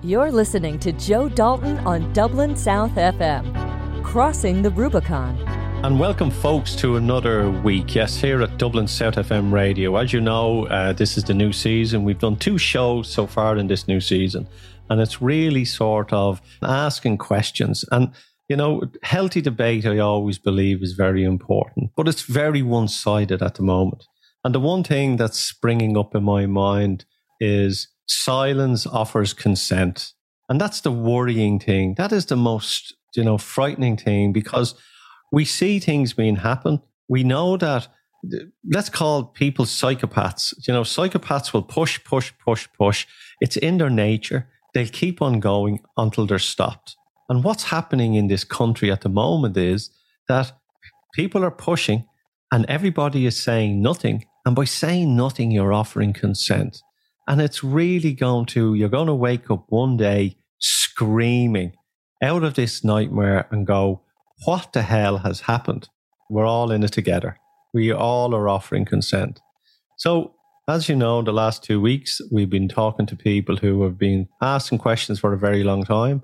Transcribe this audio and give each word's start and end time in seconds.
You're 0.00 0.30
listening 0.30 0.78
to 0.80 0.92
Joe 0.92 1.28
Dalton 1.28 1.76
on 1.78 2.12
Dublin 2.12 2.54
South 2.54 2.92
FM, 2.92 4.04
crossing 4.04 4.62
the 4.62 4.70
Rubicon. 4.70 5.36
And 5.84 5.98
welcome, 5.98 6.30
folks, 6.30 6.76
to 6.76 6.94
another 6.94 7.50
week. 7.50 7.96
Yes, 7.96 8.16
here 8.16 8.40
at 8.40 8.58
Dublin 8.58 8.86
South 8.86 9.16
FM 9.16 9.52
Radio. 9.52 9.96
As 9.96 10.12
you 10.12 10.20
know, 10.20 10.66
uh, 10.66 10.92
this 10.92 11.18
is 11.18 11.24
the 11.24 11.34
new 11.34 11.52
season. 11.52 12.04
We've 12.04 12.16
done 12.16 12.36
two 12.36 12.58
shows 12.58 13.10
so 13.10 13.26
far 13.26 13.58
in 13.58 13.66
this 13.66 13.88
new 13.88 14.00
season, 14.00 14.46
and 14.88 15.00
it's 15.00 15.20
really 15.20 15.64
sort 15.64 16.12
of 16.12 16.40
asking 16.62 17.18
questions. 17.18 17.84
And, 17.90 18.12
you 18.48 18.54
know, 18.54 18.82
healthy 19.02 19.40
debate, 19.40 19.84
I 19.84 19.98
always 19.98 20.38
believe, 20.38 20.80
is 20.80 20.92
very 20.92 21.24
important, 21.24 21.90
but 21.96 22.06
it's 22.06 22.22
very 22.22 22.62
one 22.62 22.86
sided 22.86 23.42
at 23.42 23.56
the 23.56 23.64
moment. 23.64 24.04
And 24.44 24.54
the 24.54 24.60
one 24.60 24.84
thing 24.84 25.16
that's 25.16 25.40
springing 25.40 25.98
up 25.98 26.14
in 26.14 26.22
my 26.22 26.46
mind 26.46 27.04
is 27.40 27.88
silence 28.08 28.86
offers 28.86 29.32
consent. 29.32 30.12
And 30.48 30.60
that's 30.60 30.80
the 30.80 30.92
worrying 30.92 31.58
thing. 31.58 31.94
That 31.94 32.12
is 32.12 32.26
the 32.26 32.36
most, 32.36 32.94
you 33.14 33.22
know, 33.22 33.38
frightening 33.38 33.96
thing 33.96 34.32
because 34.32 34.74
we 35.30 35.44
see 35.44 35.78
things 35.78 36.14
being 36.14 36.36
happen. 36.36 36.80
We 37.08 37.22
know 37.22 37.56
that 37.58 37.88
let's 38.70 38.88
call 38.88 39.24
people 39.24 39.64
psychopaths. 39.64 40.54
You 40.66 40.74
know, 40.74 40.82
psychopaths 40.82 41.52
will 41.52 41.62
push, 41.62 42.02
push, 42.04 42.32
push, 42.44 42.66
push. 42.76 43.06
It's 43.40 43.56
in 43.56 43.78
their 43.78 43.90
nature. 43.90 44.48
They'll 44.74 44.88
keep 44.88 45.22
on 45.22 45.40
going 45.40 45.80
until 45.96 46.26
they're 46.26 46.38
stopped. 46.38 46.96
And 47.28 47.44
what's 47.44 47.64
happening 47.64 48.14
in 48.14 48.28
this 48.28 48.44
country 48.44 48.90
at 48.90 49.02
the 49.02 49.08
moment 49.08 49.56
is 49.56 49.90
that 50.28 50.52
people 51.14 51.44
are 51.44 51.50
pushing 51.50 52.06
and 52.50 52.64
everybody 52.66 53.26
is 53.26 53.40
saying 53.40 53.82
nothing. 53.82 54.24
And 54.46 54.56
by 54.56 54.64
saying 54.64 55.14
nothing, 55.14 55.50
you're 55.50 55.74
offering 55.74 56.14
consent. 56.14 56.82
And 57.28 57.42
it's 57.42 57.62
really 57.62 58.14
going 58.14 58.46
to, 58.46 58.72
you're 58.72 58.88
going 58.88 59.06
to 59.06 59.14
wake 59.14 59.50
up 59.50 59.66
one 59.68 59.98
day 59.98 60.36
screaming 60.58 61.74
out 62.22 62.42
of 62.42 62.54
this 62.54 62.82
nightmare 62.82 63.46
and 63.50 63.66
go, 63.66 64.00
what 64.46 64.72
the 64.72 64.82
hell 64.82 65.18
has 65.18 65.42
happened? 65.42 65.88
We're 66.30 66.46
all 66.46 66.70
in 66.70 66.82
it 66.82 66.92
together. 66.92 67.38
We 67.74 67.92
all 67.92 68.34
are 68.34 68.48
offering 68.48 68.86
consent. 68.86 69.40
So, 69.98 70.34
as 70.68 70.88
you 70.88 70.96
know, 70.96 71.22
the 71.22 71.32
last 71.32 71.62
two 71.62 71.80
weeks, 71.80 72.20
we've 72.32 72.50
been 72.50 72.68
talking 72.68 73.06
to 73.06 73.16
people 73.16 73.56
who 73.56 73.82
have 73.82 73.98
been 73.98 74.28
asking 74.40 74.78
questions 74.78 75.20
for 75.20 75.32
a 75.32 75.38
very 75.38 75.64
long 75.64 75.84
time. 75.84 76.22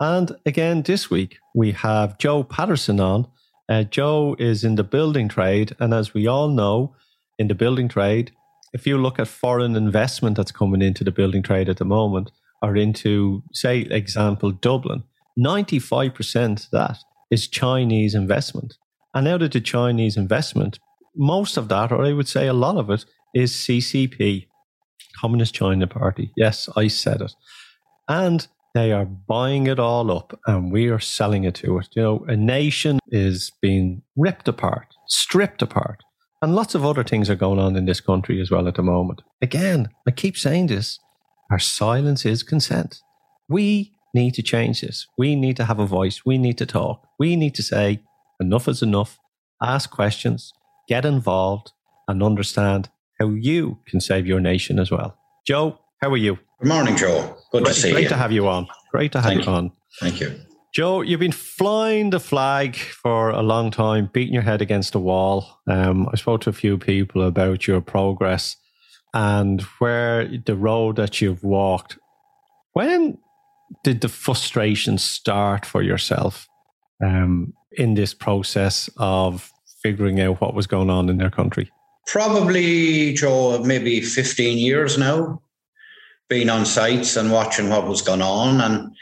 And 0.00 0.32
again, 0.44 0.82
this 0.82 1.10
week, 1.10 1.38
we 1.54 1.72
have 1.72 2.18
Joe 2.18 2.42
Patterson 2.42 3.00
on. 3.00 3.26
Uh, 3.68 3.84
Joe 3.84 4.36
is 4.38 4.64
in 4.64 4.74
the 4.74 4.84
building 4.84 5.28
trade. 5.28 5.74
And 5.78 5.94
as 5.94 6.12
we 6.12 6.26
all 6.26 6.48
know, 6.48 6.94
in 7.38 7.48
the 7.48 7.54
building 7.54 7.88
trade, 7.88 8.32
if 8.72 8.86
you 8.86 8.98
look 8.98 9.18
at 9.18 9.28
foreign 9.28 9.76
investment 9.76 10.36
that's 10.36 10.52
coming 10.52 10.82
into 10.82 11.04
the 11.04 11.10
building 11.10 11.42
trade 11.42 11.68
at 11.68 11.76
the 11.76 11.84
moment, 11.84 12.30
or 12.62 12.76
into, 12.76 13.42
say, 13.52 13.80
example, 13.80 14.52
Dublin, 14.52 15.02
95% 15.38 16.64
of 16.64 16.70
that 16.70 16.98
is 17.30 17.48
Chinese 17.48 18.14
investment. 18.14 18.74
And 19.14 19.26
out 19.26 19.42
of 19.42 19.50
the 19.50 19.60
Chinese 19.60 20.16
investment, 20.16 20.78
most 21.16 21.56
of 21.56 21.68
that, 21.68 21.92
or 21.92 22.04
I 22.04 22.12
would 22.12 22.28
say 22.28 22.46
a 22.46 22.52
lot 22.52 22.76
of 22.76 22.88
it, 22.90 23.04
is 23.34 23.52
CCP, 23.52 24.46
Communist 25.18 25.54
China 25.54 25.86
Party. 25.86 26.32
Yes, 26.36 26.68
I 26.76 26.88
said 26.88 27.20
it. 27.20 27.32
And 28.08 28.46
they 28.74 28.92
are 28.92 29.04
buying 29.04 29.66
it 29.66 29.78
all 29.78 30.10
up 30.10 30.38
and 30.46 30.72
we 30.72 30.88
are 30.88 30.98
selling 30.98 31.44
it 31.44 31.54
to 31.56 31.78
it. 31.78 31.88
You 31.94 32.02
know, 32.02 32.24
a 32.26 32.36
nation 32.36 32.98
is 33.08 33.52
being 33.60 34.02
ripped 34.16 34.48
apart, 34.48 34.94
stripped 35.08 35.62
apart. 35.62 36.02
And 36.42 36.56
lots 36.56 36.74
of 36.74 36.84
other 36.84 37.04
things 37.04 37.30
are 37.30 37.36
going 37.36 37.60
on 37.60 37.76
in 37.76 37.84
this 37.84 38.00
country 38.00 38.40
as 38.40 38.50
well 38.50 38.66
at 38.66 38.74
the 38.74 38.82
moment. 38.82 39.22
Again, 39.40 39.88
I 40.08 40.10
keep 40.10 40.36
saying 40.36 40.66
this 40.66 40.98
our 41.50 41.60
silence 41.60 42.26
is 42.26 42.42
consent. 42.42 43.00
We 43.48 43.92
need 44.12 44.34
to 44.34 44.42
change 44.42 44.80
this. 44.80 45.06
We 45.16 45.36
need 45.36 45.56
to 45.58 45.64
have 45.64 45.78
a 45.78 45.86
voice. 45.86 46.22
We 46.26 46.38
need 46.38 46.58
to 46.58 46.66
talk. 46.66 47.06
We 47.18 47.36
need 47.36 47.54
to 47.54 47.62
say 47.62 48.02
enough 48.40 48.66
is 48.66 48.82
enough, 48.82 49.20
ask 49.62 49.90
questions, 49.90 50.52
get 50.88 51.04
involved, 51.04 51.70
and 52.08 52.22
understand 52.22 52.90
how 53.20 53.28
you 53.28 53.78
can 53.86 54.00
save 54.00 54.26
your 54.26 54.40
nation 54.40 54.80
as 54.80 54.90
well. 54.90 55.16
Joe, 55.46 55.78
how 56.02 56.10
are 56.10 56.16
you? 56.16 56.38
Good 56.60 56.68
morning, 56.68 56.96
Joe. 56.96 57.36
Good 57.52 57.64
great, 57.64 57.74
to 57.74 57.80
see 57.80 57.90
great 57.92 58.02
you. 58.02 58.08
Great 58.08 58.08
to 58.08 58.16
have 58.16 58.32
you 58.32 58.48
on. 58.48 58.66
Great 58.90 59.12
to 59.12 59.20
have 59.20 59.32
Thank 59.32 59.46
you 59.46 59.52
on. 59.52 59.72
Thank 60.00 60.20
you. 60.20 60.40
Joe, 60.72 61.02
you've 61.02 61.20
been 61.20 61.32
flying 61.32 62.08
the 62.10 62.20
flag 62.20 62.76
for 62.76 63.28
a 63.28 63.42
long 63.42 63.70
time, 63.70 64.08
beating 64.10 64.32
your 64.32 64.42
head 64.42 64.62
against 64.62 64.94
the 64.94 65.00
wall. 65.00 65.60
Um, 65.68 66.08
I 66.10 66.16
spoke 66.16 66.40
to 66.42 66.50
a 66.50 66.54
few 66.54 66.78
people 66.78 67.22
about 67.22 67.66
your 67.66 67.82
progress 67.82 68.56
and 69.12 69.60
where 69.80 70.26
the 70.26 70.56
road 70.56 70.96
that 70.96 71.20
you've 71.20 71.44
walked. 71.44 71.98
When 72.72 73.18
did 73.84 74.00
the 74.00 74.08
frustration 74.08 74.96
start 74.96 75.66
for 75.66 75.82
yourself 75.82 76.48
um, 77.04 77.52
in 77.72 77.92
this 77.92 78.14
process 78.14 78.88
of 78.96 79.52
figuring 79.82 80.22
out 80.22 80.40
what 80.40 80.54
was 80.54 80.66
going 80.66 80.88
on 80.88 81.10
in 81.10 81.18
their 81.18 81.30
country? 81.30 81.70
Probably, 82.06 83.12
Joe, 83.12 83.62
maybe 83.62 84.00
15 84.00 84.56
years 84.56 84.96
now, 84.96 85.42
being 86.30 86.48
on 86.48 86.64
sites 86.64 87.14
and 87.16 87.30
watching 87.30 87.68
what 87.68 87.86
was 87.86 88.00
going 88.00 88.22
on 88.22 88.62
and 88.62 88.96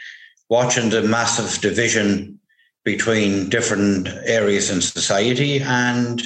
watching 0.51 0.89
the 0.89 1.01
massive 1.01 1.61
division 1.61 2.37
between 2.83 3.47
different 3.47 4.09
areas 4.25 4.69
in 4.69 4.81
society. 4.81 5.61
And 5.61 6.21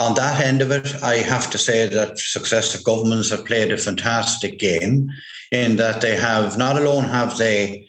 on 0.00 0.14
that 0.14 0.44
end 0.44 0.60
of 0.60 0.72
it, 0.72 1.00
I 1.04 1.18
have 1.18 1.48
to 1.52 1.58
say 1.58 1.86
that 1.86 2.18
successive 2.18 2.82
governments 2.82 3.30
have 3.30 3.44
played 3.44 3.70
a 3.70 3.78
fantastic 3.78 4.58
game 4.58 5.08
in 5.52 5.76
that 5.76 6.00
they 6.00 6.16
have 6.16 6.58
not 6.58 6.76
alone 6.76 7.04
have 7.04 7.38
they 7.38 7.86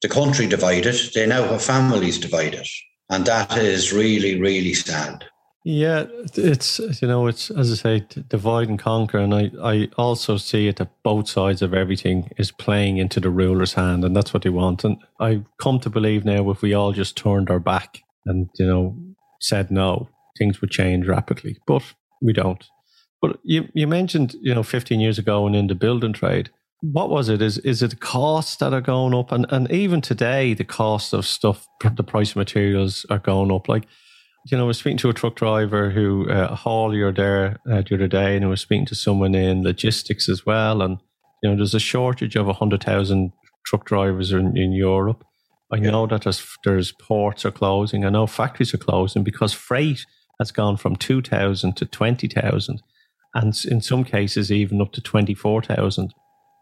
the 0.00 0.08
country 0.08 0.48
divided, 0.48 0.96
they 1.14 1.26
now 1.26 1.44
have 1.44 1.62
families 1.62 2.18
divided. 2.18 2.66
And 3.08 3.24
that 3.26 3.56
is 3.56 3.92
really, 3.92 4.40
really 4.40 4.74
sad. 4.74 5.24
Yeah, 5.64 6.06
it's 6.34 6.80
you 7.00 7.06
know 7.06 7.28
it's 7.28 7.48
as 7.50 7.70
I 7.70 7.74
say, 7.76 8.06
divide 8.28 8.68
and 8.68 8.78
conquer, 8.78 9.18
and 9.18 9.32
I 9.32 9.50
I 9.62 9.88
also 9.96 10.36
see 10.36 10.66
it 10.66 10.76
that 10.76 10.90
both 11.04 11.28
sides 11.28 11.62
of 11.62 11.72
everything 11.72 12.32
is 12.36 12.50
playing 12.50 12.96
into 12.96 13.20
the 13.20 13.30
ruler's 13.30 13.74
hand, 13.74 14.04
and 14.04 14.16
that's 14.16 14.34
what 14.34 14.42
they 14.42 14.50
want. 14.50 14.82
And 14.82 14.96
I've 15.20 15.44
come 15.60 15.78
to 15.80 15.90
believe 15.90 16.24
now, 16.24 16.50
if 16.50 16.62
we 16.62 16.74
all 16.74 16.92
just 16.92 17.16
turned 17.16 17.48
our 17.48 17.60
back 17.60 18.02
and 18.26 18.48
you 18.58 18.66
know 18.66 18.96
said 19.40 19.70
no, 19.70 20.08
things 20.36 20.60
would 20.60 20.72
change 20.72 21.06
rapidly, 21.06 21.58
but 21.64 21.84
we 22.20 22.32
don't. 22.32 22.64
But 23.20 23.38
you 23.44 23.68
you 23.72 23.86
mentioned 23.86 24.34
you 24.40 24.52
know 24.54 24.64
15 24.64 24.98
years 24.98 25.18
ago 25.18 25.46
and 25.46 25.54
in 25.54 25.68
the 25.68 25.76
building 25.76 26.12
trade, 26.12 26.50
what 26.80 27.08
was 27.08 27.28
it? 27.28 27.40
Is 27.40 27.58
is 27.58 27.84
it 27.84 27.90
the 27.90 27.96
costs 27.96 28.56
that 28.56 28.72
are 28.72 28.80
going 28.80 29.14
up, 29.14 29.30
and 29.30 29.46
and 29.50 29.70
even 29.70 30.00
today 30.00 30.54
the 30.54 30.64
cost 30.64 31.12
of 31.12 31.24
stuff, 31.24 31.68
the 31.94 32.02
price 32.02 32.30
of 32.30 32.36
materials 32.36 33.06
are 33.10 33.20
going 33.20 33.52
up, 33.52 33.68
like 33.68 33.86
you 34.46 34.56
know, 34.56 34.64
I 34.64 34.66
was 34.66 34.78
speaking 34.78 34.98
to 34.98 35.10
a 35.10 35.14
truck 35.14 35.36
driver 35.36 35.90
who, 35.90 36.28
uh, 36.28 36.48
a 36.50 36.56
haulier 36.56 37.14
there 37.14 37.58
uh, 37.70 37.82
the 37.88 37.94
other 37.94 38.08
day, 38.08 38.36
and 38.36 38.44
I 38.44 38.48
was 38.48 38.60
speaking 38.60 38.86
to 38.86 38.94
someone 38.94 39.34
in 39.34 39.62
logistics 39.62 40.28
as 40.28 40.44
well. 40.44 40.82
And, 40.82 40.98
you 41.42 41.50
know, 41.50 41.56
there's 41.56 41.74
a 41.74 41.80
shortage 41.80 42.34
of 42.34 42.46
100,000 42.46 43.32
truck 43.64 43.84
drivers 43.84 44.32
in, 44.32 44.56
in 44.56 44.72
Europe. 44.72 45.24
I 45.72 45.76
yeah. 45.76 45.90
know 45.90 46.06
that 46.08 46.24
there's, 46.24 46.44
there's 46.64 46.92
ports 46.92 47.44
are 47.44 47.52
closing. 47.52 48.04
I 48.04 48.10
know 48.10 48.26
factories 48.26 48.74
are 48.74 48.78
closing 48.78 49.22
because 49.22 49.52
freight 49.52 50.04
has 50.38 50.50
gone 50.50 50.76
from 50.76 50.96
2,000 50.96 51.76
to 51.76 51.86
20,000 51.86 52.82
and 53.34 53.64
in 53.64 53.80
some 53.80 54.04
cases 54.04 54.52
even 54.52 54.80
up 54.80 54.92
to 54.92 55.00
24,000. 55.00 56.12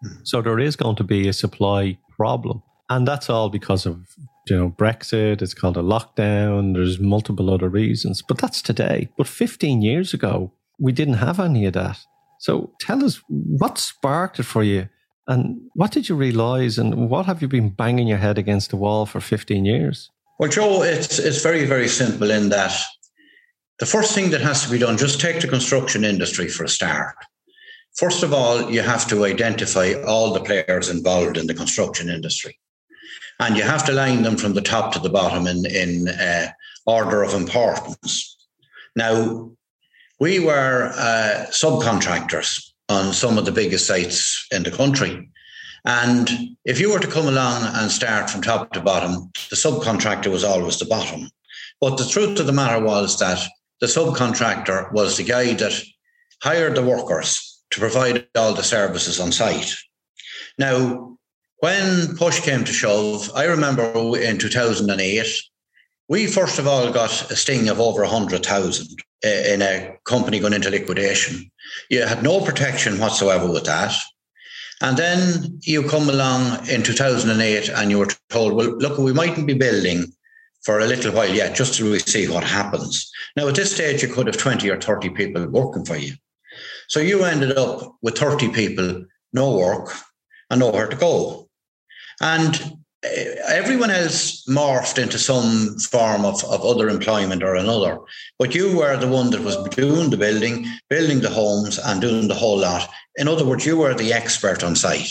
Mm. 0.04 0.10
So 0.22 0.42
there 0.42 0.60
is 0.60 0.76
going 0.76 0.96
to 0.96 1.04
be 1.04 1.28
a 1.28 1.32
supply 1.32 1.98
problem. 2.16 2.62
And 2.88 3.06
that's 3.06 3.30
all 3.30 3.48
because 3.48 3.86
of 3.86 4.06
you 4.48 4.56
know 4.56 4.70
Brexit. 4.70 5.42
It's 5.42 5.54
called 5.54 5.76
a 5.76 5.82
lockdown. 5.82 6.74
There's 6.74 6.98
multiple 6.98 7.52
other 7.52 7.68
reasons, 7.68 8.22
but 8.22 8.38
that's 8.38 8.62
today. 8.62 9.08
But 9.16 9.26
15 9.26 9.82
years 9.82 10.14
ago, 10.14 10.52
we 10.78 10.92
didn't 10.92 11.14
have 11.14 11.40
any 11.40 11.66
of 11.66 11.74
that. 11.74 11.98
So 12.40 12.72
tell 12.80 13.04
us 13.04 13.20
what 13.28 13.78
sparked 13.78 14.38
it 14.38 14.44
for 14.44 14.62
you, 14.62 14.88
and 15.26 15.60
what 15.74 15.92
did 15.92 16.08
you 16.08 16.16
realize, 16.16 16.78
and 16.78 17.08
what 17.10 17.26
have 17.26 17.42
you 17.42 17.48
been 17.48 17.70
banging 17.70 18.08
your 18.08 18.18
head 18.18 18.38
against 18.38 18.70
the 18.70 18.76
wall 18.76 19.06
for 19.06 19.20
15 19.20 19.64
years? 19.64 20.10
Well, 20.38 20.50
Joe, 20.50 20.82
it's 20.82 21.18
it's 21.18 21.42
very 21.42 21.66
very 21.66 21.88
simple 21.88 22.30
in 22.30 22.48
that 22.48 22.72
the 23.78 23.86
first 23.86 24.14
thing 24.14 24.30
that 24.30 24.40
has 24.40 24.64
to 24.64 24.70
be 24.70 24.78
done, 24.78 24.96
just 24.98 25.20
take 25.20 25.40
the 25.40 25.48
construction 25.48 26.04
industry 26.04 26.48
for 26.48 26.64
a 26.64 26.68
start. 26.68 27.14
First 27.96 28.22
of 28.22 28.32
all, 28.32 28.70
you 28.70 28.82
have 28.82 29.06
to 29.08 29.24
identify 29.24 29.94
all 30.06 30.32
the 30.32 30.40
players 30.40 30.88
involved 30.88 31.36
in 31.36 31.46
the 31.46 31.54
construction 31.54 32.08
industry 32.08 32.58
and 33.40 33.56
you 33.56 33.62
have 33.62 33.84
to 33.86 33.92
line 33.92 34.22
them 34.22 34.36
from 34.36 34.54
the 34.54 34.60
top 34.60 34.92
to 34.92 34.98
the 35.00 35.08
bottom 35.08 35.46
in 35.46 35.66
in 35.66 36.08
uh, 36.08 36.48
order 36.86 37.22
of 37.22 37.34
importance. 37.34 38.36
Now, 38.94 39.50
we 40.20 40.38
were 40.38 40.92
uh, 40.94 41.46
subcontractors 41.50 42.70
on 42.88 43.12
some 43.12 43.38
of 43.38 43.44
the 43.44 43.52
biggest 43.52 43.86
sites 43.86 44.46
in 44.50 44.62
the 44.62 44.70
country. 44.70 45.30
And 45.86 46.28
if 46.66 46.78
you 46.78 46.92
were 46.92 46.98
to 46.98 47.06
come 47.06 47.26
along 47.26 47.62
and 47.74 47.90
start 47.90 48.28
from 48.28 48.42
top 48.42 48.72
to 48.72 48.80
bottom, 48.80 49.30
the 49.48 49.56
subcontractor 49.56 50.30
was 50.30 50.44
always 50.44 50.78
the 50.78 50.84
bottom. 50.84 51.30
But 51.80 51.96
the 51.96 52.04
truth 52.04 52.38
of 52.38 52.46
the 52.46 52.52
matter 52.52 52.84
was 52.84 53.18
that 53.18 53.40
the 53.80 53.86
subcontractor 53.86 54.92
was 54.92 55.16
the 55.16 55.24
guy 55.24 55.54
that 55.54 55.82
hired 56.42 56.74
the 56.74 56.84
workers 56.84 57.62
to 57.70 57.80
provide 57.80 58.26
all 58.36 58.52
the 58.52 58.62
services 58.62 59.18
on 59.20 59.32
site. 59.32 59.74
Now, 60.58 61.16
when 61.60 62.16
push 62.16 62.40
came 62.40 62.64
to 62.64 62.72
shove, 62.72 63.30
I 63.34 63.44
remember 63.44 64.18
in 64.18 64.38
2008, 64.38 65.26
we 66.08 66.26
first 66.26 66.58
of 66.58 66.66
all 66.66 66.90
got 66.92 67.30
a 67.30 67.36
sting 67.36 67.68
of 67.68 67.80
over 67.80 68.02
100,000 68.02 68.86
eh, 69.22 69.54
in 69.54 69.62
a 69.62 69.96
company 70.04 70.40
going 70.40 70.54
into 70.54 70.70
liquidation. 70.70 71.50
You 71.88 72.02
had 72.02 72.22
no 72.22 72.40
protection 72.40 72.98
whatsoever 72.98 73.50
with 73.50 73.64
that. 73.64 73.94
And 74.80 74.96
then 74.96 75.60
you 75.62 75.82
come 75.82 76.08
along 76.08 76.66
in 76.68 76.82
2008 76.82 77.68
and 77.68 77.90
you 77.90 77.98
were 77.98 78.08
told, 78.30 78.54
well, 78.54 78.76
look, 78.78 78.98
we 78.98 79.12
mightn't 79.12 79.46
be 79.46 79.54
building 79.54 80.06
for 80.62 80.80
a 80.80 80.86
little 80.86 81.12
while 81.12 81.28
yet, 81.28 81.54
just 81.54 81.74
till 81.74 81.90
we 81.90 81.98
see 81.98 82.28
what 82.28 82.44
happens. 82.44 83.10
Now, 83.36 83.48
at 83.48 83.54
this 83.54 83.74
stage, 83.74 84.02
you 84.02 84.08
could 84.08 84.26
have 84.26 84.36
20 84.36 84.68
or 84.68 84.80
30 84.80 85.10
people 85.10 85.46
working 85.48 85.84
for 85.84 85.96
you. 85.96 86.14
So 86.88 87.00
you 87.00 87.24
ended 87.24 87.56
up 87.56 87.96
with 88.02 88.18
30 88.18 88.48
people, 88.48 89.04
no 89.32 89.56
work, 89.56 89.92
and 90.50 90.60
nowhere 90.60 90.88
to 90.88 90.96
go. 90.96 91.39
And 92.20 92.76
eh, 93.02 93.34
everyone 93.48 93.90
else 93.90 94.44
morphed 94.46 95.02
into 95.02 95.18
some 95.18 95.78
form 95.78 96.24
of, 96.24 96.44
of 96.44 96.64
other 96.64 96.88
employment 96.88 97.42
or 97.42 97.54
another. 97.54 97.98
But 98.38 98.54
you 98.54 98.76
were 98.76 98.96
the 98.96 99.08
one 99.08 99.30
that 99.30 99.42
was 99.42 99.56
doing 99.70 100.10
the 100.10 100.16
building, 100.16 100.66
building 100.88 101.20
the 101.20 101.30
homes, 101.30 101.78
and 101.78 102.00
doing 102.00 102.28
the 102.28 102.34
whole 102.34 102.58
lot. 102.58 102.88
In 103.16 103.28
other 103.28 103.44
words, 103.44 103.66
you 103.66 103.76
were 103.76 103.94
the 103.94 104.12
expert 104.12 104.62
on 104.62 104.76
site. 104.76 105.10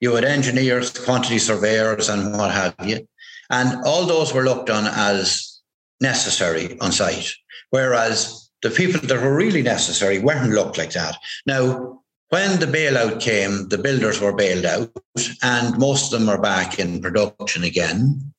You 0.00 0.14
had 0.14 0.24
engineers, 0.24 0.90
quantity 0.90 1.38
surveyors, 1.38 2.08
and 2.08 2.36
what 2.36 2.52
have 2.52 2.74
you. 2.84 3.06
And 3.50 3.82
all 3.84 4.04
those 4.04 4.34
were 4.34 4.44
looked 4.44 4.70
on 4.70 4.86
as 4.86 5.60
necessary 6.00 6.78
on 6.80 6.92
site. 6.92 7.30
Whereas 7.70 8.50
the 8.62 8.70
people 8.70 9.00
that 9.00 9.22
were 9.22 9.34
really 9.34 9.62
necessary 9.62 10.18
weren't 10.18 10.52
looked 10.52 10.78
like 10.78 10.92
that. 10.92 11.16
Now, 11.46 12.02
when 12.30 12.60
the 12.60 12.66
bailout 12.66 13.20
came, 13.20 13.68
the 13.68 13.78
builders 13.78 14.20
were 14.20 14.34
bailed 14.34 14.66
out, 14.66 14.90
and 15.42 15.78
most 15.78 16.12
of 16.12 16.20
them 16.20 16.28
are 16.28 16.40
back 16.40 16.78
in 16.78 17.00
production 17.00 17.64
again. 17.64 18.32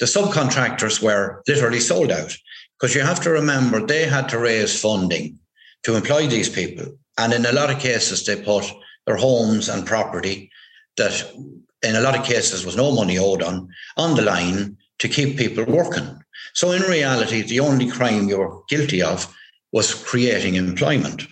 The 0.00 0.06
subcontractors 0.06 1.02
were 1.02 1.42
literally 1.46 1.80
sold 1.80 2.10
out 2.10 2.36
because 2.78 2.94
you 2.94 3.02
have 3.02 3.20
to 3.22 3.30
remember 3.30 3.84
they 3.84 4.06
had 4.06 4.28
to 4.30 4.38
raise 4.38 4.80
funding 4.80 5.38
to 5.84 5.96
employ 5.96 6.26
these 6.26 6.48
people. 6.48 6.98
And 7.16 7.32
in 7.32 7.46
a 7.46 7.52
lot 7.52 7.70
of 7.70 7.80
cases, 7.80 8.24
they 8.24 8.40
put 8.40 8.64
their 9.06 9.16
homes 9.16 9.68
and 9.68 9.86
property 9.86 10.50
that 10.96 11.32
in 11.82 11.96
a 11.96 12.00
lot 12.00 12.18
of 12.18 12.24
cases 12.24 12.64
was 12.64 12.76
no 12.76 12.92
money 12.92 13.18
owed 13.18 13.42
on 13.42 13.68
on 13.96 14.14
the 14.16 14.22
line 14.22 14.76
to 14.98 15.08
keep 15.08 15.36
people 15.36 15.64
working. 15.64 16.22
So 16.54 16.72
in 16.72 16.82
reality, 16.82 17.42
the 17.42 17.60
only 17.60 17.88
crime 17.88 18.28
you 18.28 18.38
were 18.38 18.60
guilty 18.68 19.02
of 19.02 19.32
was 19.72 19.94
creating 19.94 20.54
employment. 20.54 21.22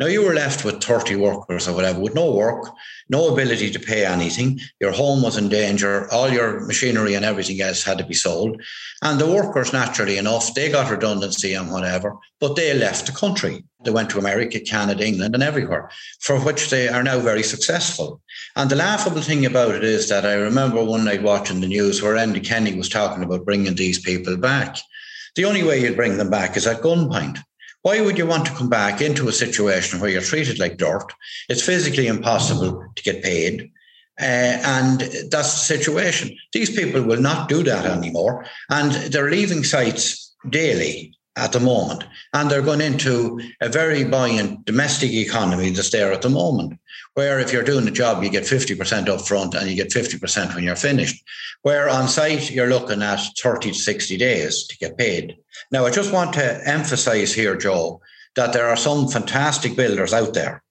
Now 0.00 0.06
you 0.06 0.24
were 0.24 0.32
left 0.32 0.64
with 0.64 0.82
30 0.82 1.16
workers 1.16 1.68
or 1.68 1.74
whatever 1.74 2.00
with 2.00 2.14
no 2.14 2.32
work, 2.32 2.70
no 3.10 3.30
ability 3.30 3.70
to 3.70 3.78
pay 3.78 4.06
anything. 4.06 4.58
Your 4.80 4.92
home 4.92 5.22
was 5.22 5.36
in 5.36 5.50
danger. 5.50 6.10
All 6.10 6.30
your 6.30 6.60
machinery 6.60 7.12
and 7.12 7.22
everything 7.22 7.60
else 7.60 7.84
had 7.84 7.98
to 7.98 8.06
be 8.06 8.14
sold. 8.14 8.62
And 9.02 9.20
the 9.20 9.30
workers, 9.30 9.74
naturally 9.74 10.16
enough, 10.16 10.54
they 10.54 10.70
got 10.70 10.90
redundancy 10.90 11.52
and 11.52 11.70
whatever, 11.70 12.16
but 12.40 12.56
they 12.56 12.72
left 12.72 13.04
the 13.04 13.12
country. 13.12 13.62
They 13.84 13.90
went 13.90 14.08
to 14.10 14.18
America, 14.18 14.58
Canada, 14.60 15.06
England, 15.06 15.34
and 15.34 15.42
everywhere, 15.42 15.90
for 16.20 16.40
which 16.40 16.70
they 16.70 16.88
are 16.88 17.02
now 17.02 17.18
very 17.18 17.42
successful. 17.42 18.22
And 18.56 18.70
the 18.70 18.76
laughable 18.76 19.20
thing 19.20 19.44
about 19.44 19.74
it 19.74 19.84
is 19.84 20.08
that 20.08 20.24
I 20.24 20.32
remember 20.32 20.82
one 20.82 21.04
night 21.04 21.22
watching 21.22 21.60
the 21.60 21.68
news 21.68 22.00
where 22.00 22.14
Enda 22.14 22.42
Kenny 22.42 22.74
was 22.74 22.88
talking 22.88 23.22
about 23.22 23.44
bringing 23.44 23.74
these 23.74 23.98
people 23.98 24.38
back. 24.38 24.78
The 25.36 25.44
only 25.44 25.62
way 25.62 25.82
you'd 25.82 25.96
bring 25.96 26.16
them 26.16 26.30
back 26.30 26.56
is 26.56 26.66
at 26.66 26.80
gunpoint. 26.80 27.42
Why 27.82 28.00
would 28.00 28.18
you 28.18 28.26
want 28.26 28.46
to 28.46 28.52
come 28.52 28.68
back 28.68 29.00
into 29.00 29.28
a 29.28 29.32
situation 29.32 30.00
where 30.00 30.10
you're 30.10 30.20
treated 30.20 30.58
like 30.58 30.76
dirt? 30.76 31.12
It's 31.48 31.64
physically 31.64 32.08
impossible 32.08 32.84
to 32.94 33.02
get 33.02 33.22
paid. 33.22 33.70
Uh, 34.20 34.60
and 34.64 35.00
that's 35.30 35.52
the 35.54 35.76
situation. 35.76 36.36
These 36.52 36.76
people 36.76 37.02
will 37.02 37.20
not 37.20 37.48
do 37.48 37.62
that 37.62 37.86
anymore. 37.86 38.44
And 38.68 38.92
they're 38.92 39.30
leaving 39.30 39.64
sites 39.64 40.34
daily 40.50 41.14
at 41.36 41.52
the 41.52 41.60
moment. 41.60 42.04
And 42.34 42.50
they're 42.50 42.60
going 42.60 42.82
into 42.82 43.40
a 43.62 43.68
very 43.70 44.04
buoyant 44.04 44.66
domestic 44.66 45.12
economy 45.12 45.70
that's 45.70 45.90
there 45.90 46.12
at 46.12 46.20
the 46.20 46.28
moment, 46.28 46.78
where 47.14 47.40
if 47.40 47.50
you're 47.50 47.62
doing 47.62 47.88
a 47.88 47.92
job, 47.92 48.22
you 48.22 48.28
get 48.28 48.44
50% 48.44 49.08
up 49.08 49.22
front 49.22 49.54
and 49.54 49.70
you 49.70 49.76
get 49.76 49.90
50% 49.90 50.54
when 50.54 50.64
you're 50.64 50.76
finished. 50.76 51.24
Where 51.62 51.88
on 51.88 52.08
site, 52.08 52.50
you're 52.50 52.68
looking 52.68 53.02
at 53.02 53.20
30 53.38 53.70
to 53.70 53.74
60 53.74 54.16
days 54.18 54.66
to 54.66 54.76
get 54.76 54.98
paid. 54.98 55.38
Now, 55.70 55.86
I 55.86 55.90
just 55.90 56.12
want 56.12 56.32
to 56.34 56.68
emphasize 56.68 57.32
here, 57.32 57.56
Joe, 57.56 58.00
that 58.36 58.52
there 58.52 58.68
are 58.68 58.76
some 58.76 59.08
fantastic 59.08 59.76
builders 59.76 60.12
out 60.12 60.34
there 60.34 60.62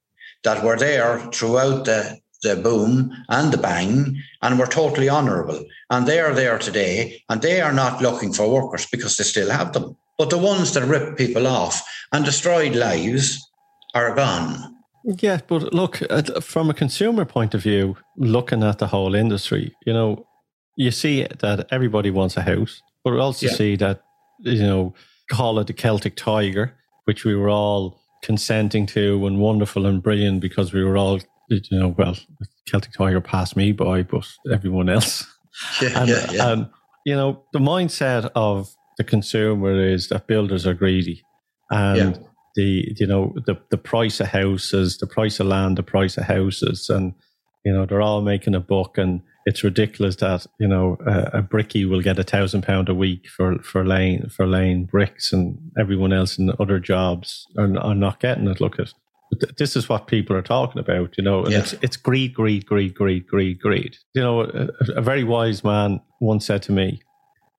that 0.44 0.63
were 0.63 0.77
there 0.77 1.19
throughout 1.31 1.86
the, 1.86 2.18
the 2.44 2.56
boom 2.56 3.12
and 3.30 3.51
the 3.51 3.57
bang 3.57 4.21
and 4.41 4.57
were 4.57 4.68
totally 4.68 5.09
honourable. 5.09 5.65
And 5.89 6.07
they 6.07 6.19
are 6.19 6.33
there 6.33 6.57
today 6.57 7.21
and 7.30 7.41
they 7.41 7.62
are 7.62 7.74
not 7.74 8.01
looking 8.01 8.33
for 8.33 8.50
workers 8.50 8.86
because 8.91 9.18
they 9.18 9.24
still 9.24 9.50
have 9.50 9.74
them. 9.74 9.97
But 10.18 10.30
the 10.30 10.38
ones 10.38 10.74
that 10.74 10.86
rip 10.86 11.18
people 11.18 11.47
off 11.47 11.81
and 12.12 12.25
destroyed 12.25 12.75
lives 12.75 13.39
are 13.94 14.15
gone. 14.15 14.75
Yeah, 15.03 15.39
but 15.47 15.74
look, 15.74 16.01
from 16.41 16.69
a 16.69 16.74
consumer 16.74 17.25
point 17.25 17.53
of 17.53 17.63
view, 17.63 17.97
looking 18.18 18.63
at 18.63 18.80
the 18.80 18.88
whole 18.88 19.15
industry, 19.15 19.74
you 19.86 19.94
know, 19.94 20.25
you 20.75 20.91
see 20.91 21.25
that 21.39 21.68
everybody 21.71 22.12
wants 22.12 22.38
a 22.38 22.41
house, 22.41 22.81
but 23.03 23.13
we 23.13 23.19
also 23.19 23.47
yeah. 23.47 23.53
see 23.53 23.75
that 23.77 24.01
you 24.39 24.63
know, 24.63 24.94
call 25.30 25.59
it 25.59 25.68
the 25.68 25.74
Celtic 25.74 26.15
Tiger, 26.15 26.74
which 27.06 27.25
we 27.25 27.36
were 27.36 27.50
all 27.50 28.01
consenting 28.21 28.86
to 28.88 29.25
and 29.25 29.39
wonderful 29.39 29.86
and 29.86 30.03
brilliant 30.03 30.41
because 30.41 30.74
we 30.74 30.83
were 30.83 30.97
all, 30.97 31.19
you 31.50 31.62
know, 31.71 31.95
well, 31.97 32.15
Celtic 32.68 32.94
Tiger 32.94 33.21
passed 33.21 33.56
me 33.56 33.71
by, 33.71 34.03
but 34.03 34.27
everyone 34.51 34.89
else. 34.89 35.25
Yeah, 35.81 35.89
and, 36.01 36.09
yeah, 36.09 36.31
yeah. 36.31 36.51
and, 36.51 36.62
um, 36.63 36.69
you 37.06 37.15
know, 37.15 37.44
the 37.53 37.59
mindset 37.59 38.30
of 38.36 38.74
the 38.97 39.03
consumer 39.03 39.80
is 39.80 40.09
that 40.09 40.27
builders 40.27 40.68
are 40.68 40.74
greedy 40.74 41.24
and 41.71 42.15
yeah. 42.15 42.24
the, 42.56 42.95
you 42.97 43.07
know, 43.07 43.33
the, 43.45 43.57
the 43.71 43.77
price 43.77 44.19
of 44.19 44.27
houses, 44.27 44.97
the 44.97 45.07
price 45.07 45.39
of 45.39 45.47
land, 45.47 45.77
the 45.77 45.83
price 45.83 46.18
of 46.18 46.25
houses, 46.25 46.89
and, 46.89 47.13
you 47.63 47.71
know, 47.71 47.86
they're 47.86 48.01
all 48.01 48.21
making 48.21 48.56
a 48.56 48.59
buck 48.59 48.97
and, 48.97 49.21
it's 49.45 49.63
ridiculous 49.63 50.18
that 50.18 50.45
you 50.59 50.68
know 50.68 50.97
a, 51.06 51.39
a 51.39 51.41
bricky 51.41 51.86
will 51.86 52.01
get 52.01 52.19
a 52.19 52.24
thousand 52.24 52.63
pound 52.63 52.89
a 52.89 52.94
week 52.94 53.27
for 53.27 53.59
for 53.59 53.86
laying 53.86 54.30
for 54.30 54.45
laying 54.45 54.86
bricks, 54.86 55.31
and 55.33 55.57
everyone 55.80 56.13
else 56.13 56.38
in 56.38 56.51
other 56.59 56.80
jobs 56.80 57.47
are, 57.57 57.77
are 57.80 57.95
not 57.95 58.19
getting 58.19 58.47
it. 58.47 58.62
Look 58.62 58.80
at 58.80 58.94
this 59.57 59.75
is 59.75 59.88
what 59.88 60.07
people 60.07 60.36
are 60.36 60.41
talking 60.41 60.80
about, 60.80 61.18
you 61.18 61.24
know, 61.24 61.44
and 61.44 61.51
yeah. 61.51 61.59
it's 61.59 61.74
it's 61.81 61.97
greed, 61.97 62.33
greed, 62.33 62.65
greed, 62.65 62.95
greed, 62.95 63.27
greed, 63.27 63.59
greed. 63.59 63.97
You 64.13 64.21
know, 64.21 64.41
a, 64.41 64.69
a, 64.95 65.01
very 65.01 65.24
wise 65.24 65.63
man 65.63 66.01
once 66.19 66.46
said 66.46 66.63
to 66.63 66.72
me, 66.72 67.01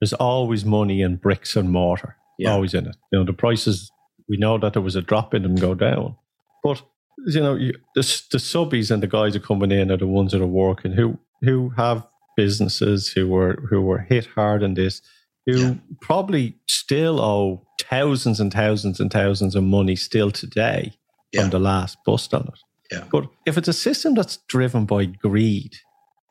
"There's 0.01 0.13
always 0.13 0.65
money 0.65 1.01
in 1.01 1.17
bricks 1.17 1.57
and 1.57 1.71
mortar, 1.71 2.17
yeah. 2.39 2.51
always 2.51 2.75
in 2.75 2.87
it. 2.87 2.97
You 3.13 3.21
know, 3.21 3.25
the 3.25 3.33
prices. 3.33 3.91
We 4.29 4.37
know 4.37 4.59
that 4.59 4.75
there 4.75 4.83
was 4.83 4.97
a 4.97 5.03
drop 5.03 5.35
in 5.35 5.43
them 5.43 5.57
go 5.57 5.75
down, 5.75 6.17
but 6.63 6.83
you 7.27 7.41
know, 7.41 7.55
you, 7.55 7.73
the 7.95 8.03
the 8.31 8.39
subbies 8.39 8.91
and 8.91 9.03
the 9.03 9.09
guys 9.09 9.37
are 9.37 9.41
coming 9.41 9.73
in 9.73 9.91
are 9.91 9.97
the 9.97 10.07
ones 10.07 10.33
that 10.33 10.43
are 10.43 10.47
working 10.47 10.93
who 10.93 11.19
who 11.43 11.71
have 11.77 12.07
businesses 12.37 13.09
who 13.09 13.29
were 13.29 13.55
who 13.69 13.81
were 13.83 13.99
hit 13.99 14.27
hard 14.35 14.63
in 14.63 14.75
this, 14.75 15.03
who 15.47 15.59
yeah. 15.59 15.75
probably 16.01 16.57
still 16.67 17.21
owe 17.21 17.67
thousands 17.81 18.41
and 18.41 18.53
thousands 18.53 19.01
and 19.01 19.11
thousands 19.13 19.55
of 19.55 19.65
money 19.65 19.97
still 19.97 20.31
today 20.31 20.93
yeah. 21.33 21.43
from 21.43 21.51
the 21.51 21.59
last 21.59 21.99
bust 22.05 22.33
on 22.35 22.43
it. 22.43 22.61
Yeah. 22.91 23.05
But 23.11 23.29
if 23.47 23.57
it's 23.57 23.69
a 23.69 23.73
system 23.73 24.15
that's 24.15 24.39
driven 24.49 24.85
by 24.85 25.05
greed, 25.07 25.77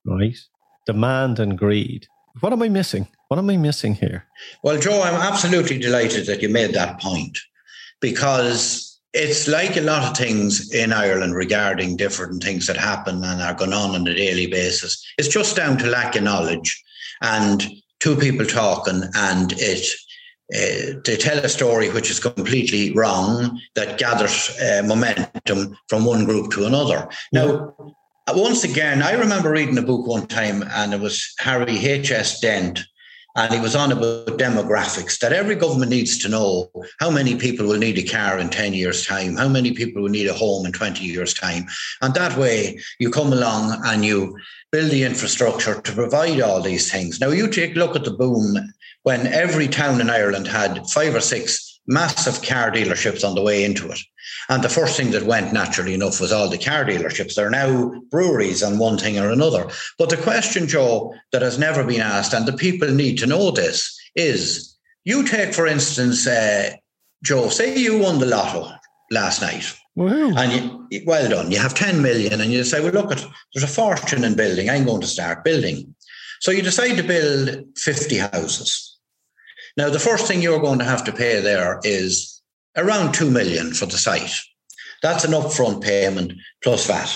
right? 0.06 0.38
Demand 0.86 1.39
and 1.39 1.58
greed, 1.58 2.08
what 2.39 2.54
am 2.54 2.62
I 2.62 2.70
missing? 2.70 3.08
What 3.28 3.38
am 3.38 3.50
I 3.50 3.58
missing 3.58 3.96
here? 3.96 4.25
Well, 4.63 4.80
Joe, 4.80 5.01
I'm 5.04 5.16
absolutely 5.16 5.78
delighted 5.78 6.25
that 6.25 6.42
you 6.42 6.50
made 6.50 6.74
that 6.74 7.00
point 7.00 7.38
because 8.01 8.88
it's 9.13 9.48
like 9.48 9.75
a 9.75 9.82
lot 9.82 10.04
of 10.04 10.18
things 10.18 10.72
in 10.74 10.94
Ireland 10.94 11.36
regarding 11.36 11.98
different 11.98 12.44
things 12.44 12.68
that 12.68 12.78
happen 12.78 13.24
and 13.24 13.42
are 13.42 13.56
going 13.56 13.74
on 13.74 13.96
on 13.96 14.08
a 14.08 14.13
daily 14.13 14.48
basis. 14.48 15.04
It's 15.18 15.28
just 15.28 15.56
down 15.56 15.78
to 15.80 15.88
lack 15.88 16.16
of 16.16 16.24
knowledge 16.24 16.84
and 17.22 17.66
two 18.00 18.16
people 18.16 18.46
talking, 18.46 19.04
and 19.16 19.54
it 19.58 19.86
uh, 20.51 21.00
they 21.06 21.16
tell 21.16 21.38
a 21.38 21.50
story 21.50 21.89
which 21.89 22.10
is 22.10 22.20
completely 22.20 22.92
wrong 22.94 23.62
that 23.75 24.00
gathers 24.00 24.50
uh, 24.60 24.82
momentum 24.86 25.78
from 25.88 26.06
one 26.06 26.25
group 26.25 26.51
to 26.51 26.66
another. 26.66 27.08
Now, 27.32 27.75
once 28.28 28.63
again, 28.63 29.04
I 29.04 29.13
remember 29.13 29.51
reading 29.51 29.78
a 29.78 29.84
book 29.84 30.08
one 30.08 30.28
time, 30.28 30.63
and 30.72 30.94
it 30.94 31.00
was 31.00 31.34
Harry 31.39 31.78
H.S. 31.78 32.39
Dent 32.39 32.80
and 33.36 33.53
he 33.53 33.59
was 33.59 33.75
on 33.75 33.91
about 33.91 34.25
demographics 34.39 35.19
that 35.19 35.33
every 35.33 35.55
government 35.55 35.91
needs 35.91 36.17
to 36.17 36.29
know 36.29 36.69
how 37.00 37.12
many 37.12 37.36
people 37.36 37.67
will 37.67 37.77
need 37.77 37.98
a 37.98 38.03
car 38.03 38.39
in 38.39 38.50
10 38.50 38.74
years' 38.74 39.05
time, 39.05 39.36
how 39.36 39.48
many 39.48 39.71
people 39.71 40.01
will 40.01 40.09
need 40.09 40.27
a 40.27 40.33
home 40.33 40.65
in 40.65 40.71
20 40.71 41.03
years' 41.03 41.33
time. 41.33 41.65
And 42.01 42.13
that 42.15 42.38
way 42.38 42.79
you 43.00 43.12
come 43.12 43.31
along 43.31 43.81
and 43.86 44.03
you 44.03 44.38
build 44.71 44.91
the 44.91 45.03
infrastructure 45.03 45.79
to 45.79 45.91
provide 45.91 46.41
all 46.41 46.62
these 46.62 46.91
things. 46.91 47.19
Now, 47.19 47.29
you 47.29 47.48
take 47.48 47.75
a 47.75 47.79
look 47.79 47.95
at 47.95 48.03
the 48.03 48.12
boom 48.12 48.55
when 49.03 49.27
every 49.27 49.67
town 49.67 50.01
in 50.01 50.09
Ireland 50.09 50.48
had 50.48 50.88
five 50.88 51.15
or 51.15 51.21
six 51.21 51.69
massive 51.89 52.41
car 52.43 52.72
dealerships 52.72 53.27
on 53.27 53.36
the 53.36 53.41
way 53.41 53.65
into 53.65 53.91
it. 53.91 54.00
And 54.48 54.63
the 54.63 54.69
first 54.69 54.96
thing 54.96 55.12
that 55.12 55.24
went 55.24 55.51
naturally 55.51 55.96
enough 55.96 56.22
was 56.22 56.31
all 56.31 56.48
the 56.48 56.58
car 56.58 56.86
dealerships. 56.86 57.34
They're 57.34 57.50
now 57.50 57.91
breweries 58.12 58.62
on 58.62 58.77
one 58.77 58.98
thing 58.98 59.17
or 59.17 59.31
another. 59.31 59.67
But 59.98 60.10
the 60.10 60.17
question, 60.17 60.67
Joe, 60.67 61.15
that 61.31 61.41
has 61.41 61.58
never 61.58 61.84
been 61.84 62.01
asked, 62.01 62.34
and 62.34 62.46
the 62.46 62.53
people 62.53 62.89
need 62.89 63.17
to 63.17 63.25
know 63.25 63.51
this, 63.51 64.00
is 64.15 64.77
you 65.03 65.27
take, 65.27 65.53
for 65.53 65.65
instance, 65.65 66.27
uh, 66.27 66.75
Joe, 67.24 67.50
say 67.50 67.77
you 67.77 67.98
won 67.98 68.19
the 68.19 68.27
lotto 68.27 68.72
last 69.12 69.41
night. 69.41 69.75
And 70.38 70.88
you, 70.91 71.01
well 71.05 71.27
done. 71.27 71.51
You 71.51 71.58
have 71.58 71.74
10 71.74 72.01
million, 72.01 72.39
and 72.39 72.51
you 72.51 72.63
say, 72.63 72.81
well, 72.81 72.93
look, 72.93 73.12
at 73.12 73.25
there's 73.53 73.63
a 73.63 73.67
fortune 73.67 74.24
in 74.24 74.36
building. 74.36 74.69
I'm 74.69 74.86
going 74.86 75.01
to 75.01 75.08
start 75.08 75.43
building. 75.43 75.96
So 76.39 76.51
you 76.51 76.62
decide 76.62 76.96
to 76.98 77.03
build 77.03 77.65
50 77.77 78.17
houses. 78.17 78.88
Now, 79.79 79.89
the 79.89 79.98
first 79.98 80.27
thing 80.27 80.41
you're 80.41 80.59
going 80.59 80.79
to 80.79 80.83
have 80.93 81.05
to 81.05 81.13
pay 81.13 81.39
there 81.39 81.79
is 81.86 82.41
around 82.75 83.13
2 83.13 83.31
million 83.31 83.71
for 83.71 83.86
the 83.86 83.98
site. 83.98 84.36
That's 85.01 85.24
an 85.24 85.31
upfront 85.31 85.81
payment 85.81 86.33
plus 86.62 86.86
VAT. 86.86 87.09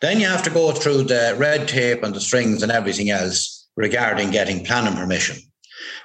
Then 0.00 0.18
you 0.18 0.26
have 0.26 0.42
to 0.44 0.50
go 0.50 0.72
through 0.72 1.02
the 1.02 1.36
red 1.36 1.68
tape 1.68 2.02
and 2.02 2.14
the 2.14 2.22
strings 2.22 2.62
and 2.62 2.72
everything 2.72 3.10
else 3.10 3.68
regarding 3.76 4.30
getting 4.30 4.64
planning 4.64 4.94
permission. 4.94 5.36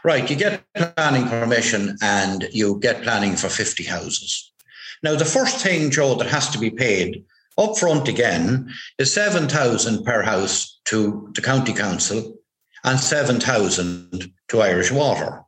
Right, 0.04 0.30
you 0.30 0.36
get 0.36 0.66
planning 0.76 1.30
permission 1.30 1.96
and 2.02 2.50
you 2.52 2.78
get 2.82 3.04
planning 3.04 3.38
for 3.38 3.48
50 3.48 3.86
houses. 3.86 4.52
Now, 5.02 5.16
the 5.16 5.24
first 5.24 5.60
thing, 5.60 5.92
Joe, 5.92 6.16
that 6.16 6.28
has 6.28 6.50
to 6.50 6.60
be 6.60 6.72
paid 6.72 7.24
up 7.58 7.78
front 7.78 8.10
again 8.10 8.70
is 8.98 9.14
7,000 9.14 10.04
per 10.04 10.24
house 10.24 10.82
to 10.88 11.32
the 11.36 11.42
county 11.42 11.72
council 11.72 12.36
and 12.84 13.00
7,000 13.00 14.34
to 14.50 14.62
Irish 14.62 14.92
Water. 14.92 15.46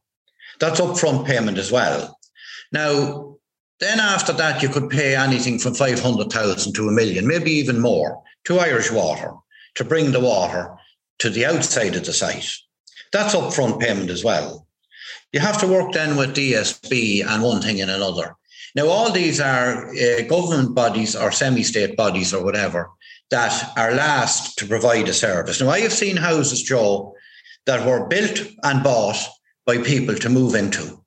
That's 0.62 0.80
upfront 0.80 1.26
payment 1.26 1.58
as 1.58 1.72
well. 1.72 2.18
Now, 2.72 3.38
then 3.80 4.00
after 4.00 4.32
that, 4.34 4.62
you 4.62 4.70
could 4.70 4.92
pay 4.92 5.16
anything 5.16 5.58
from 5.58 5.74
500,000 5.74 6.74
to 6.74 6.88
a 6.88 6.92
million, 6.92 7.28
maybe 7.28 7.52
even 7.52 7.80
more, 7.80 8.22
to 8.46 8.60
Irish 8.60 8.92
Water 8.92 9.34
to 9.76 9.84
bring 9.84 10.12
the 10.12 10.20
water 10.20 10.78
to 11.20 11.32
the 11.32 11.48
outside 11.48 11.96
of 11.96 12.06
the 12.06 12.14
site. 12.14 12.48
That's 13.12 13.34
upfront 13.34 13.82
payment 13.82 14.12
as 14.12 14.24
well. 14.24 14.68
You 15.34 15.40
have 15.40 15.60
to 15.62 15.68
work 15.68 15.94
then 15.94 16.16
with 16.16 16.36
ESB 16.36 17.26
and 17.26 17.42
one 17.42 17.62
thing 17.62 17.82
and 17.82 17.90
another. 17.90 18.36
Now, 18.76 18.88
all 18.88 19.12
these 19.12 19.42
are 19.42 19.90
uh, 19.90 20.22
government 20.30 20.76
bodies 20.76 21.16
or 21.16 21.32
semi 21.32 21.64
state 21.64 21.98
bodies 21.98 22.34
or 22.34 22.44
whatever 22.44 22.90
that 23.32 23.74
are 23.78 23.94
last 23.94 24.58
to 24.60 24.68
provide 24.68 25.10
a 25.10 25.14
service. 25.14 25.60
Now, 25.60 25.70
I 25.70 25.80
have 25.80 25.94
seen 25.94 26.18
houses, 26.18 26.62
Joe, 26.62 27.16
that 27.66 27.86
were 27.86 28.06
built 28.08 28.42
and 28.64 28.84
bought 28.84 29.18
by 29.72 29.84
people 29.84 30.16
to 30.16 30.30
move 30.30 30.56
into. 30.56 31.00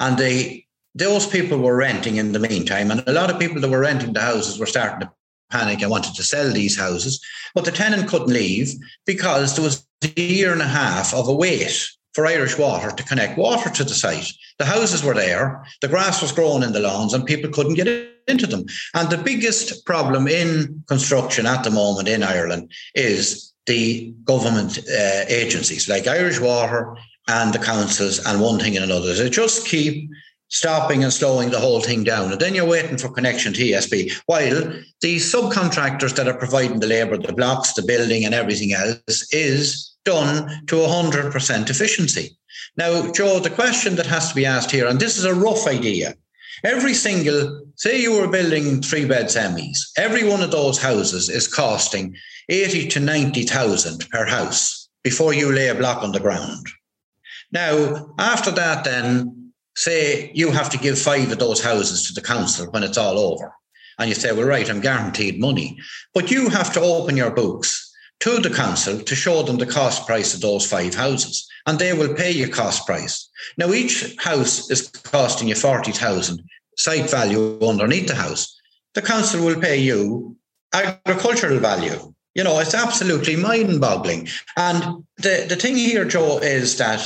And 0.00 0.18
they 0.18 0.66
those 0.94 1.26
people 1.26 1.58
were 1.58 1.76
renting 1.76 2.16
in 2.16 2.32
the 2.32 2.40
meantime. 2.40 2.90
And 2.90 3.04
a 3.06 3.12
lot 3.12 3.30
of 3.30 3.38
people 3.38 3.60
that 3.60 3.70
were 3.70 3.80
renting 3.80 4.12
the 4.12 4.20
houses 4.20 4.58
were 4.58 4.66
starting 4.66 5.00
to 5.00 5.12
panic 5.50 5.80
and 5.80 5.90
wanted 5.90 6.14
to 6.16 6.24
sell 6.24 6.50
these 6.52 6.76
houses. 6.76 7.20
But 7.54 7.64
the 7.64 7.70
tenant 7.70 8.08
couldn't 8.08 8.38
leave 8.42 8.74
because 9.06 9.54
there 9.54 9.64
was 9.64 9.86
a 10.02 10.20
year 10.20 10.52
and 10.52 10.62
a 10.62 10.66
half 10.82 11.14
of 11.14 11.28
a 11.28 11.32
wait 11.32 11.86
for 12.14 12.26
Irish 12.26 12.58
Water 12.58 12.90
to 12.90 13.02
connect 13.04 13.38
water 13.38 13.70
to 13.70 13.84
the 13.84 13.94
site. 13.94 14.32
The 14.58 14.64
houses 14.64 15.04
were 15.04 15.14
there, 15.14 15.64
the 15.82 15.88
grass 15.88 16.20
was 16.20 16.32
growing 16.32 16.64
in 16.64 16.72
the 16.72 16.80
lawns, 16.80 17.14
and 17.14 17.24
people 17.24 17.50
couldn't 17.50 17.74
get 17.74 17.86
into 18.26 18.46
them. 18.48 18.64
And 18.94 19.08
the 19.08 19.18
biggest 19.30 19.84
problem 19.86 20.26
in 20.26 20.82
construction 20.88 21.46
at 21.46 21.62
the 21.62 21.70
moment 21.70 22.08
in 22.08 22.24
Ireland 22.24 22.72
is 22.94 23.52
the 23.66 24.12
government 24.24 24.78
uh, 24.78 25.24
agencies 25.28 25.88
like 25.88 26.08
Irish 26.08 26.40
Water 26.40 26.96
and 27.28 27.52
the 27.52 27.58
councils 27.58 28.18
and 28.26 28.40
one 28.40 28.58
thing 28.58 28.76
and 28.76 28.84
another. 28.84 29.14
They 29.14 29.30
just 29.30 29.66
keep 29.66 30.10
stopping 30.48 31.04
and 31.04 31.12
slowing 31.12 31.50
the 31.50 31.60
whole 31.60 31.80
thing 31.80 32.04
down. 32.04 32.32
And 32.32 32.40
then 32.40 32.54
you're 32.54 32.66
waiting 32.66 32.96
for 32.96 33.10
connection 33.10 33.52
to 33.52 33.62
ESB. 33.62 34.18
While 34.26 34.72
the 35.00 35.16
subcontractors 35.16 36.16
that 36.16 36.26
are 36.26 36.38
providing 36.38 36.80
the 36.80 36.86
labour, 36.86 37.18
the 37.18 37.34
blocks, 37.34 37.74
the 37.74 37.82
building, 37.82 38.24
and 38.24 38.34
everything 38.34 38.72
else 38.72 39.32
is 39.32 39.94
done 40.04 40.48
to 40.66 40.76
100% 40.76 41.70
efficiency. 41.70 42.36
Now, 42.76 43.12
Joe, 43.12 43.40
the 43.40 43.50
question 43.50 43.96
that 43.96 44.06
has 44.06 44.30
to 44.30 44.34
be 44.34 44.46
asked 44.46 44.70
here, 44.70 44.86
and 44.86 44.98
this 44.98 45.18
is 45.18 45.24
a 45.24 45.34
rough 45.34 45.66
idea. 45.66 46.14
Every 46.64 46.94
single, 46.94 47.66
say 47.76 48.00
you 48.00 48.18
were 48.18 48.28
building 48.28 48.82
three 48.82 49.04
bed 49.04 49.26
semis, 49.26 49.78
every 49.96 50.26
one 50.26 50.42
of 50.42 50.50
those 50.50 50.78
houses 50.78 51.28
is 51.28 51.46
costing 51.46 52.16
80 52.48 52.88
to 52.88 53.00
90,000 53.00 54.08
per 54.10 54.24
house 54.24 54.88
before 55.04 55.34
you 55.34 55.52
lay 55.52 55.68
a 55.68 55.74
block 55.74 56.02
on 56.02 56.12
the 56.12 56.20
ground. 56.20 56.66
Now, 57.52 58.14
after 58.18 58.50
that, 58.52 58.84
then 58.84 59.52
say 59.76 60.30
you 60.34 60.50
have 60.50 60.70
to 60.70 60.78
give 60.78 60.98
five 60.98 61.30
of 61.30 61.38
those 61.38 61.62
houses 61.62 62.06
to 62.06 62.12
the 62.12 62.26
council 62.26 62.66
when 62.70 62.82
it's 62.82 62.98
all 62.98 63.18
over. 63.18 63.54
And 63.98 64.08
you 64.08 64.14
say, 64.14 64.32
well, 64.32 64.46
right, 64.46 64.68
I'm 64.68 64.80
guaranteed 64.80 65.40
money. 65.40 65.78
But 66.14 66.30
you 66.30 66.48
have 66.50 66.72
to 66.74 66.80
open 66.80 67.16
your 67.16 67.30
books 67.30 67.88
to 68.20 68.38
the 68.38 68.50
council 68.50 69.00
to 69.00 69.14
show 69.14 69.42
them 69.42 69.58
the 69.58 69.66
cost 69.66 70.06
price 70.06 70.34
of 70.34 70.40
those 70.40 70.66
five 70.66 70.94
houses, 70.94 71.48
and 71.66 71.78
they 71.78 71.92
will 71.92 72.14
pay 72.14 72.30
you 72.30 72.48
cost 72.48 72.86
price. 72.86 73.28
Now, 73.56 73.72
each 73.72 74.16
house 74.18 74.70
is 74.70 74.88
costing 74.88 75.48
you 75.48 75.54
40,000 75.54 76.42
site 76.76 77.10
value 77.10 77.58
underneath 77.62 78.08
the 78.08 78.14
house. 78.14 78.56
The 78.94 79.02
council 79.02 79.44
will 79.44 79.60
pay 79.60 79.78
you 79.78 80.36
agricultural 80.72 81.58
value. 81.58 82.12
You 82.34 82.44
know, 82.44 82.58
it's 82.60 82.74
absolutely 82.74 83.36
mind 83.36 83.80
boggling. 83.80 84.28
And 84.56 85.04
the, 85.16 85.46
the 85.48 85.56
thing 85.56 85.76
here, 85.76 86.04
Joe, 86.04 86.38
is 86.38 86.76
that, 86.78 87.04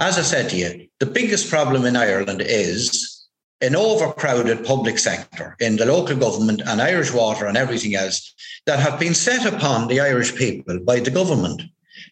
as 0.00 0.18
I 0.18 0.22
said 0.22 0.50
to 0.50 0.56
you, 0.56 0.88
the 0.98 1.06
biggest 1.06 1.50
problem 1.50 1.84
in 1.84 1.94
Ireland 1.94 2.42
is 2.44 3.20
an 3.60 3.76
overcrowded 3.76 4.64
public 4.64 4.98
sector 4.98 5.54
in 5.60 5.76
the 5.76 5.84
local 5.84 6.16
government 6.16 6.62
and 6.66 6.80
Irish 6.80 7.12
water 7.12 7.44
and 7.44 7.56
everything 7.56 7.94
else 7.94 8.34
that 8.64 8.80
have 8.80 8.98
been 8.98 9.12
set 9.14 9.44
upon 9.44 9.88
the 9.88 10.00
Irish 10.00 10.34
people 10.34 10.80
by 10.80 11.00
the 11.00 11.10
government 11.10 11.62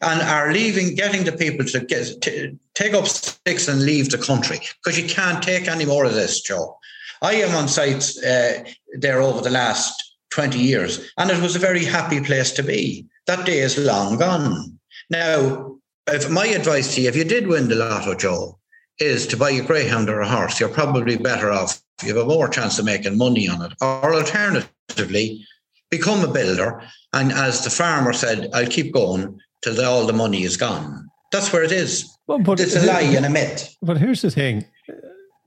and 0.03 0.21
are 0.21 0.53
leaving, 0.53 0.95
getting 0.95 1.25
the 1.25 1.33
people 1.33 1.65
to 1.65 1.81
get 1.81 2.21
to 2.23 2.59
take 2.75 2.93
up 2.93 3.07
sticks 3.07 3.67
and 3.67 3.83
leave 3.83 4.11
the 4.11 4.19
country 4.19 4.61
because 4.85 5.01
you 5.01 5.09
can't 5.09 5.43
take 5.43 5.67
any 5.67 5.87
more 5.87 6.05
of 6.05 6.15
this, 6.15 6.43
Joe. 6.43 6.79
I 7.23 7.35
am 7.37 7.55
on 7.57 7.69
sites 7.69 8.23
uh, 8.23 8.65
there 8.99 9.23
over 9.23 9.41
the 9.41 9.51
last 9.51 10.17
20 10.31 10.59
years, 10.59 11.11
and 11.17 11.31
it 11.31 11.41
was 11.41 11.57
a 11.57 11.61
very 11.61 11.85
happy 11.85 12.21
place 12.21 12.53
to 12.53 12.63
be. 12.63 13.07
That 13.27 13.47
day 13.47 13.61
is 13.61 13.79
long 13.79 14.19
gone. 14.19 14.79
Now, 15.11 15.79
if 16.15 16.31
my 16.31 16.47
advice 16.47 16.95
to 16.95 17.01
you, 17.01 17.09
if 17.09 17.17
you 17.17 17.25
did 17.25 17.47
win 17.47 17.69
the 17.69 17.75
lotto, 17.75 18.15
Joe, 18.15 18.59
is 18.99 19.27
to 19.29 19.37
buy 19.37 19.51
a 19.51 19.63
greyhound 19.63 20.09
or 20.09 20.21
a 20.21 20.29
horse, 20.29 20.59
you're 20.59 20.69
probably 20.69 21.17
better 21.17 21.51
off. 21.51 21.81
You 22.03 22.15
have 22.17 22.25
a 22.25 22.29
more 22.29 22.49
chance 22.49 22.79
of 22.79 22.85
making 22.85 23.17
money 23.17 23.49
on 23.49 23.63
it. 23.63 23.73
Or 23.81 24.15
alternatively, 24.15 25.45
become 25.91 26.25
a 26.25 26.33
builder. 26.33 26.83
And 27.13 27.33
as 27.33 27.65
the 27.65 27.71
farmer 27.71 28.13
said, 28.13 28.51
I'll 28.53 28.67
keep 28.67 28.93
going 28.93 29.39
till 29.63 29.75
the, 29.75 29.85
all 29.85 30.07
the 30.07 30.13
money 30.13 30.43
is 30.43 30.57
gone. 30.57 31.09
That's 31.33 31.53
where 31.53 31.63
it 31.63 31.73
is. 31.73 32.09
Well, 32.27 32.39
but 32.39 32.61
it's 32.61 32.77
a 32.77 32.87
lie 32.87 33.01
and 33.01 33.27
a 33.27 33.31
myth. 33.31 33.77
But 33.83 33.99
here's 33.99 34.23
the 34.23 34.31
thing. 34.31 34.65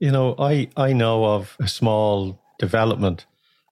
You 0.00 0.10
know, 0.10 0.34
I, 0.38 0.68
I 0.76 0.92
know 0.92 1.24
of 1.24 1.56
a 1.60 1.68
small 1.68 2.40
development. 2.58 3.26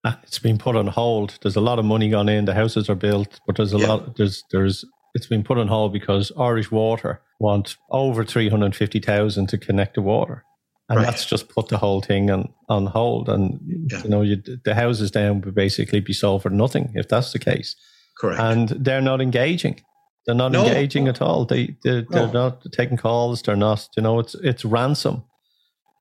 It's 0.04 0.38
been 0.38 0.58
put 0.58 0.76
on 0.76 0.86
hold. 0.86 1.38
There's 1.42 1.56
a 1.56 1.60
lot 1.60 1.78
of 1.78 1.84
money 1.84 2.08
gone 2.08 2.28
in. 2.28 2.46
The 2.46 2.54
houses 2.54 2.88
are 2.88 2.94
built, 2.94 3.40
but 3.46 3.56
there's 3.56 3.74
a 3.74 3.78
yeah. 3.78 3.86
lot. 3.86 4.16
There's 4.16 4.42
there's 4.50 4.84
it's 5.14 5.26
been 5.26 5.42
put 5.42 5.58
on 5.58 5.68
hold 5.68 5.92
because 5.92 6.32
Irish 6.38 6.70
Water 6.70 7.22
want 7.38 7.76
over 7.90 8.24
350,000 8.24 9.48
to 9.48 9.58
connect 9.58 9.94
the 9.94 10.02
water. 10.02 10.44
And 10.88 10.98
right. 10.98 11.04
that's 11.06 11.24
just 11.24 11.48
put 11.48 11.68
the 11.68 11.78
whole 11.78 12.00
thing 12.00 12.30
on, 12.30 12.52
on 12.68 12.86
hold. 12.86 13.28
And, 13.28 13.60
yeah. 13.90 14.02
you 14.02 14.10
know, 14.10 14.22
you, 14.22 14.42
the 14.64 14.74
houses 14.74 15.10
down 15.10 15.40
would 15.42 15.54
basically 15.54 16.00
be 16.00 16.12
sold 16.12 16.42
for 16.42 16.50
nothing 16.50 16.92
if 16.94 17.08
that's 17.08 17.32
the 17.32 17.38
case. 17.38 17.76
Correct. 18.18 18.40
And 18.40 18.68
they're 18.70 19.00
not 19.00 19.20
engaging. 19.20 19.80
They're 20.26 20.34
not 20.34 20.52
no. 20.52 20.66
engaging 20.66 21.08
at 21.08 21.22
all. 21.22 21.44
They, 21.44 21.76
they, 21.84 22.04
they're 22.10 22.26
no. 22.26 22.32
not 22.32 22.66
taking 22.72 22.96
calls. 22.96 23.42
They're 23.42 23.56
not, 23.56 23.88
you 23.96 24.02
know, 24.02 24.18
it's, 24.18 24.34
it's 24.34 24.64
ransom. 24.64 25.24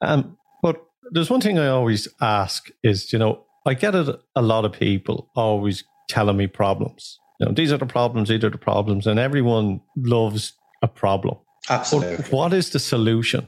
Um, 0.01 0.37
but 0.61 0.83
there's 1.11 1.29
one 1.29 1.41
thing 1.41 1.59
I 1.59 1.67
always 1.67 2.07
ask 2.19 2.69
is, 2.83 3.13
you 3.13 3.19
know, 3.19 3.45
I 3.65 3.75
get 3.75 3.95
it. 3.95 4.19
A 4.35 4.41
lot 4.41 4.65
of 4.65 4.73
people 4.73 5.29
always 5.35 5.83
telling 6.09 6.37
me 6.37 6.47
problems. 6.47 7.19
You 7.39 7.47
know, 7.47 7.51
these 7.53 7.71
are 7.71 7.77
the 7.77 7.85
problems, 7.85 8.29
these 8.29 8.43
are 8.43 8.49
the 8.49 8.57
problems, 8.57 9.07
and 9.07 9.19
everyone 9.19 9.81
loves 9.95 10.53
a 10.81 10.87
problem. 10.87 11.37
Absolutely. 11.69 12.17
But 12.17 12.31
what 12.31 12.53
is 12.53 12.71
the 12.71 12.79
solution? 12.79 13.47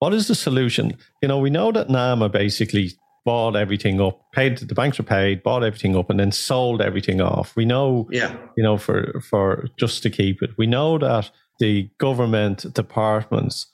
What 0.00 0.14
is 0.14 0.28
the 0.28 0.34
solution? 0.34 0.96
You 1.22 1.28
know, 1.28 1.38
we 1.38 1.50
know 1.50 1.72
that 1.72 1.90
NAMA 1.90 2.28
basically 2.30 2.92
bought 3.24 3.54
everything 3.54 4.00
up, 4.00 4.20
paid 4.32 4.58
the 4.58 4.74
banks 4.74 4.98
were 4.98 5.04
paid, 5.04 5.42
bought 5.42 5.62
everything 5.62 5.94
up, 5.96 6.10
and 6.10 6.18
then 6.18 6.32
sold 6.32 6.80
everything 6.80 7.20
off. 7.20 7.54
We 7.54 7.64
know, 7.64 8.08
yeah, 8.10 8.36
you 8.56 8.64
know, 8.64 8.78
for 8.78 9.20
for 9.20 9.68
just 9.78 10.02
to 10.04 10.10
keep 10.10 10.42
it. 10.42 10.50
We 10.56 10.66
know 10.66 10.98
that 10.98 11.30
the 11.58 11.90
government 11.98 12.72
departments 12.72 13.66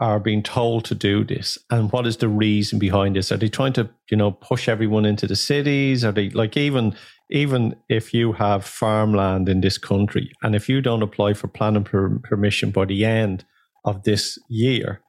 are 0.00 0.20
being 0.20 0.42
told 0.42 0.84
to 0.86 0.94
do 0.94 1.24
this 1.24 1.58
and 1.70 1.92
what 1.92 2.06
is 2.06 2.16
the 2.18 2.28
reason 2.28 2.78
behind 2.78 3.16
this 3.16 3.30
are 3.30 3.36
they 3.36 3.48
trying 3.48 3.72
to 3.72 3.88
you 4.10 4.16
know 4.16 4.30
push 4.30 4.66
everyone 4.66 5.04
into 5.04 5.26
the 5.26 5.36
cities 5.36 6.02
are 6.04 6.12
they 6.12 6.30
like 6.30 6.56
even 6.56 6.94
even 7.30 7.76
if 7.88 8.12
you 8.12 8.32
have 8.32 8.64
farmland 8.64 9.48
in 9.48 9.60
this 9.60 9.78
country 9.78 10.32
and 10.42 10.54
if 10.54 10.68
you 10.68 10.80
don't 10.80 11.02
apply 11.02 11.32
for 11.32 11.48
planning 11.48 11.84
per- 11.84 12.18
permission 12.24 12.70
by 12.70 12.84
the 12.84 13.04
end 13.04 13.44
of 13.84 14.02
this 14.04 14.38
year 14.48 15.00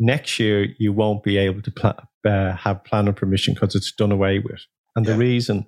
next 0.00 0.38
year 0.38 0.68
you 0.78 0.92
won't 0.92 1.22
be 1.22 1.36
able 1.36 1.62
to 1.62 1.70
pl- 1.70 1.94
uh, 2.24 2.52
have 2.52 2.84
planning 2.84 3.14
permission 3.14 3.54
because 3.54 3.74
it's 3.74 3.92
done 3.92 4.12
away 4.12 4.38
with. 4.38 4.60
And 4.96 5.06
yeah. 5.06 5.12
the 5.12 5.18
reason, 5.18 5.66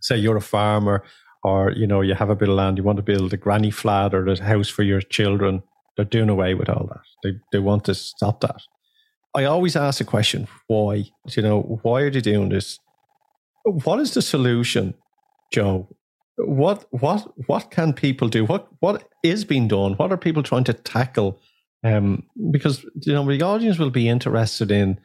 say 0.00 0.16
you're 0.16 0.36
a 0.36 0.42
farmer 0.42 1.04
or 1.42 1.72
you 1.72 1.86
know 1.86 2.00
you 2.00 2.14
have 2.14 2.30
a 2.30 2.36
bit 2.36 2.48
of 2.48 2.54
land, 2.54 2.78
you 2.78 2.84
want 2.84 2.96
to 2.96 3.02
build 3.02 3.32
a 3.32 3.36
granny 3.36 3.70
flat 3.70 4.14
or 4.14 4.26
a 4.26 4.42
house 4.42 4.68
for 4.68 4.82
your 4.82 5.00
children, 5.00 5.62
they're 5.96 6.04
doing 6.04 6.28
away 6.28 6.54
with 6.54 6.68
all 6.68 6.86
that. 6.88 7.02
They 7.22 7.38
they 7.52 7.58
want 7.58 7.84
to 7.86 7.94
stop 7.94 8.40
that. 8.40 8.62
I 9.34 9.44
always 9.44 9.76
ask 9.76 9.98
the 9.98 10.04
question, 10.04 10.48
why? 10.66 11.04
You 11.36 11.42
know, 11.42 11.80
why 11.82 12.02
are 12.02 12.10
they 12.10 12.20
doing 12.20 12.48
this? 12.48 12.78
What 13.64 14.00
is 14.00 14.14
the 14.14 14.22
solution, 14.22 14.94
Joe? 15.52 15.88
What 16.36 16.86
what 16.90 17.26
what 17.46 17.70
can 17.70 17.92
people 17.92 18.28
do? 18.28 18.44
What 18.44 18.68
what 18.80 19.08
is 19.22 19.44
being 19.44 19.68
done? 19.68 19.94
What 19.94 20.12
are 20.12 20.18
people 20.18 20.42
trying 20.42 20.64
to 20.64 20.74
tackle? 20.74 21.40
Um, 21.84 22.24
because 22.50 22.84
you 23.02 23.12
know 23.12 23.26
the 23.26 23.42
audience 23.42 23.78
will 23.78 23.90
be 23.90 24.08
interested 24.08 24.70
in 24.70 25.00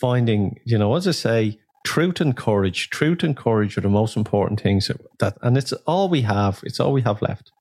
finding, 0.00 0.58
you 0.64 0.78
know, 0.78 0.94
as 0.96 1.06
I 1.06 1.12
say, 1.12 1.58
truth 1.84 2.20
and 2.20 2.36
courage. 2.36 2.90
Truth 2.90 3.22
and 3.22 3.36
courage 3.36 3.76
are 3.76 3.82
the 3.82 3.88
most 3.88 4.16
important 4.16 4.60
things 4.60 4.90
that, 5.20 5.36
and 5.42 5.56
it's 5.58 5.72
all 5.86 6.08
we 6.08 6.22
have. 6.22 6.60
It's 6.64 6.80
all 6.80 6.92
we 6.92 7.02
have 7.02 7.22
left. 7.22 7.52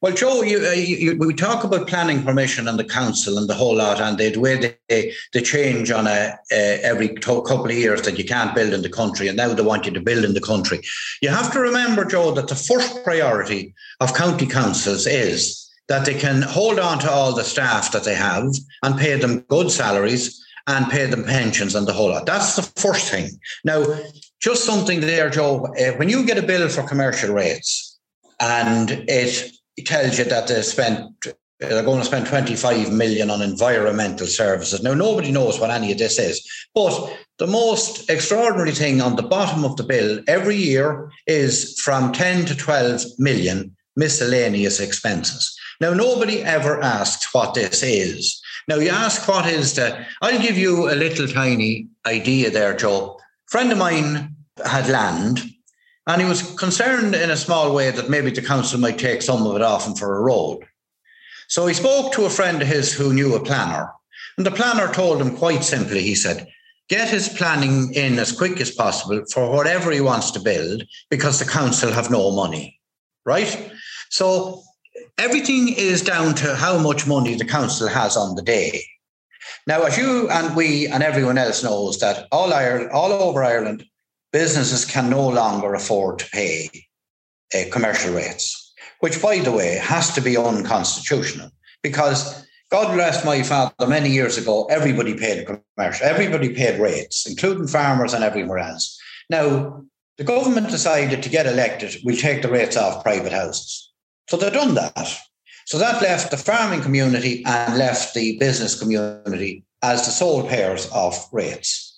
Well, 0.00 0.12
Joe, 0.12 0.42
you, 0.42 0.58
uh, 0.66 0.72
you, 0.72 1.16
we 1.16 1.34
talk 1.34 1.62
about 1.64 1.86
planning 1.86 2.24
permission 2.24 2.66
and 2.66 2.78
the 2.78 2.84
council 2.84 3.38
and 3.38 3.48
the 3.48 3.54
whole 3.54 3.76
lot, 3.76 4.00
and 4.00 4.18
the 4.18 4.36
way 4.36 4.76
they, 4.88 5.14
they 5.32 5.42
change 5.42 5.90
on 5.90 6.06
a, 6.06 6.34
uh, 6.50 6.78
every 6.82 7.08
couple 7.08 7.66
of 7.66 7.72
years 7.72 8.02
that 8.02 8.18
you 8.18 8.24
can't 8.24 8.54
build 8.54 8.72
in 8.72 8.82
the 8.82 8.90
country, 8.90 9.28
and 9.28 9.36
now 9.36 9.54
they 9.54 9.62
want 9.62 9.86
you 9.86 9.92
to 9.92 10.00
build 10.00 10.24
in 10.24 10.34
the 10.34 10.40
country. 10.40 10.80
You 11.20 11.28
have 11.28 11.52
to 11.52 11.60
remember, 11.60 12.04
Joe, 12.04 12.32
that 12.32 12.48
the 12.48 12.56
first 12.56 13.04
priority 13.04 13.74
of 14.00 14.14
county 14.14 14.46
councils 14.46 15.06
is 15.06 15.70
that 15.88 16.04
they 16.04 16.14
can 16.14 16.42
hold 16.42 16.78
on 16.78 16.98
to 17.00 17.10
all 17.10 17.34
the 17.34 17.44
staff 17.44 17.92
that 17.92 18.04
they 18.04 18.14
have 18.14 18.48
and 18.82 18.98
pay 18.98 19.16
them 19.16 19.40
good 19.48 19.70
salaries 19.70 20.44
and 20.66 20.88
pay 20.88 21.06
them 21.06 21.24
pensions 21.24 21.74
and 21.74 21.86
the 21.86 21.92
whole 21.92 22.10
lot. 22.10 22.26
That's 22.26 22.56
the 22.56 22.62
first 22.80 23.10
thing. 23.10 23.28
Now, 23.64 23.84
just 24.40 24.64
something 24.64 25.00
there, 25.00 25.30
Joe. 25.30 25.66
Uh, 25.78 25.92
when 25.92 26.08
you 26.08 26.24
get 26.24 26.38
a 26.38 26.42
bill 26.42 26.68
for 26.68 26.82
commercial 26.82 27.34
rates 27.34 27.98
and 28.40 28.90
it 29.08 29.52
tells 29.78 30.18
you 30.18 30.24
that 30.24 30.48
they 30.48 30.62
spent 30.62 31.26
they're 31.68 31.82
going 31.82 32.00
to 32.00 32.04
spend 32.04 32.26
25 32.26 32.92
million 32.92 33.30
on 33.30 33.40
environmental 33.40 34.26
services. 34.26 34.82
Now, 34.82 34.94
nobody 34.94 35.30
knows 35.30 35.60
what 35.60 35.70
any 35.70 35.92
of 35.92 35.98
this 35.98 36.18
is, 36.18 36.44
but 36.74 37.16
the 37.38 37.46
most 37.46 38.10
extraordinary 38.10 38.72
thing 38.72 39.00
on 39.00 39.16
the 39.16 39.22
bottom 39.22 39.64
of 39.64 39.76
the 39.76 39.84
bill 39.84 40.20
every 40.26 40.56
year 40.56 41.10
is 41.26 41.80
from 41.80 42.12
10 42.12 42.46
to 42.46 42.56
12 42.56 43.02
million 43.18 43.76
miscellaneous 43.96 44.80
expenses. 44.80 45.56
Now, 45.80 45.92
nobody 45.94 46.42
ever 46.42 46.82
asks 46.82 47.32
what 47.32 47.54
this 47.54 47.82
is. 47.82 48.40
Now, 48.68 48.76
you 48.76 48.90
ask 48.90 49.26
what 49.28 49.46
is 49.46 49.74
the, 49.74 50.04
I'll 50.20 50.40
give 50.40 50.56
you 50.56 50.90
a 50.90 50.94
little 50.94 51.28
tiny 51.28 51.88
idea 52.06 52.50
there, 52.50 52.76
Joe. 52.76 53.18
Friend 53.46 53.70
of 53.72 53.78
mine 53.78 54.34
had 54.64 54.88
land 54.88 55.42
and 56.06 56.20
he 56.20 56.28
was 56.28 56.54
concerned 56.56 57.14
in 57.14 57.30
a 57.30 57.36
small 57.36 57.74
way 57.74 57.90
that 57.90 58.10
maybe 58.10 58.30
the 58.30 58.42
council 58.42 58.80
might 58.80 58.98
take 58.98 59.22
some 59.22 59.46
of 59.46 59.56
it 59.56 59.62
off 59.62 59.86
him 59.86 59.94
for 59.94 60.16
a 60.16 60.20
road. 60.20 60.64
So 61.48 61.66
he 61.66 61.74
spoke 61.74 62.12
to 62.12 62.24
a 62.24 62.30
friend 62.30 62.60
of 62.60 62.68
his 62.68 62.92
who 62.92 63.12
knew 63.12 63.34
a 63.34 63.44
planner. 63.44 63.92
And 64.36 64.46
the 64.46 64.50
planner 64.50 64.92
told 64.92 65.20
him 65.20 65.36
quite 65.36 65.62
simply, 65.62 66.00
he 66.00 66.14
said, 66.14 66.48
get 66.88 67.08
his 67.08 67.28
planning 67.28 67.92
in 67.94 68.18
as 68.18 68.32
quick 68.32 68.60
as 68.60 68.70
possible 68.70 69.22
for 69.32 69.50
whatever 69.50 69.90
he 69.90 70.00
wants 70.00 70.30
to 70.32 70.40
build 70.40 70.82
because 71.10 71.38
the 71.38 71.44
council 71.44 71.92
have 71.92 72.10
no 72.10 72.30
money. 72.30 72.80
Right? 73.24 73.70
So 74.10 74.62
everything 75.18 75.74
is 75.76 76.02
down 76.02 76.34
to 76.36 76.56
how 76.56 76.78
much 76.78 77.06
money 77.06 77.34
the 77.34 77.44
council 77.44 77.88
has 77.88 78.16
on 78.16 78.34
the 78.34 78.42
day. 78.42 78.82
Now, 79.66 79.82
as 79.82 79.96
you 79.96 80.28
and 80.30 80.56
we 80.56 80.88
and 80.88 81.02
everyone 81.02 81.38
else 81.38 81.62
knows 81.62 82.00
that 82.00 82.26
all 82.32 82.52
Ireland, 82.52 82.90
all 82.90 83.12
over 83.12 83.44
Ireland, 83.44 83.84
businesses 84.32 84.84
can 84.84 85.10
no 85.10 85.28
longer 85.28 85.74
afford 85.74 86.18
to 86.18 86.30
pay 86.30 86.70
uh, 87.54 87.62
commercial 87.70 88.14
rates, 88.14 88.72
which, 89.00 89.20
by 89.20 89.38
the 89.38 89.52
way, 89.52 89.76
has 89.76 90.14
to 90.14 90.20
be 90.20 90.36
unconstitutional 90.36 91.50
because 91.82 92.46
God 92.70 92.94
bless 92.94 93.22
my 93.22 93.42
father, 93.42 93.86
many 93.86 94.08
years 94.08 94.38
ago, 94.38 94.64
everybody 94.70 95.14
paid 95.14 95.46
commercial, 95.46 96.06
everybody 96.06 96.54
paid 96.54 96.80
rates, 96.80 97.28
including 97.28 97.66
farmers 97.66 98.14
and 98.14 98.24
everywhere 98.24 98.58
else. 98.58 98.98
Now, 99.28 99.82
the 100.16 100.24
government 100.24 100.70
decided 100.70 101.22
to 101.22 101.28
get 101.28 101.46
elected, 101.46 101.96
we'll 102.02 102.16
take 102.16 102.40
the 102.40 102.50
rates 102.50 102.76
off 102.76 103.02
private 103.02 103.32
houses. 103.32 103.92
So 104.30 104.38
they've 104.38 104.52
done 104.52 104.74
that. 104.76 105.18
So 105.66 105.78
that 105.78 106.00
left 106.00 106.30
the 106.30 106.36
farming 106.38 106.80
community 106.80 107.42
and 107.44 107.76
left 107.76 108.14
the 108.14 108.38
business 108.38 108.78
community 108.78 109.64
as 109.82 110.06
the 110.06 110.10
sole 110.10 110.48
payers 110.48 110.88
of 110.94 111.14
rates. 111.32 111.91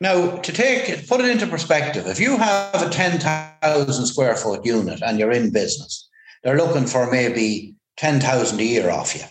Now, 0.00 0.36
to 0.36 0.52
take 0.52 0.88
it, 0.88 1.08
put 1.08 1.20
it 1.20 1.28
into 1.28 1.46
perspective, 1.46 2.06
if 2.06 2.20
you 2.20 2.36
have 2.36 2.82
a 2.82 2.90
10,000 2.90 4.06
square 4.06 4.36
foot 4.36 4.64
unit 4.64 5.02
and 5.02 5.18
you're 5.18 5.32
in 5.32 5.50
business, 5.50 6.08
they're 6.44 6.56
looking 6.56 6.86
for 6.86 7.10
maybe 7.10 7.74
10,000 7.96 8.60
a 8.60 8.62
year 8.62 8.90
off 8.90 9.14
you. 9.16 9.22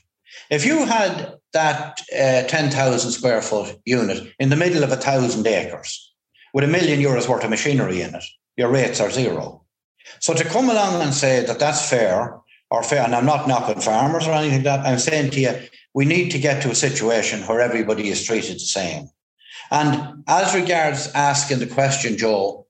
If 0.49 0.65
you 0.65 0.85
had 0.85 1.35
that 1.53 2.01
uh, 2.13 2.43
10,000 2.47 3.11
square 3.11 3.41
foot 3.41 3.77
unit 3.85 4.33
in 4.39 4.49
the 4.49 4.57
middle 4.57 4.83
of 4.83 4.91
a 4.91 4.97
thousand 4.97 5.47
acres 5.47 6.13
with 6.53 6.65
a 6.65 6.67
million 6.67 6.99
euros 6.99 7.29
worth 7.29 7.45
of 7.45 7.49
machinery 7.49 8.01
in 8.01 8.13
it, 8.13 8.23
your 8.57 8.69
rates 8.69 8.99
are 8.99 9.09
zero. 9.09 9.63
So 10.19 10.33
to 10.33 10.43
come 10.43 10.69
along 10.69 11.01
and 11.01 11.13
say 11.13 11.45
that 11.45 11.59
that's 11.59 11.89
fair 11.89 12.39
or 12.69 12.83
fair, 12.83 13.03
and 13.03 13.15
I'm 13.15 13.25
not 13.25 13.47
knocking 13.47 13.81
farmers 13.81 14.27
or 14.27 14.31
anything 14.31 14.63
like 14.63 14.83
that, 14.83 14.85
I'm 14.85 14.99
saying 14.99 15.31
to 15.31 15.39
you, 15.39 15.55
we 15.93 16.05
need 16.05 16.31
to 16.31 16.39
get 16.39 16.61
to 16.63 16.71
a 16.71 16.75
situation 16.75 17.41
where 17.41 17.61
everybody 17.61 18.09
is 18.09 18.23
treated 18.23 18.55
the 18.55 18.59
same. 18.59 19.09
And 19.71 20.23
as 20.27 20.55
regards 20.55 21.07
asking 21.13 21.59
the 21.59 21.67
question, 21.67 22.17
Joe, 22.17 22.65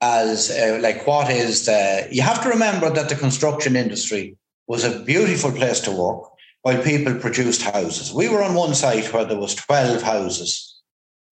as 0.00 0.50
uh, 0.50 0.78
like 0.80 1.06
what 1.06 1.30
is 1.30 1.66
the, 1.66 2.08
you 2.10 2.22
have 2.22 2.42
to 2.42 2.48
remember 2.48 2.90
that 2.90 3.08
the 3.08 3.16
construction 3.16 3.74
industry 3.74 4.36
was 4.66 4.84
a 4.84 5.00
beautiful 5.00 5.50
place 5.50 5.80
to 5.80 5.90
work 5.90 6.30
while 6.62 6.82
people 6.82 7.14
produced 7.14 7.62
houses. 7.62 8.12
We 8.12 8.28
were 8.28 8.42
on 8.42 8.54
one 8.54 8.74
site 8.74 9.12
where 9.12 9.24
there 9.24 9.38
was 9.38 9.54
12 9.54 10.02
houses 10.02 10.80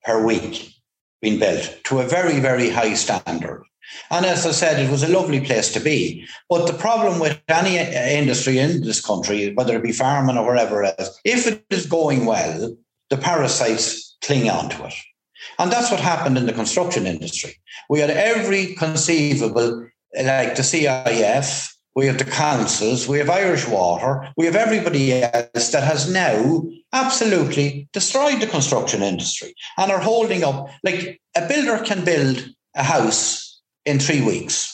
per 0.05 0.25
week 0.25 0.73
being 1.21 1.39
built 1.39 1.81
to 1.85 2.01
a 2.01 2.07
very, 2.07 2.41
very 2.41 2.71
high 2.71 2.95
standard. 2.95 3.63
And 4.11 4.27
as 4.27 4.47
I 4.47 4.51
said, 4.51 4.81
it 4.81 4.91
was 4.91 5.03
a 5.03 5.09
lovely 5.09 5.41
place 5.41 5.73
to 5.73 5.81
be. 5.81 6.27
But 6.49 6.67
the 6.67 6.73
problem 6.73 7.21
with 7.21 7.41
any 7.49 7.79
industry 7.79 8.59
in 8.59 8.83
this 8.83 9.01
country, 9.01 9.53
whether 9.55 9.77
it 9.77 9.83
be 9.83 9.93
farming 9.93 10.37
or 10.37 10.45
wherever 10.45 10.83
else, 10.83 11.21
if 11.25 11.47
it 11.47 11.65
is 11.71 11.87
going 11.87 12.27
well, 12.27 12.77
the 13.11 13.17
parasites 13.17 14.06
cling 14.23 14.49
on 14.51 14.71
to 14.71 14.87
it. 14.87 14.95
And 15.59 15.71
that's 15.71 15.91
what 15.91 16.01
happened 16.01 16.39
in 16.39 16.47
the 16.47 16.53
construction 16.53 17.07
industry. 17.07 17.57
We 17.89 18.01
had 18.01 18.11
every 18.11 18.75
conceivable, 18.75 19.87
like 20.17 20.57
the 20.57 20.63
CIF, 20.63 21.73
we 21.95 22.07
have 22.07 22.19
the 22.19 22.25
councils, 22.25 23.09
we 23.09 23.19
have 23.19 23.31
Irish 23.31 23.67
Water, 23.67 24.29
we 24.37 24.45
have 24.47 24.57
everybody 24.57 25.23
else 25.23 25.71
that 25.71 25.83
has 25.83 26.13
now 26.13 26.63
absolutely 26.93 27.89
destroyed 27.93 28.41
the 28.41 28.47
construction 28.47 29.03
industry 29.03 29.55
and 29.79 29.91
are 29.91 30.01
holding 30.01 30.45
up. 30.45 30.69
Like 30.85 31.21
a 31.35 31.49
builder 31.49 31.83
can 31.85 32.05
build 32.05 32.47
a 32.75 32.83
house 32.83 33.61
in 33.85 33.99
three 33.99 34.21
weeks. 34.21 34.73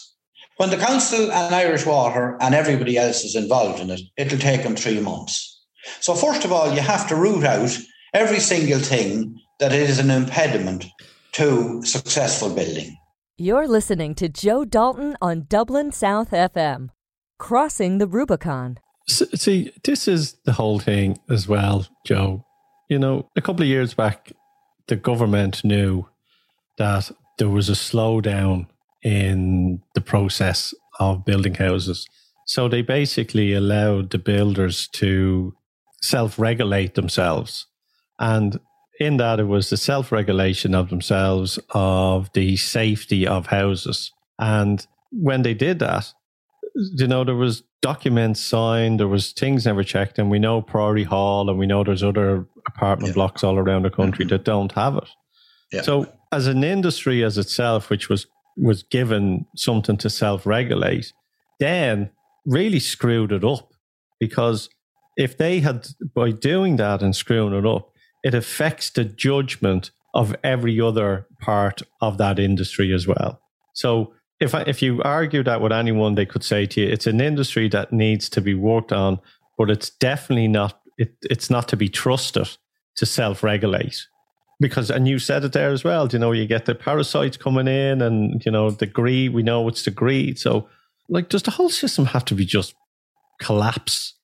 When 0.56 0.70
the 0.70 0.76
council 0.76 1.32
and 1.32 1.54
Irish 1.54 1.86
Water 1.86 2.36
and 2.40 2.54
everybody 2.54 2.98
else 2.98 3.24
is 3.24 3.36
involved 3.36 3.80
in 3.80 3.90
it, 3.90 4.00
it'll 4.16 4.38
take 4.38 4.62
them 4.62 4.76
three 4.76 5.00
months. 5.00 5.60
So, 6.00 6.14
first 6.14 6.44
of 6.44 6.52
all, 6.52 6.72
you 6.72 6.80
have 6.80 7.08
to 7.08 7.16
root 7.16 7.44
out 7.44 7.76
every 8.12 8.40
single 8.40 8.78
thing 8.78 9.38
that 9.58 9.72
is 9.72 9.98
an 9.98 10.10
impediment 10.10 10.86
to 11.32 11.82
successful 11.82 12.54
building. 12.54 12.96
You're 13.38 13.66
listening 13.66 14.14
to 14.16 14.28
Joe 14.28 14.64
Dalton 14.64 15.16
on 15.22 15.46
Dublin 15.48 15.92
South 15.92 16.30
FM, 16.30 16.90
crossing 17.38 17.98
the 17.98 18.06
Rubicon. 18.06 18.78
See, 19.08 19.72
this 19.84 20.06
is 20.06 20.34
the 20.44 20.52
whole 20.52 20.78
thing 20.78 21.18
as 21.28 21.48
well, 21.48 21.86
Joe. 22.06 22.44
You 22.88 22.98
know, 22.98 23.28
a 23.36 23.40
couple 23.40 23.62
of 23.62 23.68
years 23.68 23.94
back, 23.94 24.32
the 24.88 24.96
government 24.96 25.64
knew 25.64 26.06
that 26.78 27.10
there 27.38 27.48
was 27.48 27.68
a 27.68 27.72
slowdown 27.72 28.66
in 29.02 29.82
the 29.94 30.00
process 30.00 30.74
of 31.00 31.24
building 31.24 31.54
houses. 31.54 32.06
So 32.46 32.68
they 32.68 32.82
basically 32.82 33.54
allowed 33.54 34.10
the 34.10 34.18
builders 34.18 34.88
to 34.94 35.54
self 36.02 36.38
regulate 36.38 36.94
themselves. 36.94 37.66
And 38.22 38.60
in 39.00 39.16
that, 39.16 39.40
it 39.40 39.48
was 39.48 39.68
the 39.68 39.76
self 39.76 40.12
regulation 40.12 40.74
of 40.74 40.88
themselves, 40.88 41.58
of 41.70 42.32
the 42.32 42.56
safety 42.56 43.26
of 43.26 43.46
houses. 43.46 44.12
And 44.38 44.86
when 45.10 45.42
they 45.42 45.54
did 45.54 45.80
that, 45.80 46.12
you 46.74 47.08
know, 47.08 47.24
there 47.24 47.34
was 47.34 47.64
documents 47.82 48.40
signed, 48.40 49.00
there 49.00 49.08
was 49.08 49.32
things 49.32 49.66
never 49.66 49.82
checked, 49.82 50.18
and 50.18 50.30
we 50.30 50.38
know 50.38 50.62
Priory 50.62 51.02
Hall 51.02 51.50
and 51.50 51.58
we 51.58 51.66
know 51.66 51.82
there's 51.82 52.04
other 52.04 52.46
apartment 52.66 53.08
yeah. 53.08 53.14
blocks 53.14 53.42
all 53.42 53.58
around 53.58 53.82
the 53.84 53.90
country 53.90 54.24
mm-hmm. 54.24 54.36
that 54.36 54.44
don't 54.44 54.72
have 54.72 54.96
it. 54.96 55.08
Yeah. 55.72 55.82
So 55.82 56.12
as 56.30 56.46
an 56.46 56.62
industry 56.62 57.24
as 57.24 57.36
itself, 57.36 57.90
which 57.90 58.08
was 58.08 58.26
was 58.56 58.84
given 58.84 59.46
something 59.56 59.96
to 59.96 60.08
self 60.08 60.46
regulate, 60.46 61.12
then 61.58 62.10
really 62.46 62.78
screwed 62.78 63.32
it 63.32 63.44
up 63.44 63.72
because 64.20 64.68
if 65.16 65.36
they 65.36 65.60
had, 65.60 65.88
by 66.14 66.30
doing 66.30 66.76
that 66.76 67.02
and 67.02 67.14
screwing 67.14 67.54
it 67.54 67.66
up, 67.66 67.91
it 68.22 68.34
affects 68.34 68.90
the 68.90 69.04
judgment 69.04 69.90
of 70.14 70.34
every 70.44 70.80
other 70.80 71.26
part 71.40 71.82
of 72.00 72.18
that 72.18 72.38
industry 72.38 72.92
as 72.92 73.06
well. 73.06 73.40
So 73.74 74.12
if 74.40 74.54
I, 74.54 74.62
if 74.62 74.82
you 74.82 75.02
argue 75.02 75.42
that 75.44 75.60
with 75.60 75.72
anyone, 75.72 76.14
they 76.14 76.26
could 76.26 76.44
say 76.44 76.66
to 76.66 76.80
you, 76.80 76.88
it's 76.88 77.06
an 77.06 77.20
industry 77.20 77.68
that 77.68 77.92
needs 77.92 78.28
to 78.30 78.40
be 78.40 78.54
worked 78.54 78.92
on, 78.92 79.20
but 79.56 79.70
it's 79.70 79.90
definitely 79.90 80.48
not. 80.48 80.78
It, 80.98 81.14
it's 81.22 81.48
not 81.48 81.68
to 81.68 81.76
be 81.76 81.88
trusted 81.88 82.48
to 82.96 83.06
self-regulate 83.06 84.06
because 84.60 84.90
and 84.90 85.08
you 85.08 85.18
said 85.18 85.44
it 85.44 85.52
there 85.52 85.70
as 85.70 85.82
well 85.82 86.06
you 86.08 86.18
know 86.18 86.32
you 86.32 86.46
get 86.46 86.66
the 86.66 86.74
parasites 86.74 87.36
coming 87.36 87.66
in 87.66 88.00
and 88.02 88.44
you 88.44 88.52
know 88.52 88.70
the 88.70 88.86
greed 88.86 89.32
we 89.32 89.42
know 89.42 89.66
it's 89.66 89.84
the 89.84 89.90
greed 89.90 90.38
so 90.38 90.68
like 91.08 91.28
does 91.28 91.42
the 91.42 91.50
whole 91.50 91.70
system 91.70 92.06
have 92.06 92.24
to 92.24 92.34
be 92.34 92.44
just 92.44 92.74
collapse 93.40 94.14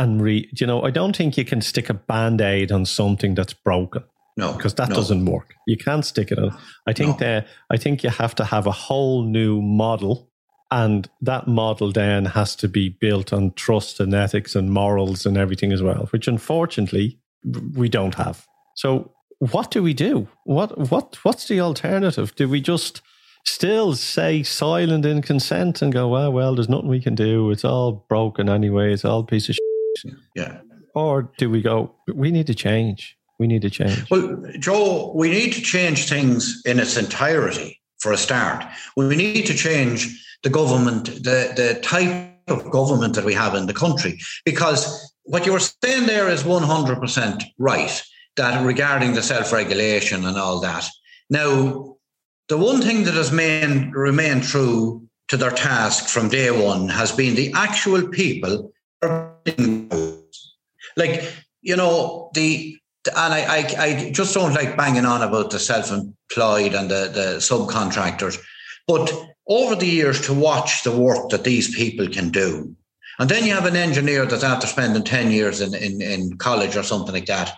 and 0.00 0.22
re 0.22 0.48
you 0.58 0.66
know 0.66 0.82
i 0.88 0.90
don't 0.90 1.16
think 1.16 1.36
you 1.36 1.44
can 1.44 1.60
stick 1.60 1.90
a 1.90 1.94
band-aid 1.94 2.72
on 2.72 2.84
something 2.86 3.34
that's 3.34 3.52
broken 3.52 4.02
no, 4.36 4.52
because 4.54 4.74
that 4.74 4.88
no. 4.88 4.94
doesn't 4.94 5.24
work. 5.26 5.54
You 5.66 5.76
can't 5.76 6.04
stick 6.04 6.30
it 6.32 6.38
on. 6.38 6.56
I 6.86 6.92
think 6.92 7.20
No. 7.20 7.26
that 7.26 7.46
I 7.70 7.76
think 7.76 8.02
you 8.02 8.10
have 8.10 8.34
to 8.36 8.44
have 8.44 8.66
a 8.66 8.72
whole 8.72 9.22
new 9.24 9.60
model, 9.60 10.30
and 10.70 11.08
that 11.20 11.46
model 11.46 11.92
then 11.92 12.24
has 12.26 12.56
to 12.56 12.68
be 12.68 12.88
built 12.88 13.32
on 13.32 13.52
trust 13.54 14.00
and 14.00 14.14
ethics 14.14 14.54
and 14.54 14.72
morals 14.72 15.26
and 15.26 15.36
everything 15.36 15.72
as 15.72 15.82
well, 15.82 16.08
which 16.12 16.28
unfortunately 16.28 17.18
we 17.74 17.88
don't 17.88 18.14
have. 18.14 18.46
So, 18.76 19.12
what 19.38 19.70
do 19.70 19.82
we 19.82 19.94
do? 19.94 20.28
What 20.44 20.90
what 20.90 21.18
what's 21.22 21.46
the 21.48 21.60
alternative? 21.60 22.34
Do 22.36 22.48
we 22.48 22.60
just 22.60 23.02
still 23.44 23.94
say 23.94 24.42
silent 24.42 25.04
in 25.04 25.22
consent 25.22 25.82
and 25.82 25.92
go, 25.92 26.08
well, 26.08 26.32
well, 26.32 26.54
there's 26.54 26.68
nothing 26.68 26.88
we 26.88 27.00
can 27.00 27.14
do. 27.14 27.50
It's 27.50 27.64
all 27.64 28.06
broken 28.08 28.48
anyway. 28.48 28.92
It's 28.92 29.04
all 29.04 29.20
a 29.20 29.24
piece 29.24 29.48
of 29.48 29.54
shit. 29.56 29.69
Yeah. 30.34 30.60
Or 30.94 31.30
do 31.38 31.48
we 31.50 31.62
go, 31.62 31.94
we 32.12 32.30
need 32.30 32.46
to 32.48 32.54
change. 32.54 33.16
We 33.38 33.46
need 33.46 33.62
to 33.62 33.70
change. 33.70 34.10
Well, 34.10 34.42
Joe, 34.58 35.12
we 35.14 35.30
need 35.30 35.52
to 35.54 35.62
change 35.62 36.08
things 36.08 36.60
in 36.66 36.78
its 36.78 36.96
entirety 36.96 37.80
for 37.98 38.12
a 38.12 38.16
start. 38.16 38.64
We 38.96 39.16
need 39.16 39.46
to 39.46 39.54
change 39.54 40.26
the 40.42 40.50
government, 40.50 41.06
the, 41.06 41.52
the 41.56 41.80
type 41.82 42.36
of 42.48 42.70
government 42.70 43.14
that 43.14 43.24
we 43.24 43.34
have 43.34 43.54
in 43.54 43.66
the 43.66 43.74
country. 43.74 44.18
Because 44.44 45.14
what 45.24 45.46
you 45.46 45.52
were 45.52 45.60
saying 45.60 46.06
there 46.06 46.28
is 46.28 46.42
100% 46.42 47.44
right, 47.58 48.02
that 48.36 48.64
regarding 48.64 49.14
the 49.14 49.22
self 49.22 49.52
regulation 49.52 50.24
and 50.24 50.36
all 50.36 50.60
that. 50.60 50.86
Now, 51.28 51.96
the 52.48 52.58
one 52.58 52.82
thing 52.82 53.04
that 53.04 53.14
has 53.14 53.30
main, 53.30 53.90
remained 53.92 54.42
true 54.42 55.06
to 55.28 55.36
their 55.36 55.52
task 55.52 56.08
from 56.08 56.28
day 56.28 56.50
one 56.50 56.88
has 56.88 57.12
been 57.12 57.36
the 57.36 57.52
actual 57.54 58.08
people. 58.08 58.72
Like, 60.96 61.32
you 61.62 61.76
know, 61.76 62.30
the 62.34 62.76
and 63.06 63.32
I, 63.32 63.40
I, 63.40 63.74
I 63.78 64.10
just 64.10 64.34
don't 64.34 64.52
like 64.52 64.76
banging 64.76 65.06
on 65.06 65.22
about 65.22 65.50
the 65.50 65.58
self-employed 65.58 66.74
and 66.74 66.90
the, 66.90 67.10
the 67.12 67.36
subcontractors. 67.38 68.38
But 68.86 69.10
over 69.48 69.74
the 69.74 69.86
years, 69.86 70.20
to 70.26 70.34
watch 70.34 70.84
the 70.84 70.92
work 70.92 71.30
that 71.30 71.44
these 71.44 71.74
people 71.74 72.08
can 72.08 72.30
do, 72.30 72.76
and 73.18 73.28
then 73.28 73.44
you 73.44 73.52
have 73.52 73.66
an 73.66 73.76
engineer 73.76 74.26
that's 74.26 74.44
after 74.44 74.66
spending 74.66 75.02
10 75.02 75.30
years 75.30 75.60
in, 75.60 75.74
in, 75.74 76.00
in 76.02 76.36
college 76.36 76.76
or 76.76 76.82
something 76.82 77.14
like 77.14 77.26
that, 77.26 77.54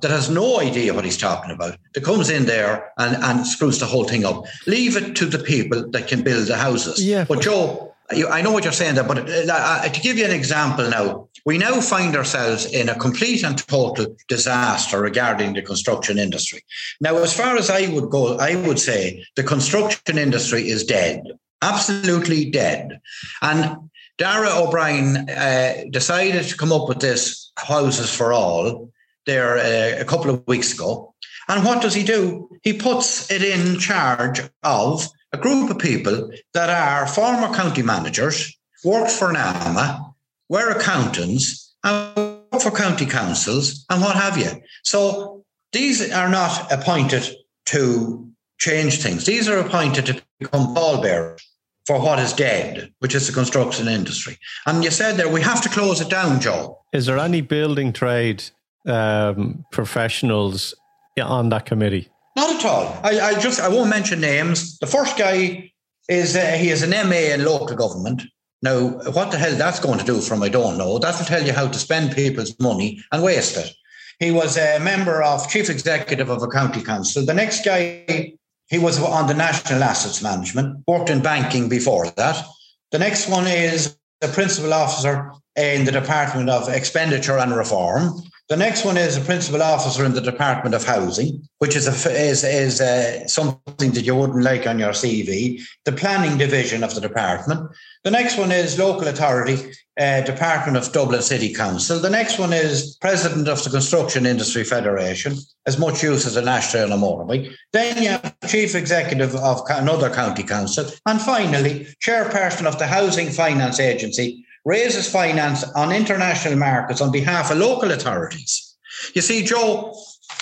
that 0.00 0.10
has 0.10 0.28
no 0.28 0.60
idea 0.60 0.94
what 0.94 1.04
he's 1.04 1.16
talking 1.16 1.50
about, 1.50 1.78
that 1.94 2.04
comes 2.04 2.30
in 2.30 2.46
there 2.46 2.92
and, 2.98 3.16
and 3.22 3.46
screws 3.46 3.78
the 3.78 3.86
whole 3.86 4.04
thing 4.04 4.24
up. 4.24 4.44
Leave 4.66 4.96
it 4.96 5.16
to 5.16 5.26
the 5.26 5.38
people 5.38 5.88
that 5.90 6.06
can 6.06 6.22
build 6.22 6.46
the 6.46 6.56
houses. 6.56 7.04
Yeah. 7.04 7.24
But 7.24 7.40
Joe, 7.40 7.89
I 8.12 8.42
know 8.42 8.50
what 8.50 8.64
you're 8.64 8.72
saying 8.72 8.96
there, 8.96 9.04
but 9.04 9.28
uh, 9.28 9.88
to 9.88 10.00
give 10.00 10.18
you 10.18 10.24
an 10.24 10.30
example 10.32 10.88
now, 10.88 11.28
we 11.46 11.58
now 11.58 11.80
find 11.80 12.16
ourselves 12.16 12.66
in 12.66 12.88
a 12.88 12.98
complete 12.98 13.44
and 13.44 13.56
total 13.66 14.16
disaster 14.28 15.00
regarding 15.00 15.54
the 15.54 15.62
construction 15.62 16.18
industry. 16.18 16.62
Now, 17.00 17.18
as 17.18 17.32
far 17.32 17.56
as 17.56 17.70
I 17.70 17.88
would 17.88 18.10
go, 18.10 18.36
I 18.38 18.56
would 18.56 18.78
say 18.78 19.24
the 19.36 19.44
construction 19.44 20.18
industry 20.18 20.68
is 20.68 20.84
dead, 20.84 21.22
absolutely 21.62 22.50
dead. 22.50 23.00
And 23.42 23.90
Darragh 24.18 24.56
O'Brien 24.56 25.28
uh, 25.30 25.84
decided 25.90 26.44
to 26.48 26.56
come 26.56 26.72
up 26.72 26.88
with 26.88 27.00
this 27.00 27.52
Houses 27.56 28.14
for 28.14 28.32
All 28.32 28.90
there 29.26 29.56
uh, 29.56 30.00
a 30.00 30.04
couple 30.04 30.30
of 30.30 30.46
weeks 30.46 30.72
ago. 30.74 31.14
And 31.48 31.64
what 31.64 31.82
does 31.82 31.94
he 31.94 32.04
do? 32.04 32.48
He 32.62 32.72
puts 32.72 33.30
it 33.30 33.42
in 33.42 33.78
charge 33.78 34.40
of 34.62 35.08
a 35.32 35.38
group 35.38 35.70
of 35.70 35.78
people 35.78 36.30
that 36.54 36.70
are 36.70 37.06
former 37.06 37.54
county 37.54 37.82
managers, 37.82 38.56
worked 38.84 39.10
for 39.10 39.32
NAMA, 39.32 40.14
were 40.48 40.70
accountants, 40.70 41.74
and 41.84 42.16
worked 42.16 42.62
for 42.62 42.70
county 42.70 43.06
councils, 43.06 43.84
and 43.90 44.02
what 44.02 44.16
have 44.16 44.36
you. 44.36 44.50
So 44.82 45.44
these 45.72 46.10
are 46.12 46.28
not 46.28 46.72
appointed 46.72 47.28
to 47.66 48.30
change 48.58 49.02
things. 49.02 49.24
These 49.24 49.48
are 49.48 49.58
appointed 49.58 50.06
to 50.06 50.22
become 50.38 50.74
pallbearers 50.74 51.40
for 51.86 52.00
what 52.00 52.18
is 52.18 52.32
dead, 52.32 52.92
which 52.98 53.14
is 53.14 53.26
the 53.26 53.32
construction 53.32 53.88
industry. 53.88 54.38
And 54.66 54.84
you 54.84 54.90
said 54.90 55.16
there, 55.16 55.28
we 55.28 55.42
have 55.42 55.62
to 55.62 55.68
close 55.68 56.00
it 56.00 56.08
down, 56.08 56.40
Joe. 56.40 56.78
Is 56.92 57.06
there 57.06 57.18
any 57.18 57.40
building 57.40 57.92
trade 57.92 58.44
um, 58.86 59.64
professionals 59.72 60.74
on 61.20 61.48
that 61.50 61.66
committee? 61.66 62.08
Not 62.36 62.56
at 62.56 62.64
all. 62.64 63.00
I, 63.02 63.20
I 63.20 63.40
just 63.40 63.60
I 63.60 63.68
won't 63.68 63.90
mention 63.90 64.20
names. 64.20 64.78
The 64.78 64.86
first 64.86 65.18
guy 65.18 65.72
is 66.08 66.36
uh, 66.36 66.52
he 66.52 66.70
is 66.70 66.82
an 66.82 66.90
MA 66.90 67.34
in 67.34 67.44
local 67.44 67.76
government. 67.76 68.22
Now, 68.62 68.88
what 69.12 69.30
the 69.30 69.38
hell 69.38 69.56
that's 69.56 69.80
going 69.80 69.98
to 69.98 70.04
do 70.04 70.20
for 70.20 70.28
from 70.28 70.42
I 70.42 70.48
don't 70.48 70.76
know. 70.76 70.98
That'll 70.98 71.24
tell 71.24 71.44
you 71.44 71.52
how 71.52 71.68
to 71.68 71.78
spend 71.78 72.14
people's 72.14 72.58
money 72.60 73.02
and 73.10 73.22
waste 73.22 73.56
it. 73.56 73.72
He 74.18 74.30
was 74.30 74.58
a 74.58 74.78
member 74.78 75.22
of 75.22 75.48
chief 75.48 75.70
executive 75.70 76.28
of 76.28 76.42
a 76.42 76.48
county 76.48 76.82
council. 76.82 77.24
The 77.24 77.32
next 77.32 77.64
guy, 77.64 78.34
he 78.68 78.78
was 78.78 79.02
on 79.02 79.26
the 79.26 79.34
National 79.34 79.82
Assets 79.82 80.22
Management, 80.22 80.84
worked 80.86 81.08
in 81.08 81.22
banking 81.22 81.70
before 81.70 82.10
that. 82.10 82.44
The 82.90 82.98
next 82.98 83.28
one 83.28 83.46
is 83.46 83.96
a 84.20 84.28
principal 84.28 84.74
officer 84.74 85.32
in 85.56 85.86
the 85.86 85.92
Department 85.92 86.50
of 86.50 86.68
Expenditure 86.68 87.38
and 87.38 87.56
Reform. 87.56 88.20
The 88.50 88.56
next 88.56 88.84
one 88.84 88.96
is 88.96 89.16
a 89.16 89.20
principal 89.20 89.62
officer 89.62 90.04
in 90.04 90.12
the 90.12 90.20
Department 90.20 90.74
of 90.74 90.82
Housing, 90.82 91.48
which 91.58 91.76
is 91.76 91.86
a, 91.86 92.10
is 92.10 92.42
is 92.42 92.80
uh, 92.80 93.24
something 93.28 93.92
that 93.92 94.04
you 94.04 94.16
wouldn't 94.16 94.42
like 94.42 94.66
on 94.66 94.80
your 94.80 94.90
CV. 94.90 95.62
The 95.84 95.92
planning 95.92 96.36
division 96.36 96.82
of 96.82 96.92
the 96.92 97.00
department. 97.00 97.70
The 98.02 98.10
next 98.10 98.36
one 98.38 98.50
is 98.50 98.76
local 98.76 99.06
authority, 99.06 99.70
uh, 100.00 100.22
Department 100.22 100.76
of 100.76 100.90
Dublin 100.90 101.22
City 101.22 101.54
Council. 101.54 102.00
The 102.00 102.10
next 102.10 102.40
one 102.40 102.52
is 102.52 102.96
president 103.00 103.46
of 103.46 103.62
the 103.62 103.70
Construction 103.70 104.26
Industry 104.26 104.64
Federation, 104.64 105.36
as 105.66 105.78
much 105.78 106.02
use 106.02 106.26
as 106.26 106.36
a 106.36 106.42
national 106.42 106.92
and 106.92 106.92
a. 106.94 107.54
Then 107.72 108.02
you 108.02 108.08
have 108.08 108.34
chief 108.48 108.74
executive 108.74 109.36
of 109.36 109.60
another 109.70 110.10
county 110.10 110.42
council, 110.42 110.90
and 111.06 111.20
finally 111.20 111.86
chairperson 112.04 112.66
of 112.66 112.80
the 112.80 112.88
Housing 112.88 113.30
Finance 113.30 113.78
Agency, 113.78 114.44
raises 114.64 115.10
finance 115.10 115.64
on 115.72 115.92
international 115.92 116.56
markets 116.56 117.00
on 117.00 117.12
behalf 117.12 117.50
of 117.50 117.58
local 117.58 117.90
authorities. 117.90 118.76
You 119.14 119.22
see, 119.22 119.42
Joe, 119.44 119.94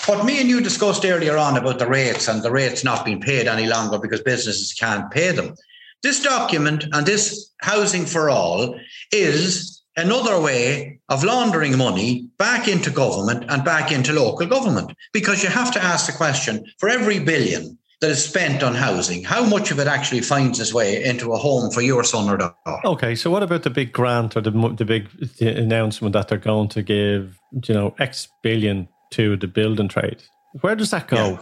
what 0.05 0.25
me 0.25 0.39
and 0.41 0.49
you 0.49 0.61
discussed 0.61 1.05
earlier 1.05 1.37
on 1.37 1.57
about 1.57 1.79
the 1.79 1.87
rates 1.87 2.27
and 2.27 2.43
the 2.43 2.51
rates 2.51 2.83
not 2.83 3.05
being 3.05 3.21
paid 3.21 3.47
any 3.47 3.67
longer 3.67 3.97
because 3.97 4.21
businesses 4.21 4.73
can't 4.73 5.09
pay 5.11 5.31
them. 5.31 5.55
This 6.03 6.21
document 6.21 6.85
and 6.93 7.05
this 7.05 7.51
housing 7.61 8.05
for 8.05 8.29
all 8.29 8.79
is 9.11 9.81
another 9.97 10.39
way 10.39 10.99
of 11.09 11.23
laundering 11.23 11.77
money 11.77 12.29
back 12.37 12.67
into 12.67 12.89
government 12.89 13.45
and 13.49 13.65
back 13.65 13.91
into 13.91 14.13
local 14.13 14.47
government 14.47 14.93
because 15.11 15.43
you 15.43 15.49
have 15.49 15.73
to 15.73 15.83
ask 15.83 16.05
the 16.05 16.17
question 16.17 16.65
for 16.77 16.87
every 16.87 17.19
billion 17.19 17.77
that 18.01 18.09
is 18.09 18.23
spent 18.23 18.63
on 18.63 18.75
housing, 18.75 19.23
how 19.23 19.43
much 19.43 19.71
of 19.71 19.79
it 19.79 19.87
actually 19.87 20.21
finds 20.21 20.59
its 20.59 20.73
way 20.73 21.03
into 21.03 21.33
a 21.33 21.37
home 21.37 21.69
for 21.69 21.81
your 21.81 22.03
son 22.03 22.29
or 22.29 22.37
daughter? 22.37 22.55
Okay, 22.85 23.13
so 23.15 23.29
what 23.29 23.43
about 23.43 23.63
the 23.63 23.69
big 23.69 23.91
grant 23.91 24.37
or 24.37 24.41
the 24.41 24.51
the 24.77 24.85
big 24.85 25.09
announcement 25.41 26.13
that 26.13 26.29
they're 26.29 26.37
going 26.37 26.69
to 26.69 26.81
give, 26.81 27.37
you 27.67 27.73
know, 27.73 27.93
X 27.99 28.27
billion 28.41 28.87
to 29.11 29.35
the 29.37 29.47
building 29.47 29.89
trade? 29.89 30.23
Where 30.61 30.75
does 30.75 30.91
that 30.91 31.07
go? 31.07 31.15
Yeah. 31.15 31.39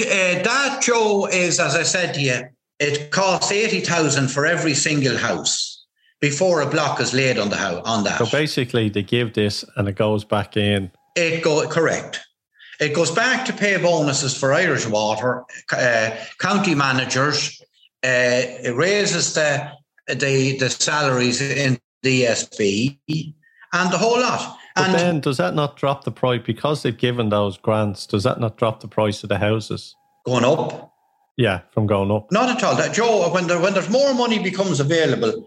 Uh, 0.00 0.42
that 0.42 0.82
Joe 0.82 1.26
is, 1.26 1.60
as 1.60 1.76
I 1.76 1.84
said 1.84 2.14
to 2.14 2.20
you, 2.20 2.42
it 2.80 3.10
costs 3.12 3.52
eighty 3.52 3.80
thousand 3.80 4.28
for 4.28 4.44
every 4.44 4.74
single 4.74 5.16
house 5.16 5.86
before 6.20 6.60
a 6.60 6.66
block 6.66 7.00
is 7.00 7.14
laid 7.14 7.38
on 7.38 7.50
the 7.50 7.56
house 7.56 7.82
on 7.84 8.02
that. 8.04 8.18
So 8.18 8.26
basically, 8.26 8.88
they 8.88 9.04
give 9.04 9.34
this 9.34 9.64
and 9.76 9.88
it 9.88 9.94
goes 9.94 10.24
back 10.24 10.56
in. 10.56 10.90
It 11.14 11.42
go 11.42 11.66
correct. 11.68 12.20
It 12.80 12.94
goes 12.94 13.10
back 13.10 13.46
to 13.46 13.52
pay 13.52 13.76
bonuses 13.78 14.36
for 14.36 14.52
Irish 14.52 14.86
Water, 14.86 15.44
uh, 15.72 16.10
county 16.38 16.74
managers. 16.74 17.60
Uh, 18.04 18.62
it 18.62 18.76
raises 18.76 19.34
the, 19.34 19.70
the 20.08 20.58
the 20.58 20.70
salaries 20.70 21.40
in 21.40 21.78
the 22.02 22.24
ESB 22.24 22.98
and 23.72 23.92
the 23.92 23.98
whole 23.98 24.20
lot. 24.20 24.58
But 24.74 24.84
And 24.84 24.94
then, 24.94 25.20
does 25.20 25.38
that 25.38 25.54
not 25.54 25.76
drop 25.76 26.04
the 26.04 26.12
price 26.12 26.42
because 26.44 26.82
they've 26.82 26.96
given 26.96 27.30
those 27.30 27.56
grants? 27.56 28.06
Does 28.06 28.24
that 28.24 28.38
not 28.38 28.58
drop 28.58 28.80
the 28.80 28.88
price 28.88 29.22
of 29.22 29.30
the 29.30 29.38
houses? 29.38 29.96
going 30.26 30.44
up. 30.44 30.92
Yeah, 31.36 31.60
from 31.72 31.86
going 31.86 32.10
up. 32.10 32.30
Not 32.32 32.56
at 32.56 32.64
all. 32.64 32.76
That 32.76 32.94
Joe, 32.94 33.30
when 33.32 33.46
there, 33.46 33.60
when 33.60 33.72
there's 33.74 33.90
more 33.90 34.12
money 34.14 34.38
becomes 34.38 34.80
available, 34.80 35.46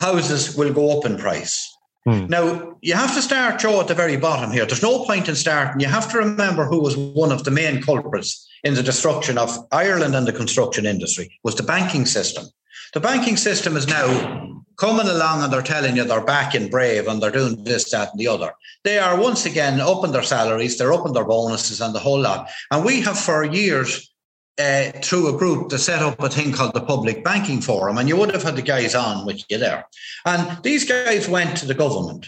houses 0.00 0.56
will 0.56 0.72
go 0.72 0.98
up 0.98 1.06
in 1.06 1.18
price. 1.18 1.76
Hmm. 2.10 2.26
Now, 2.26 2.76
you 2.80 2.94
have 2.94 3.14
to 3.14 3.22
start, 3.22 3.60
Joe, 3.60 3.80
at 3.80 3.86
the 3.86 3.94
very 3.94 4.16
bottom 4.16 4.50
here. 4.50 4.66
There's 4.66 4.82
no 4.82 5.04
point 5.04 5.28
in 5.28 5.36
starting. 5.36 5.80
You 5.80 5.86
have 5.86 6.10
to 6.10 6.18
remember 6.18 6.64
who 6.64 6.80
was 6.80 6.96
one 6.96 7.30
of 7.30 7.44
the 7.44 7.52
main 7.52 7.80
culprits 7.80 8.48
in 8.64 8.74
the 8.74 8.82
destruction 8.82 9.38
of 9.38 9.56
Ireland 9.70 10.16
and 10.16 10.26
the 10.26 10.32
construction 10.32 10.86
industry 10.86 11.38
was 11.44 11.54
the 11.54 11.62
banking 11.62 12.06
system. 12.06 12.46
The 12.94 13.00
banking 13.00 13.36
system 13.36 13.76
is 13.76 13.86
now 13.86 14.64
coming 14.76 15.06
along 15.06 15.44
and 15.44 15.52
they're 15.52 15.62
telling 15.62 15.94
you 15.94 16.04
they're 16.04 16.24
back 16.24 16.54
in 16.54 16.68
brave 16.68 17.06
and 17.06 17.22
they're 17.22 17.30
doing 17.30 17.62
this, 17.62 17.90
that, 17.92 18.10
and 18.10 18.18
the 18.18 18.26
other. 18.26 18.52
They 18.82 18.98
are 18.98 19.20
once 19.20 19.46
again 19.46 19.80
upping 19.80 20.10
their 20.10 20.24
salaries, 20.24 20.78
they're 20.78 20.92
upping 20.92 21.12
their 21.12 21.24
bonuses 21.24 21.80
and 21.80 21.94
the 21.94 22.00
whole 22.00 22.20
lot. 22.20 22.50
And 22.72 22.84
we 22.84 23.02
have 23.02 23.18
for 23.18 23.44
years 23.44 24.09
uh, 24.58 24.90
through 25.02 25.34
a 25.34 25.38
group 25.38 25.68
to 25.70 25.78
set 25.78 26.02
up 26.02 26.20
a 26.22 26.28
thing 26.28 26.52
called 26.52 26.74
the 26.74 26.80
Public 26.80 27.24
Banking 27.24 27.60
Forum. 27.60 27.98
And 27.98 28.08
you 28.08 28.16
would 28.16 28.32
have 28.32 28.42
had 28.42 28.56
the 28.56 28.62
guys 28.62 28.94
on 28.94 29.26
with 29.26 29.42
you 29.48 29.58
there. 29.58 29.86
And 30.26 30.62
these 30.62 30.84
guys 30.84 31.28
went 31.28 31.56
to 31.58 31.66
the 31.66 31.74
government 31.74 32.26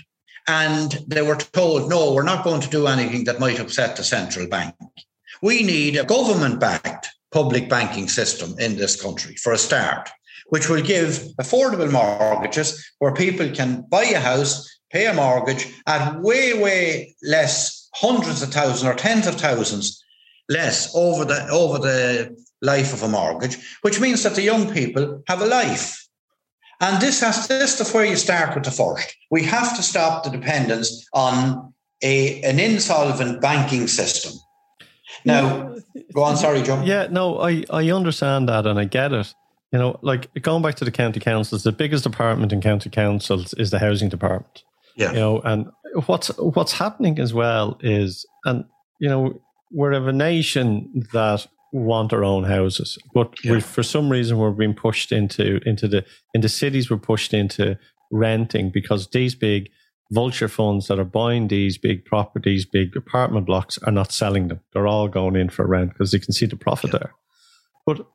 and 0.49 0.99
they 1.07 1.23
were 1.23 1.37
told, 1.37 1.89
no, 1.89 2.13
we're 2.13 2.23
not 2.23 2.45
going 2.45 2.61
to 2.61 2.71
do 2.71 2.87
anything 2.87 3.25
that 3.25 3.41
might 3.41 3.61
upset 3.61 3.97
the 3.97 4.05
central 4.05 4.47
bank. 4.47 4.75
We 5.43 5.63
need 5.63 5.97
a 5.97 6.05
government 6.05 6.61
backed 6.61 7.09
public 7.33 7.69
banking 7.69 8.09
system 8.09 8.55
in 8.59 8.77
this 8.77 9.01
country 9.01 9.37
for 9.37 9.53
a 9.53 9.59
start, 9.59 10.11
which 10.49 10.69
will 10.69 10.83
give 10.83 11.29
affordable 11.41 11.91
mortgages 11.91 12.93
where 12.99 13.15
people 13.15 13.49
can 13.51 13.83
buy 13.89 14.05
a 14.05 14.21
house, 14.21 14.69
pay 14.91 15.07
a 15.07 15.15
mortgage 15.15 15.67
at 15.87 16.21
way, 16.21 16.61
way 16.61 17.17
less, 17.23 17.89
hundreds 17.95 18.43
of 18.43 18.51
thousands 18.51 18.85
or 18.85 18.95
tens 18.95 19.27
of 19.27 19.35
thousands 19.35 20.03
less 20.49 20.95
over 20.95 21.25
the 21.25 21.49
over 21.49 21.79
the 21.79 22.37
life 22.61 22.93
of 22.93 23.03
a 23.03 23.09
mortgage, 23.09 23.57
which 23.83 24.01
means 24.01 24.23
that 24.23 24.35
the 24.35 24.43
young 24.43 24.73
people 24.73 25.23
have 25.29 25.41
a 25.41 25.47
life. 25.47 25.99
And 26.81 27.01
this 27.01 27.21
has 27.21 27.47
this 27.49 27.81
is 27.81 27.93
where 27.95 28.05
you 28.05 28.17
start 28.17 28.55
with 28.55 28.65
the 28.65 28.71
first. 28.71 29.15
We 29.31 29.45
have 29.45 29.77
to 29.77 29.83
stop 29.83 30.25
the 30.25 30.31
dependence 30.31 31.07
on 31.13 31.73
a 32.03 32.43
an 32.43 32.59
insolvent 32.59 33.41
banking 33.41 33.87
system. 33.87 34.33
Now, 35.25 35.77
go 36.15 36.23
on. 36.23 36.37
Sorry, 36.37 36.63
John. 36.63 36.85
Yeah, 36.87 37.07
no, 37.11 37.39
I 37.41 37.65
I 37.71 37.91
understand 37.91 38.49
that 38.49 38.67
and 38.67 38.79
I 38.79 38.85
get 38.85 39.13
it. 39.13 39.33
You 39.73 39.79
know, 39.79 39.99
like 40.03 40.29
going 40.43 40.63
back 40.63 40.75
to 40.77 40.85
the 40.85 40.91
county 40.91 41.21
councils, 41.21 41.63
the 41.63 41.73
biggest 41.73 42.05
department 42.05 42.53
in 42.53 42.61
county 42.61 42.91
councils 42.91 43.55
is 43.55 43.71
the 43.71 43.79
housing 43.79 44.09
department. 44.09 44.65
Yeah. 44.97 45.13
You 45.13 45.19
know, 45.19 45.41
and 45.45 45.71
what's 46.07 46.29
what's 46.39 46.73
happening 46.73 47.19
as 47.19 47.33
well 47.33 47.79
is, 47.81 48.27
and 48.45 48.65
you 48.99 49.09
know, 49.09 49.41
we're 49.73 49.93
of 49.93 50.07
a 50.07 50.13
nation 50.13 51.07
that 51.13 51.47
want 51.73 52.13
our 52.13 52.23
own 52.25 52.45
houses, 52.45 52.99
but 53.15 53.33
yeah. 53.45 53.59
for 53.61 53.83
some 53.83 54.11
reason 54.11 54.37
we're 54.37 54.51
being 54.51 54.75
pushed 54.75 55.11
into 55.11 55.61
into 55.67 55.89
the 55.89 56.05
into 56.35 56.49
cities. 56.49 56.91
We're 56.91 56.99
pushed 56.99 57.33
into 57.33 57.79
renting 58.11 58.71
because 58.71 59.09
these 59.09 59.35
big 59.35 59.71
vulture 60.11 60.49
funds 60.49 60.89
that 60.89 60.99
are 60.99 61.05
buying 61.05 61.49
these 61.49 61.79
big 61.79 62.05
properties, 62.05 62.67
big 62.67 62.95
apartment 62.95 63.47
blocks, 63.47 63.79
are 63.79 63.93
not 63.93 64.13
selling 64.13 64.49
them. 64.49 64.61
They're 64.73 64.87
all 64.87 65.09
going 65.09 65.37
in 65.37 65.49
for 65.49 65.67
rent 65.67 65.95
because 65.95 66.13
they 66.13 66.19
can 66.19 66.33
see 66.33 66.47
the 66.47 66.57
profit 66.57 66.93
yeah. 66.93 66.99
there. 66.99 67.13
But 67.87 68.07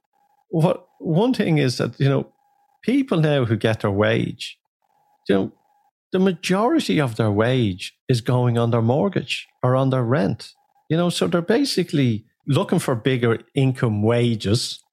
what 0.49 0.87
one 0.99 1.33
thing 1.33 1.57
is 1.57 1.77
that 1.77 1.99
you 1.99 2.09
know 2.09 2.31
people 2.83 3.19
now 3.19 3.45
who 3.45 3.57
get 3.57 3.81
their 3.81 3.91
wage, 3.91 4.57
you 5.27 5.35
know, 5.35 5.51
the 6.11 6.19
majority 6.19 7.01
of 7.01 7.15
their 7.15 7.31
wage 7.31 7.93
is 8.07 8.21
going 8.21 8.57
on 8.57 8.71
their 8.71 8.81
mortgage 8.81 9.47
or 9.63 9.75
on 9.75 9.89
their 9.89 10.03
rent. 10.03 10.53
You 10.89 10.97
know, 10.97 11.09
so 11.09 11.27
they're 11.27 11.41
basically 11.41 12.25
looking 12.47 12.79
for 12.79 12.95
bigger 12.95 13.39
income 13.53 14.01
wages. 14.01 14.83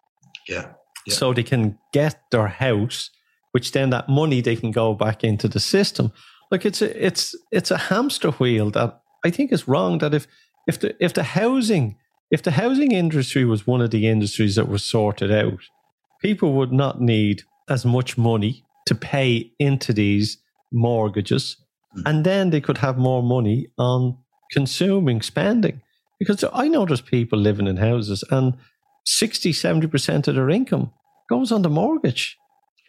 Yeah. 0.48 0.72
yeah. 1.07 1.14
So 1.14 1.33
they 1.33 1.42
can 1.42 1.78
get 1.92 2.20
their 2.30 2.48
house, 2.48 3.11
which 3.52 3.72
then 3.72 3.90
that 3.90 4.09
money 4.09 4.40
they 4.40 4.57
can 4.57 4.72
go 4.72 4.94
back 4.94 5.24
into 5.24 5.48
the 5.48 5.61
system. 5.61 6.12
Like 6.50 6.66
it's 6.66 6.83
a 6.83 7.07
it's 7.07 7.35
it's 7.50 7.70
a 7.70 7.78
hamster 7.78 8.30
wheel 8.33 8.70
that 8.72 9.00
I 9.24 9.30
think 9.30 9.52
is 9.52 9.68
wrong. 9.68 9.98
That 9.98 10.14
if 10.14 10.26
if 10.66 10.80
the 10.80 10.94
if 11.00 11.14
the 11.14 11.22
housing 11.22 11.96
if 12.30 12.42
the 12.42 12.52
housing 12.52 12.92
industry 12.92 13.44
was 13.44 13.66
one 13.66 13.80
of 13.80 13.90
the 13.90 14.09
industries 14.09 14.57
that 14.57 14.68
was 14.68 14.85
sorted 14.85 15.30
out, 15.30 15.61
people 16.20 16.52
would 16.54 16.72
not 16.72 17.00
need 17.00 17.42
as 17.68 17.85
much 17.85 18.18
money 18.18 18.64
to 18.87 18.94
pay 18.94 19.52
into 19.59 19.92
these 19.92 20.38
mortgages, 20.72 21.57
mm. 21.96 22.02
and 22.07 22.24
then 22.24 22.50
they 22.50 22.61
could 22.61 22.78
have 22.78 22.98
more 22.98 23.22
money 23.22 23.68
on 23.78 24.18
consuming, 24.50 25.22
spending. 25.22 25.80
Because 26.18 26.44
I 26.53 26.68
know 26.68 26.85
there's 26.85 27.00
people 27.00 27.38
living 27.38 27.66
in 27.66 27.77
houses 27.77 28.24
and 28.31 28.55
60, 29.07 29.53
70% 29.53 30.29
of 30.29 30.35
their 30.35 30.50
income 30.50 30.92
goes 31.29 31.53
on 31.53 31.62
the 31.62 31.70
mortgage. 31.70 32.37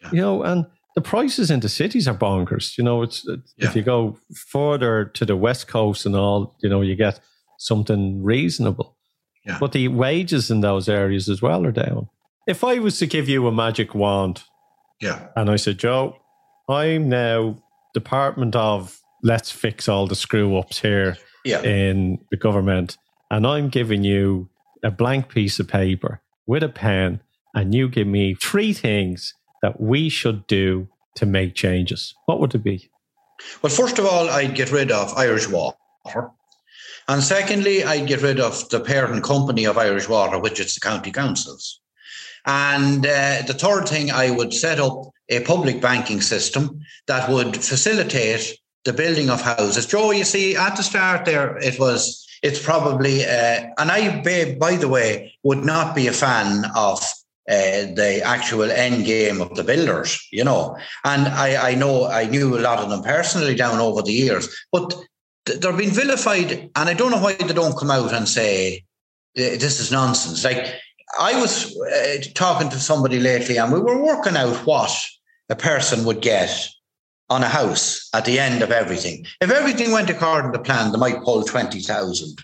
Yeah. 0.02 0.10
You 0.12 0.20
know, 0.20 0.42
and 0.42 0.66
the 0.94 1.00
prices 1.00 1.50
in 1.50 1.60
the 1.60 1.68
cities 1.68 2.08
are 2.08 2.14
bonkers. 2.14 2.78
You 2.78 2.84
know, 2.84 3.02
it's, 3.02 3.26
it's 3.28 3.54
yeah. 3.56 3.68
if 3.68 3.76
you 3.76 3.82
go 3.82 4.18
further 4.50 5.04
to 5.04 5.24
the 5.24 5.36
west 5.36 5.68
coast 5.68 6.06
and 6.06 6.16
all, 6.16 6.56
you 6.62 6.68
know, 6.68 6.82
you 6.82 6.94
get 6.96 7.20
something 7.58 8.22
reasonable. 8.22 8.96
Yeah. 9.44 9.58
But 9.60 9.72
the 9.72 9.88
wages 9.88 10.50
in 10.50 10.60
those 10.60 10.88
areas 10.88 11.28
as 11.28 11.40
well 11.40 11.64
are 11.66 11.72
down. 11.72 12.08
If 12.46 12.64
I 12.64 12.78
was 12.78 12.98
to 12.98 13.06
give 13.06 13.28
you 13.28 13.46
a 13.46 13.52
magic 13.52 13.94
wand, 13.94 14.42
yeah, 15.00 15.28
and 15.36 15.50
I 15.50 15.56
said, 15.56 15.78
Joe, 15.78 16.16
I'm 16.68 17.08
now 17.08 17.56
Department 17.94 18.56
of 18.56 19.00
Let's 19.22 19.50
fix 19.50 19.88
all 19.88 20.06
the 20.06 20.14
screw 20.14 20.56
ups 20.56 20.78
here 20.78 21.16
yeah. 21.44 21.62
in 21.62 22.18
the 22.30 22.36
government, 22.36 22.96
and 23.30 23.46
I'm 23.46 23.68
giving 23.68 24.04
you 24.04 24.48
a 24.82 24.90
blank 24.90 25.28
piece 25.28 25.58
of 25.58 25.68
paper 25.68 26.20
with 26.46 26.62
a 26.62 26.68
pen, 26.68 27.20
and 27.54 27.74
you 27.74 27.88
give 27.88 28.06
me 28.06 28.34
three 28.34 28.72
things 28.72 29.34
that 29.62 29.80
we 29.80 30.08
should 30.08 30.46
do 30.46 30.88
to 31.16 31.26
make 31.26 31.54
changes, 31.54 32.14
what 32.26 32.40
would 32.40 32.54
it 32.54 32.62
be? 32.62 32.90
Well, 33.62 33.72
first 33.72 33.98
of 33.98 34.06
all, 34.06 34.28
I'd 34.28 34.54
get 34.54 34.70
rid 34.70 34.92
of 34.92 35.12
Irish 35.16 35.48
Water. 35.48 36.30
And 37.08 37.22
secondly, 37.22 37.84
I'd 37.84 38.06
get 38.06 38.22
rid 38.22 38.40
of 38.40 38.68
the 38.68 38.80
parent 38.80 39.24
company 39.24 39.64
of 39.64 39.78
Irish 39.78 40.08
Water, 40.08 40.38
which 40.38 40.60
is 40.60 40.74
the 40.74 40.80
county 40.80 41.12
councils. 41.12 41.80
And 42.44 43.04
uh, 43.04 43.42
the 43.46 43.54
third 43.54 43.88
thing, 43.88 44.10
I 44.10 44.30
would 44.30 44.52
set 44.52 44.78
up 44.78 45.10
a 45.28 45.40
public 45.40 45.80
banking 45.80 46.20
system 46.20 46.80
that 47.06 47.28
would 47.28 47.56
facilitate 47.56 48.58
the 48.84 48.92
building 48.92 49.30
of 49.30 49.40
houses. 49.40 49.86
Joe, 49.86 50.12
you 50.12 50.24
see, 50.24 50.54
at 50.54 50.76
the 50.76 50.82
start 50.82 51.24
there, 51.24 51.56
it 51.58 51.78
was, 51.80 52.25
it's 52.42 52.62
probably, 52.62 53.24
uh, 53.24 53.66
and 53.78 53.90
I, 53.90 54.22
by 54.58 54.76
the 54.76 54.88
way, 54.88 55.34
would 55.42 55.64
not 55.64 55.94
be 55.94 56.06
a 56.06 56.12
fan 56.12 56.64
of 56.74 57.00
uh, 57.48 57.94
the 57.94 58.22
actual 58.24 58.70
end 58.70 59.04
game 59.04 59.40
of 59.40 59.54
the 59.54 59.64
builders, 59.64 60.26
you 60.32 60.44
know. 60.44 60.76
And 61.04 61.28
I, 61.28 61.70
I 61.70 61.74
know 61.74 62.06
I 62.06 62.26
knew 62.26 62.56
a 62.56 62.60
lot 62.60 62.80
of 62.80 62.90
them 62.90 63.02
personally 63.02 63.54
down 63.54 63.78
over 63.78 64.02
the 64.02 64.12
years, 64.12 64.48
but 64.72 64.94
they're 65.46 65.76
being 65.76 65.90
vilified, 65.90 66.50
and 66.74 66.88
I 66.88 66.94
don't 66.94 67.12
know 67.12 67.20
why 67.20 67.34
they 67.34 67.54
don't 67.54 67.78
come 67.78 67.90
out 67.90 68.12
and 68.12 68.28
say 68.28 68.84
this 69.34 69.78
is 69.78 69.92
nonsense. 69.92 70.44
Like 70.44 70.74
I 71.20 71.40
was 71.40 71.76
uh, 71.78 72.16
talking 72.34 72.68
to 72.70 72.80
somebody 72.80 73.20
lately, 73.20 73.56
and 73.56 73.72
we 73.72 73.80
were 73.80 74.02
working 74.02 74.36
out 74.36 74.66
what 74.66 74.90
a 75.48 75.56
person 75.56 76.04
would 76.04 76.20
get 76.20 76.68
on 77.28 77.42
a 77.42 77.48
house 77.48 78.08
at 78.14 78.24
the 78.24 78.38
end 78.38 78.62
of 78.62 78.70
everything. 78.70 79.26
If 79.40 79.50
everything 79.50 79.90
went 79.92 80.10
according 80.10 80.52
to 80.52 80.58
plan, 80.58 80.92
they 80.92 80.98
might 80.98 81.22
pull 81.22 81.42
20,000 81.42 82.38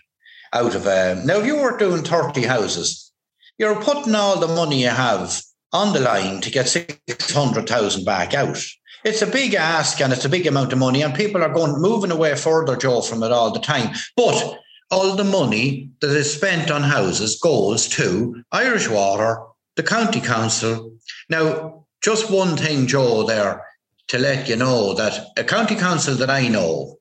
out 0.53 0.75
of 0.75 0.87
a. 0.87 1.13
Um, 1.13 1.27
now, 1.27 1.39
if 1.39 1.47
you 1.47 1.57
were 1.57 1.77
doing 1.77 2.03
30 2.03 2.43
houses, 2.43 3.13
you're 3.59 3.81
putting 3.81 4.15
all 4.15 4.39
the 4.39 4.49
money 4.49 4.83
you 4.83 4.89
have 4.89 5.41
on 5.73 5.93
the 5.93 6.01
line 6.01 6.41
to 6.41 6.51
get 6.51 6.69
600,000 6.69 8.05
back 8.05 8.35
out. 8.35 8.59
It's 9.05 9.23
a 9.23 9.27
big 9.27 9.55
ask 9.55 10.01
and 10.01 10.13
it's 10.13 10.25
a 10.25 10.29
big 10.29 10.47
amount 10.47 10.73
of 10.73 10.79
money, 10.79 11.03
and 11.03 11.15
people 11.15 11.43
are 11.43 11.53
going 11.53 11.81
moving 11.81 12.11
away 12.11 12.37
further, 12.37 12.77
Joe, 12.77 13.01
from 13.01 13.23
it 13.23 13.33
all 13.33 13.53
the 13.53 13.61
time. 13.61 13.95
But 14.17 14.59
all 14.91 15.17
the 15.17 15.25
money 15.25 15.91
that 16.01 16.11
is 16.11 16.35
spent 16.35 16.71
on 16.71 16.83
houses 16.83 17.41
goes 17.41 17.89
to 17.89 18.43
Irish 18.53 18.89
Water, 18.89 19.41
the 19.77 19.83
county 19.83 20.21
council. 20.21 20.93
Now, 21.29 21.87
just 22.03 22.31
one 22.31 22.57
thing, 22.57 22.87
Joe, 22.87 23.25
there 23.25 23.65
to 24.13 24.19
let 24.19 24.47
you 24.47 24.57
know 24.57 24.93
that 24.93 25.29
a 25.39 25.43
county 25.43 25.75
council 25.75 26.15
that 26.15 26.29
I 26.29 26.47
know 26.47 26.99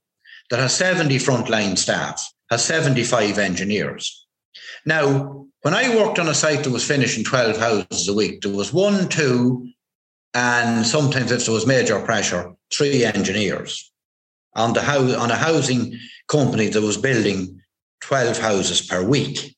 that 0.50 0.60
has 0.60 0.74
70 0.74 1.17
frontline 1.17 1.78
staff 1.78 2.26
has 2.50 2.63
75 2.63 3.38
engineers. 3.38 4.26
Now, 4.86 5.45
when 5.62 5.74
I 5.74 5.93
worked 5.93 6.19
on 6.19 6.30
a 6.30 6.34
site 6.34 6.63
that 6.63 6.71
was 6.71 6.88
finishing 6.88 7.26
12 7.26 7.58
houses 7.58 8.08
a 8.08 8.13
week, 8.13 8.39
there 8.39 8.54
was 8.54 8.71
one, 8.71 9.10
two, 9.10 9.69
and 10.34 10.86
sometimes 10.86 11.34
if 11.34 11.43
there 11.43 11.54
was 11.54 11.67
major 11.67 12.00
pressure, 12.00 12.54
three 12.74 13.04
engineers 13.04 13.91
on 14.56 14.71
the 14.71 14.82
house 14.82 15.13
on 15.13 15.32
a 15.32 15.36
housing 15.36 16.00
company 16.30 16.69
that 16.69 16.82
was 16.82 16.95
building 16.95 17.60
12 18.04 18.38
houses 18.38 18.82
per 18.82 19.04
week. 19.04 19.58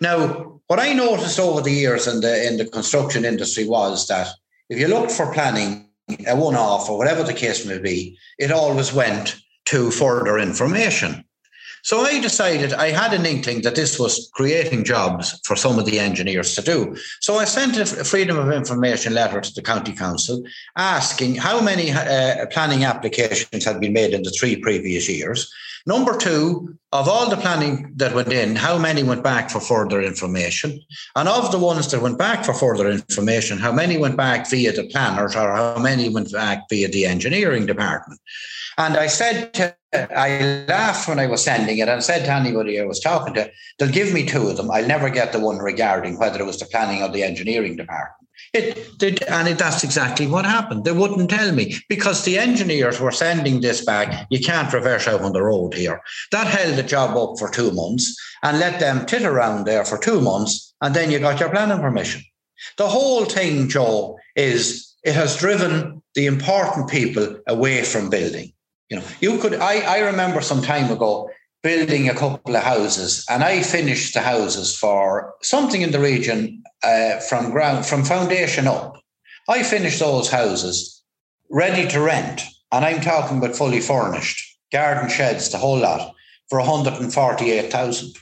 Now, 0.00 0.60
what 0.68 0.78
I 0.78 0.92
noticed 0.92 1.40
over 1.40 1.60
the 1.60 1.72
years 1.72 2.06
in 2.06 2.20
the 2.20 2.46
in 2.46 2.56
the 2.56 2.66
construction 2.66 3.24
industry 3.24 3.66
was 3.66 4.06
that 4.06 4.28
if 4.68 4.78
you 4.78 4.86
looked 4.86 5.10
for 5.10 5.32
planning, 5.32 5.83
a 6.26 6.36
one 6.36 6.54
off 6.54 6.88
or 6.88 6.98
whatever 6.98 7.22
the 7.22 7.32
case 7.32 7.66
may 7.66 7.78
be, 7.78 8.18
it 8.38 8.50
always 8.50 8.92
went 8.92 9.36
to 9.66 9.90
further 9.90 10.38
information. 10.38 11.24
So 11.82 12.00
I 12.00 12.18
decided 12.18 12.72
I 12.72 12.92
had 12.92 13.12
an 13.12 13.26
inkling 13.26 13.60
that 13.62 13.74
this 13.74 13.98
was 13.98 14.30
creating 14.32 14.84
jobs 14.84 15.38
for 15.44 15.54
some 15.54 15.78
of 15.78 15.84
the 15.84 16.00
engineers 16.00 16.54
to 16.54 16.62
do. 16.62 16.96
So 17.20 17.36
I 17.36 17.44
sent 17.44 17.76
a 17.76 17.84
Freedom 18.04 18.38
of 18.38 18.50
Information 18.50 19.12
letter 19.12 19.42
to 19.42 19.52
the 19.52 19.60
County 19.60 19.92
Council 19.92 20.42
asking 20.76 21.34
how 21.34 21.60
many 21.60 21.92
uh, 21.92 22.46
planning 22.46 22.84
applications 22.84 23.66
had 23.66 23.80
been 23.80 23.92
made 23.92 24.14
in 24.14 24.22
the 24.22 24.30
three 24.30 24.56
previous 24.56 25.10
years. 25.10 25.52
Number 25.86 26.16
two, 26.16 26.78
of 26.92 27.08
all 27.08 27.28
the 27.28 27.36
planning 27.36 27.92
that 27.96 28.14
went 28.14 28.32
in, 28.32 28.56
how 28.56 28.78
many 28.78 29.02
went 29.02 29.22
back 29.22 29.50
for 29.50 29.60
further 29.60 30.00
information? 30.00 30.80
And 31.16 31.28
of 31.28 31.50
the 31.52 31.58
ones 31.58 31.90
that 31.90 32.00
went 32.00 32.18
back 32.18 32.44
for 32.44 32.54
further 32.54 32.88
information, 32.88 33.58
how 33.58 33.72
many 33.72 33.98
went 33.98 34.16
back 34.16 34.48
via 34.48 34.72
the 34.72 34.88
planners 34.88 35.34
or 35.36 35.54
how 35.54 35.78
many 35.78 36.08
went 36.08 36.32
back 36.32 36.62
via 36.70 36.88
the 36.88 37.04
engineering 37.04 37.66
department? 37.66 38.20
And 38.78 38.96
I 38.96 39.08
said 39.08 39.52
to, 39.54 39.76
I 39.92 40.64
laughed 40.68 41.06
when 41.08 41.18
I 41.18 41.26
was 41.26 41.44
sending 41.44 41.78
it 41.78 41.88
and 41.88 42.02
said 42.02 42.24
to 42.24 42.32
anybody 42.32 42.80
I 42.80 42.84
was 42.84 43.00
talking 43.00 43.34
to, 43.34 43.50
they'll 43.78 43.90
give 43.90 44.14
me 44.14 44.24
two 44.24 44.48
of 44.48 44.56
them. 44.56 44.70
I'll 44.70 44.86
never 44.86 45.10
get 45.10 45.32
the 45.32 45.40
one 45.40 45.58
regarding 45.58 46.18
whether 46.18 46.40
it 46.40 46.46
was 46.46 46.58
the 46.58 46.66
planning 46.66 47.02
or 47.02 47.08
the 47.08 47.22
engineering 47.22 47.76
department. 47.76 48.23
It 48.54 48.98
did, 48.98 49.24
and 49.24 49.48
it, 49.48 49.58
that's 49.58 49.82
exactly 49.82 50.28
what 50.28 50.44
happened. 50.44 50.84
They 50.84 50.92
wouldn't 50.92 51.28
tell 51.28 51.50
me 51.52 51.74
because 51.88 52.24
the 52.24 52.38
engineers 52.38 53.00
were 53.00 53.10
sending 53.10 53.60
this 53.60 53.84
back. 53.84 54.28
You 54.30 54.38
can't 54.38 54.72
reverse 54.72 55.08
out 55.08 55.22
on 55.22 55.32
the 55.32 55.42
road 55.42 55.74
here. 55.74 56.00
That 56.30 56.46
held 56.46 56.76
the 56.76 56.84
job 56.84 57.16
up 57.16 57.36
for 57.36 57.50
two 57.50 57.72
months 57.72 58.16
and 58.44 58.60
let 58.60 58.78
them 58.78 59.06
tit 59.06 59.22
around 59.24 59.64
there 59.64 59.84
for 59.84 59.98
two 59.98 60.20
months, 60.20 60.72
and 60.80 60.94
then 60.94 61.10
you 61.10 61.18
got 61.18 61.40
your 61.40 61.50
planning 61.50 61.80
permission. 61.80 62.22
The 62.78 62.88
whole 62.88 63.24
thing, 63.24 63.68
Joe, 63.68 64.18
is 64.36 64.94
it 65.02 65.14
has 65.14 65.36
driven 65.36 66.00
the 66.14 66.26
important 66.26 66.88
people 66.88 67.36
away 67.48 67.82
from 67.82 68.08
building. 68.08 68.52
You 68.88 68.98
know, 68.98 69.04
you 69.20 69.38
could. 69.38 69.54
I, 69.54 69.80
I 69.80 69.98
remember 69.98 70.40
some 70.40 70.62
time 70.62 70.92
ago 70.92 71.28
building 71.64 72.10
a 72.10 72.14
couple 72.14 72.54
of 72.54 72.62
houses, 72.62 73.24
and 73.30 73.42
I 73.42 73.62
finished 73.62 74.12
the 74.12 74.20
houses 74.20 74.76
for 74.76 75.34
something 75.40 75.80
in 75.80 75.92
the 75.92 75.98
region 75.98 76.62
uh, 76.84 77.18
from 77.20 77.50
ground 77.50 77.86
from 77.86 78.04
foundation 78.04 78.68
up. 78.68 79.00
I 79.48 79.62
finished 79.62 79.98
those 79.98 80.30
houses 80.30 81.02
ready 81.50 81.88
to 81.88 82.00
rent, 82.00 82.42
and 82.70 82.84
I'm 82.84 83.00
talking 83.00 83.38
about 83.38 83.56
fully 83.56 83.80
furnished, 83.80 84.58
garden 84.72 85.08
sheds, 85.08 85.50
the 85.50 85.58
whole 85.58 85.78
lot, 85.78 86.14
for 86.50 86.58
148,000. 86.58 88.12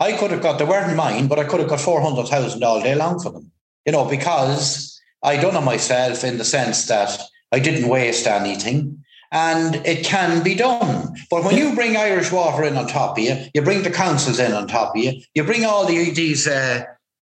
I 0.00 0.12
could 0.12 0.30
have 0.30 0.42
got, 0.42 0.58
they 0.58 0.64
weren't 0.64 0.96
mine, 0.96 1.28
but 1.28 1.38
I 1.38 1.44
could 1.44 1.60
have 1.60 1.68
got 1.68 1.80
400,000 1.80 2.64
all 2.64 2.80
day 2.80 2.94
long 2.94 3.20
for 3.20 3.30
them, 3.30 3.52
you 3.84 3.92
know, 3.92 4.06
because 4.06 4.98
I 5.22 5.36
done 5.36 5.56
it 5.56 5.60
myself 5.60 6.24
in 6.24 6.38
the 6.38 6.44
sense 6.44 6.86
that 6.86 7.20
I 7.52 7.58
didn't 7.58 7.88
waste 7.88 8.26
anything 8.26 8.97
and 9.32 9.76
it 9.86 10.04
can 10.04 10.42
be 10.42 10.54
done. 10.54 11.14
But 11.30 11.44
when 11.44 11.56
you 11.56 11.74
bring 11.74 11.96
Irish 11.96 12.32
water 12.32 12.64
in 12.64 12.76
on 12.76 12.86
top 12.86 13.18
of 13.18 13.24
you, 13.24 13.36
you 13.54 13.62
bring 13.62 13.82
the 13.82 13.90
councils 13.90 14.38
in 14.38 14.52
on 14.52 14.66
top 14.66 14.96
of 14.96 15.02
you, 15.02 15.20
you 15.34 15.44
bring 15.44 15.64
all 15.64 15.86
the, 15.86 16.10
these 16.10 16.48
uh, 16.48 16.84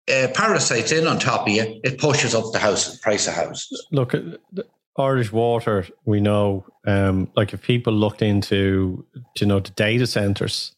uh, 0.09 0.27
parasites 0.33 0.91
in 0.91 1.07
on 1.07 1.19
top 1.19 1.47
of 1.47 1.53
you, 1.53 1.79
it 1.83 1.99
pushes 1.99 2.35
up 2.35 2.51
the 2.51 2.59
house 2.59 2.97
price 2.97 3.27
of 3.27 3.33
houses. 3.33 3.87
Look, 3.91 4.13
uh, 4.13 4.21
Irish 4.97 5.31
water, 5.31 5.87
we 6.05 6.19
know, 6.19 6.65
um, 6.85 7.31
like 7.35 7.53
if 7.53 7.61
people 7.61 7.93
looked 7.93 8.21
into, 8.21 9.05
you 9.39 9.47
know, 9.47 9.59
the 9.59 9.71
data 9.71 10.05
centers 10.05 10.73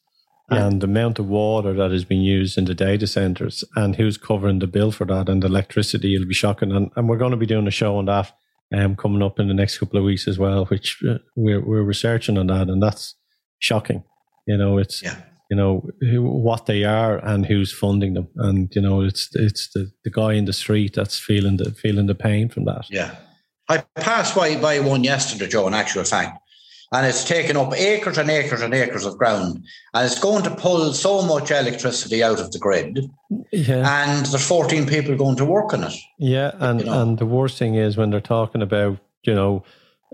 yeah. 0.51 0.65
and 0.65 0.81
the 0.81 0.85
amount 0.85 1.17
of 1.17 1.27
water 1.27 1.73
that 1.73 1.91
is 1.91 2.05
being 2.05 2.21
used 2.21 2.57
in 2.57 2.65
the 2.65 2.75
data 2.75 3.07
centers 3.07 3.63
and 3.75 3.95
who's 3.95 4.17
covering 4.17 4.59
the 4.59 4.67
bill 4.67 4.91
for 4.91 5.05
that 5.05 5.27
and 5.27 5.41
the 5.41 5.47
electricity, 5.47 6.13
it'll 6.13 6.27
be 6.27 6.33
shocking. 6.33 6.71
And, 6.71 6.91
and 6.95 7.09
we're 7.09 7.17
going 7.17 7.31
to 7.31 7.37
be 7.37 7.45
doing 7.45 7.67
a 7.67 7.71
show 7.71 7.97
on 7.97 8.05
that 8.05 8.31
um, 8.73 8.95
coming 8.95 9.21
up 9.21 9.39
in 9.39 9.47
the 9.47 9.53
next 9.53 9.77
couple 9.77 9.97
of 9.97 10.05
weeks 10.05 10.27
as 10.27 10.39
well, 10.39 10.65
which 10.65 11.01
uh, 11.07 11.17
we're, 11.35 11.63
we're 11.63 11.83
researching 11.83 12.37
on 12.37 12.47
that. 12.47 12.69
And 12.69 12.81
that's 12.81 13.15
shocking. 13.59 14.03
You 14.47 14.57
know, 14.57 14.77
it's, 14.77 15.03
yeah 15.03 15.21
you 15.51 15.57
know 15.57 15.85
what 16.01 16.65
they 16.65 16.85
are 16.85 17.17
and 17.25 17.45
who's 17.45 17.73
funding 17.73 18.13
them 18.13 18.27
and 18.37 18.73
you 18.73 18.81
know 18.81 19.01
it's 19.01 19.29
it's 19.35 19.69
the, 19.73 19.91
the 20.05 20.09
guy 20.09 20.33
in 20.33 20.45
the 20.45 20.53
street 20.53 20.93
that's 20.95 21.19
feeling 21.19 21.57
the 21.57 21.71
feeling 21.71 22.07
the 22.07 22.15
pain 22.15 22.47
from 22.47 22.63
that 22.63 22.85
yeah 22.89 23.15
i 23.67 23.77
passed 23.95 24.33
by, 24.33 24.55
by 24.55 24.79
one 24.79 25.03
yesterday 25.03 25.47
joe 25.47 25.67
in 25.67 25.73
actual 25.73 26.05
fact 26.05 26.40
and 26.91 27.05
it's 27.05 27.23
taken 27.23 27.55
up 27.55 27.73
acres 27.73 28.17
and 28.17 28.29
acres 28.29 28.61
and 28.61 28.73
acres 28.73 29.05
of 29.05 29.17
ground 29.17 29.63
and 29.93 30.05
it's 30.05 30.19
going 30.19 30.43
to 30.43 30.53
pull 30.55 30.93
so 30.93 31.21
much 31.21 31.51
electricity 31.51 32.23
out 32.23 32.39
of 32.39 32.51
the 32.51 32.59
grid 32.59 33.09
yeah. 33.51 34.03
and 34.03 34.25
there's 34.25 34.47
14 34.47 34.85
people 34.87 35.15
going 35.15 35.37
to 35.37 35.45
work 35.45 35.73
on 35.73 35.83
it 35.83 35.93
yeah 36.19 36.51
and 36.59 36.81
you 36.81 36.85
know? 36.85 37.01
and 37.01 37.17
the 37.17 37.25
worst 37.25 37.57
thing 37.57 37.75
is 37.75 37.97
when 37.97 38.09
they're 38.09 38.21
talking 38.21 38.61
about 38.61 38.97
you 39.23 39.33
know 39.33 39.63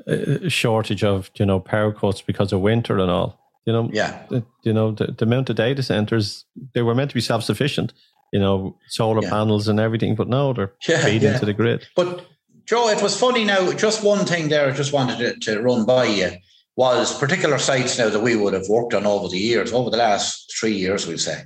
a 0.05 0.49
shortage 0.49 1.03
of 1.03 1.31
you 1.35 1.45
know 1.45 1.59
power 1.59 1.91
cuts 1.91 2.21
because 2.21 2.53
of 2.53 2.61
winter 2.61 2.99
and 2.99 3.11
all 3.11 3.39
you 3.67 3.73
know, 3.73 3.89
yeah. 3.91 4.23
You 4.63 4.71
know, 4.71 4.91
the, 4.91 5.07
the 5.07 5.25
amount 5.25 5.49
of 5.49 5.57
data 5.57 5.83
centers 5.83 6.45
they 6.73 6.81
were 6.81 6.95
meant 6.95 7.11
to 7.11 7.15
be 7.15 7.21
self 7.21 7.43
sufficient. 7.43 7.93
You 8.31 8.39
know, 8.39 8.77
solar 8.87 9.21
yeah. 9.21 9.29
panels 9.29 9.67
and 9.67 9.79
everything, 9.79 10.15
but 10.15 10.29
no, 10.29 10.53
they're 10.53 10.73
yeah, 10.87 11.03
feeding 11.03 11.23
yeah. 11.23 11.33
into 11.33 11.45
the 11.45 11.53
grid. 11.53 11.85
But 11.95 12.25
Joe, 12.65 12.89
it 12.89 13.01
was 13.01 13.17
funny. 13.17 13.43
Now, 13.43 13.71
just 13.73 14.03
one 14.03 14.25
thing 14.25 14.49
there, 14.49 14.69
I 14.69 14.71
just 14.71 14.91
wanted 14.93 15.17
to, 15.17 15.39
to 15.51 15.61
run 15.61 15.85
by 15.85 16.05
you 16.05 16.31
was 16.77 17.17
particular 17.17 17.57
sites 17.57 17.97
now 17.97 18.07
that 18.09 18.21
we 18.21 18.35
would 18.35 18.53
have 18.53 18.69
worked 18.69 18.93
on 18.93 19.05
over 19.05 19.27
the 19.27 19.37
years, 19.37 19.73
over 19.73 19.89
the 19.89 19.97
last 19.97 20.53
three 20.57 20.75
years, 20.75 21.07
we'll 21.07 21.17
say. 21.17 21.43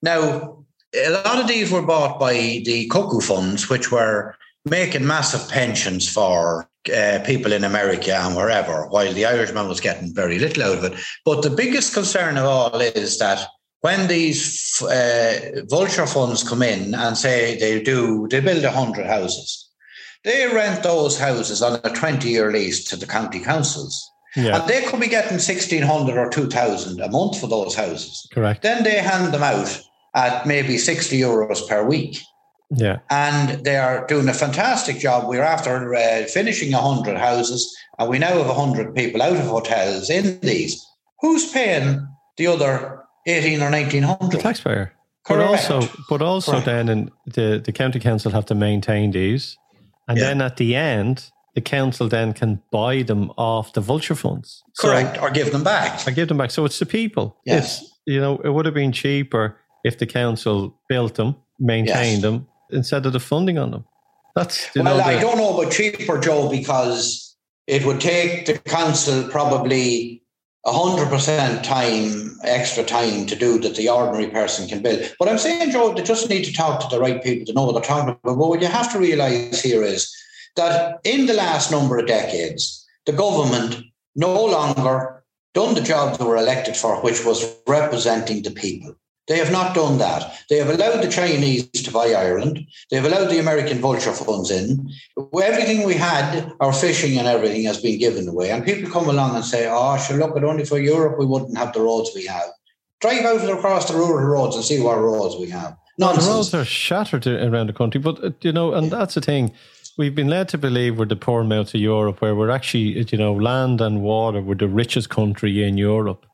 Now, 0.00 0.64
a 0.94 1.10
lot 1.10 1.40
of 1.40 1.48
these 1.48 1.70
were 1.70 1.82
bought 1.82 2.18
by 2.20 2.32
the 2.64 2.88
cuckoo 2.88 3.20
funds, 3.20 3.68
which 3.68 3.90
were 3.90 4.36
making 4.64 5.06
massive 5.06 5.50
pensions 5.50 6.08
for 6.08 6.70
uh, 6.96 7.18
people 7.26 7.52
in 7.52 7.64
America 7.64 8.14
and 8.14 8.36
wherever, 8.36 8.86
while 8.88 9.12
the 9.12 9.26
Irishman 9.26 9.68
was 9.68 9.80
getting 9.80 10.14
very 10.14 10.38
little 10.38 10.62
out 10.62 10.78
of 10.78 10.84
it. 10.84 10.98
But 11.24 11.42
the 11.42 11.50
biggest 11.50 11.92
concern 11.92 12.38
of 12.38 12.44
all 12.44 12.80
is 12.80 13.18
that 13.18 13.46
when 13.80 14.06
these 14.06 14.80
uh, 14.82 15.62
vulture 15.68 16.06
funds 16.06 16.48
come 16.48 16.62
in 16.62 16.94
and 16.94 17.18
say 17.18 17.58
they 17.58 17.82
do, 17.82 18.28
they 18.28 18.40
build 18.40 18.62
100 18.62 19.06
houses, 19.06 19.70
they 20.22 20.46
rent 20.46 20.84
those 20.84 21.18
houses 21.18 21.62
on 21.62 21.80
a 21.82 21.90
20 21.90 22.28
year 22.28 22.52
lease 22.52 22.84
to 22.84 22.96
the 22.96 23.06
county 23.06 23.40
councils. 23.40 24.08
Yeah. 24.38 24.60
And 24.60 24.68
they 24.68 24.82
could 24.82 25.00
be 25.00 25.08
getting 25.08 25.38
1600 25.38 26.16
or 26.16 26.30
2000 26.30 27.00
a 27.00 27.10
month 27.10 27.40
for 27.40 27.48
those 27.48 27.74
houses. 27.74 28.26
Correct. 28.32 28.62
Then 28.62 28.84
they 28.84 28.98
hand 28.98 29.34
them 29.34 29.42
out 29.42 29.80
at 30.14 30.46
maybe 30.46 30.78
60 30.78 31.18
euros 31.18 31.68
per 31.68 31.84
week. 31.84 32.20
Yeah. 32.70 32.98
And 33.10 33.64
they 33.64 33.76
are 33.76 34.06
doing 34.06 34.28
a 34.28 34.34
fantastic 34.34 34.98
job. 34.98 35.28
We're 35.28 35.42
after 35.42 35.94
uh, 35.94 36.24
finishing 36.24 36.72
100 36.72 37.16
houses, 37.16 37.76
and 37.98 38.08
we 38.08 38.18
now 38.18 38.36
have 38.36 38.46
100 38.46 38.94
people 38.94 39.22
out 39.22 39.36
of 39.36 39.46
hotels 39.46 40.10
in 40.10 40.38
these. 40.40 40.84
Who's 41.20 41.50
paying 41.50 42.06
the 42.36 42.46
other 42.46 43.02
18 43.26 43.62
or 43.62 43.70
1900? 43.70 44.30
The 44.30 44.38
taxpayer. 44.38 44.92
Correct. 45.24 45.68
But 45.68 45.72
also, 45.74 46.00
but 46.08 46.22
also 46.22 46.52
Correct. 46.52 46.66
then 46.66 46.88
in 46.88 47.10
the, 47.26 47.60
the 47.64 47.72
county 47.72 47.98
council 47.98 48.30
have 48.32 48.46
to 48.46 48.54
maintain 48.54 49.10
these. 49.10 49.56
And 50.06 50.16
yeah. 50.16 50.24
then 50.24 50.40
at 50.40 50.56
the 50.56 50.74
end, 50.74 51.30
the 51.54 51.60
council 51.60 52.08
then 52.08 52.32
can 52.32 52.62
buy 52.70 53.02
them 53.02 53.30
off 53.36 53.72
the 53.72 53.80
vulture 53.80 54.14
funds. 54.14 54.62
Correct. 54.78 55.16
So, 55.16 55.22
or 55.22 55.30
give 55.30 55.52
them 55.52 55.64
back. 55.64 56.06
Or 56.06 56.10
give 56.10 56.28
them 56.28 56.38
back. 56.38 56.50
So 56.50 56.64
it's 56.64 56.78
the 56.78 56.86
people. 56.86 57.36
Yes. 57.44 57.82
It's, 57.82 57.92
you 58.06 58.20
know, 58.20 58.38
it 58.38 58.50
would 58.50 58.64
have 58.64 58.74
been 58.74 58.92
cheaper 58.92 59.58
if 59.84 59.98
the 59.98 60.06
council 60.06 60.78
built 60.88 61.14
them, 61.16 61.36
maintained 61.58 62.22
yes. 62.22 62.22
them, 62.22 62.46
instead 62.70 63.06
of 63.06 63.12
the 63.12 63.20
funding 63.20 63.58
on 63.58 63.70
them. 63.70 63.84
That's 64.34 64.68
well, 64.76 64.84
know, 64.84 65.02
I 65.02 65.20
don't 65.20 65.36
know 65.36 65.58
about 65.58 65.72
cheaper, 65.72 66.18
Joe, 66.18 66.48
because 66.48 67.36
it 67.66 67.84
would 67.84 68.00
take 68.00 68.46
the 68.46 68.58
council 68.58 69.28
probably 69.28 70.22
hundred 70.64 71.08
percent 71.08 71.64
time, 71.64 72.36
extra 72.44 72.84
time 72.84 73.26
to 73.26 73.34
do 73.34 73.58
that 73.58 73.74
the 73.76 73.88
ordinary 73.88 74.28
person 74.30 74.68
can 74.68 74.82
build. 74.82 75.14
But 75.18 75.28
I'm 75.28 75.38
saying, 75.38 75.70
Joe, 75.70 75.94
they 75.94 76.02
just 76.02 76.28
need 76.28 76.44
to 76.44 76.52
talk 76.52 76.80
to 76.80 76.94
the 76.94 77.00
right 77.00 77.22
people 77.22 77.46
to 77.46 77.52
know 77.52 77.64
what 77.64 77.72
they're 77.72 77.82
talking 77.82 78.10
about. 78.10 78.22
But 78.22 78.36
what 78.36 78.60
you 78.60 78.68
have 78.68 78.92
to 78.92 78.98
realise 78.98 79.62
here 79.62 79.82
is 79.82 80.14
that 80.56 81.00
in 81.04 81.26
the 81.26 81.34
last 81.34 81.70
number 81.70 81.98
of 81.98 82.06
decades, 82.06 82.86
the 83.06 83.12
government 83.12 83.82
no 84.16 84.44
longer 84.44 85.24
done 85.54 85.74
the 85.74 85.80
job 85.80 86.18
they 86.18 86.24
were 86.24 86.36
elected 86.36 86.76
for, 86.76 87.00
which 87.00 87.24
was 87.24 87.54
representing 87.66 88.42
the 88.42 88.50
people. 88.50 88.94
They 89.28 89.36
have 89.36 89.52
not 89.52 89.74
done 89.74 89.98
that. 89.98 90.38
They 90.48 90.56
have 90.56 90.70
allowed 90.70 91.02
the 91.02 91.10
Chinese 91.10 91.70
to 91.70 91.90
buy 91.90 92.14
Ireland. 92.14 92.66
They've 92.90 93.04
allowed 93.04 93.28
the 93.28 93.38
American 93.38 93.78
vulture 93.78 94.12
funds 94.12 94.50
in. 94.50 94.90
Everything 95.42 95.86
we 95.86 95.94
had, 95.94 96.50
our 96.60 96.72
fishing 96.72 97.18
and 97.18 97.28
everything, 97.28 97.64
has 97.64 97.80
been 97.80 97.98
given 97.98 98.26
away. 98.26 98.50
And 98.50 98.64
people 98.64 98.90
come 98.90 99.08
along 99.08 99.36
and 99.36 99.44
say, 99.44 99.68
oh, 99.70 99.98
sure, 99.98 100.16
look, 100.16 100.34
at 100.36 100.44
only 100.44 100.64
for 100.64 100.78
Europe 100.78 101.18
we 101.18 101.26
wouldn't 101.26 101.58
have 101.58 101.74
the 101.74 101.82
roads 101.82 102.10
we 102.14 102.24
have. 102.24 102.48
Drive 103.00 103.24
out 103.26 103.50
across 103.50 103.86
the 103.86 103.96
rural 103.98 104.26
roads 104.26 104.56
and 104.56 104.64
see 104.64 104.80
what 104.80 104.98
roads 104.98 105.36
we 105.36 105.50
have. 105.50 105.76
Nonsense. 105.98 106.26
The 106.26 106.32
roads 106.32 106.54
are 106.54 106.64
shattered 106.64 107.26
around 107.26 107.66
the 107.66 107.74
country. 107.74 108.00
But, 108.00 108.24
uh, 108.24 108.30
you 108.40 108.52
know, 108.52 108.72
and 108.72 108.90
that's 108.90 109.14
the 109.14 109.20
thing. 109.20 109.52
We've 109.98 110.14
been 110.14 110.28
led 110.28 110.48
to 110.50 110.58
believe 110.58 110.96
we're 110.96 111.06
the 111.06 111.16
poor 111.16 111.42
mouth 111.42 111.74
of 111.74 111.80
Europe, 111.80 112.20
where 112.20 112.34
we're 112.34 112.50
actually, 112.50 113.04
you 113.10 113.18
know, 113.18 113.34
land 113.34 113.80
and 113.80 114.00
water, 114.00 114.40
we're 114.40 114.54
the 114.54 114.68
richest 114.68 115.10
country 115.10 115.64
in 115.64 115.76
Europe. 115.76 116.24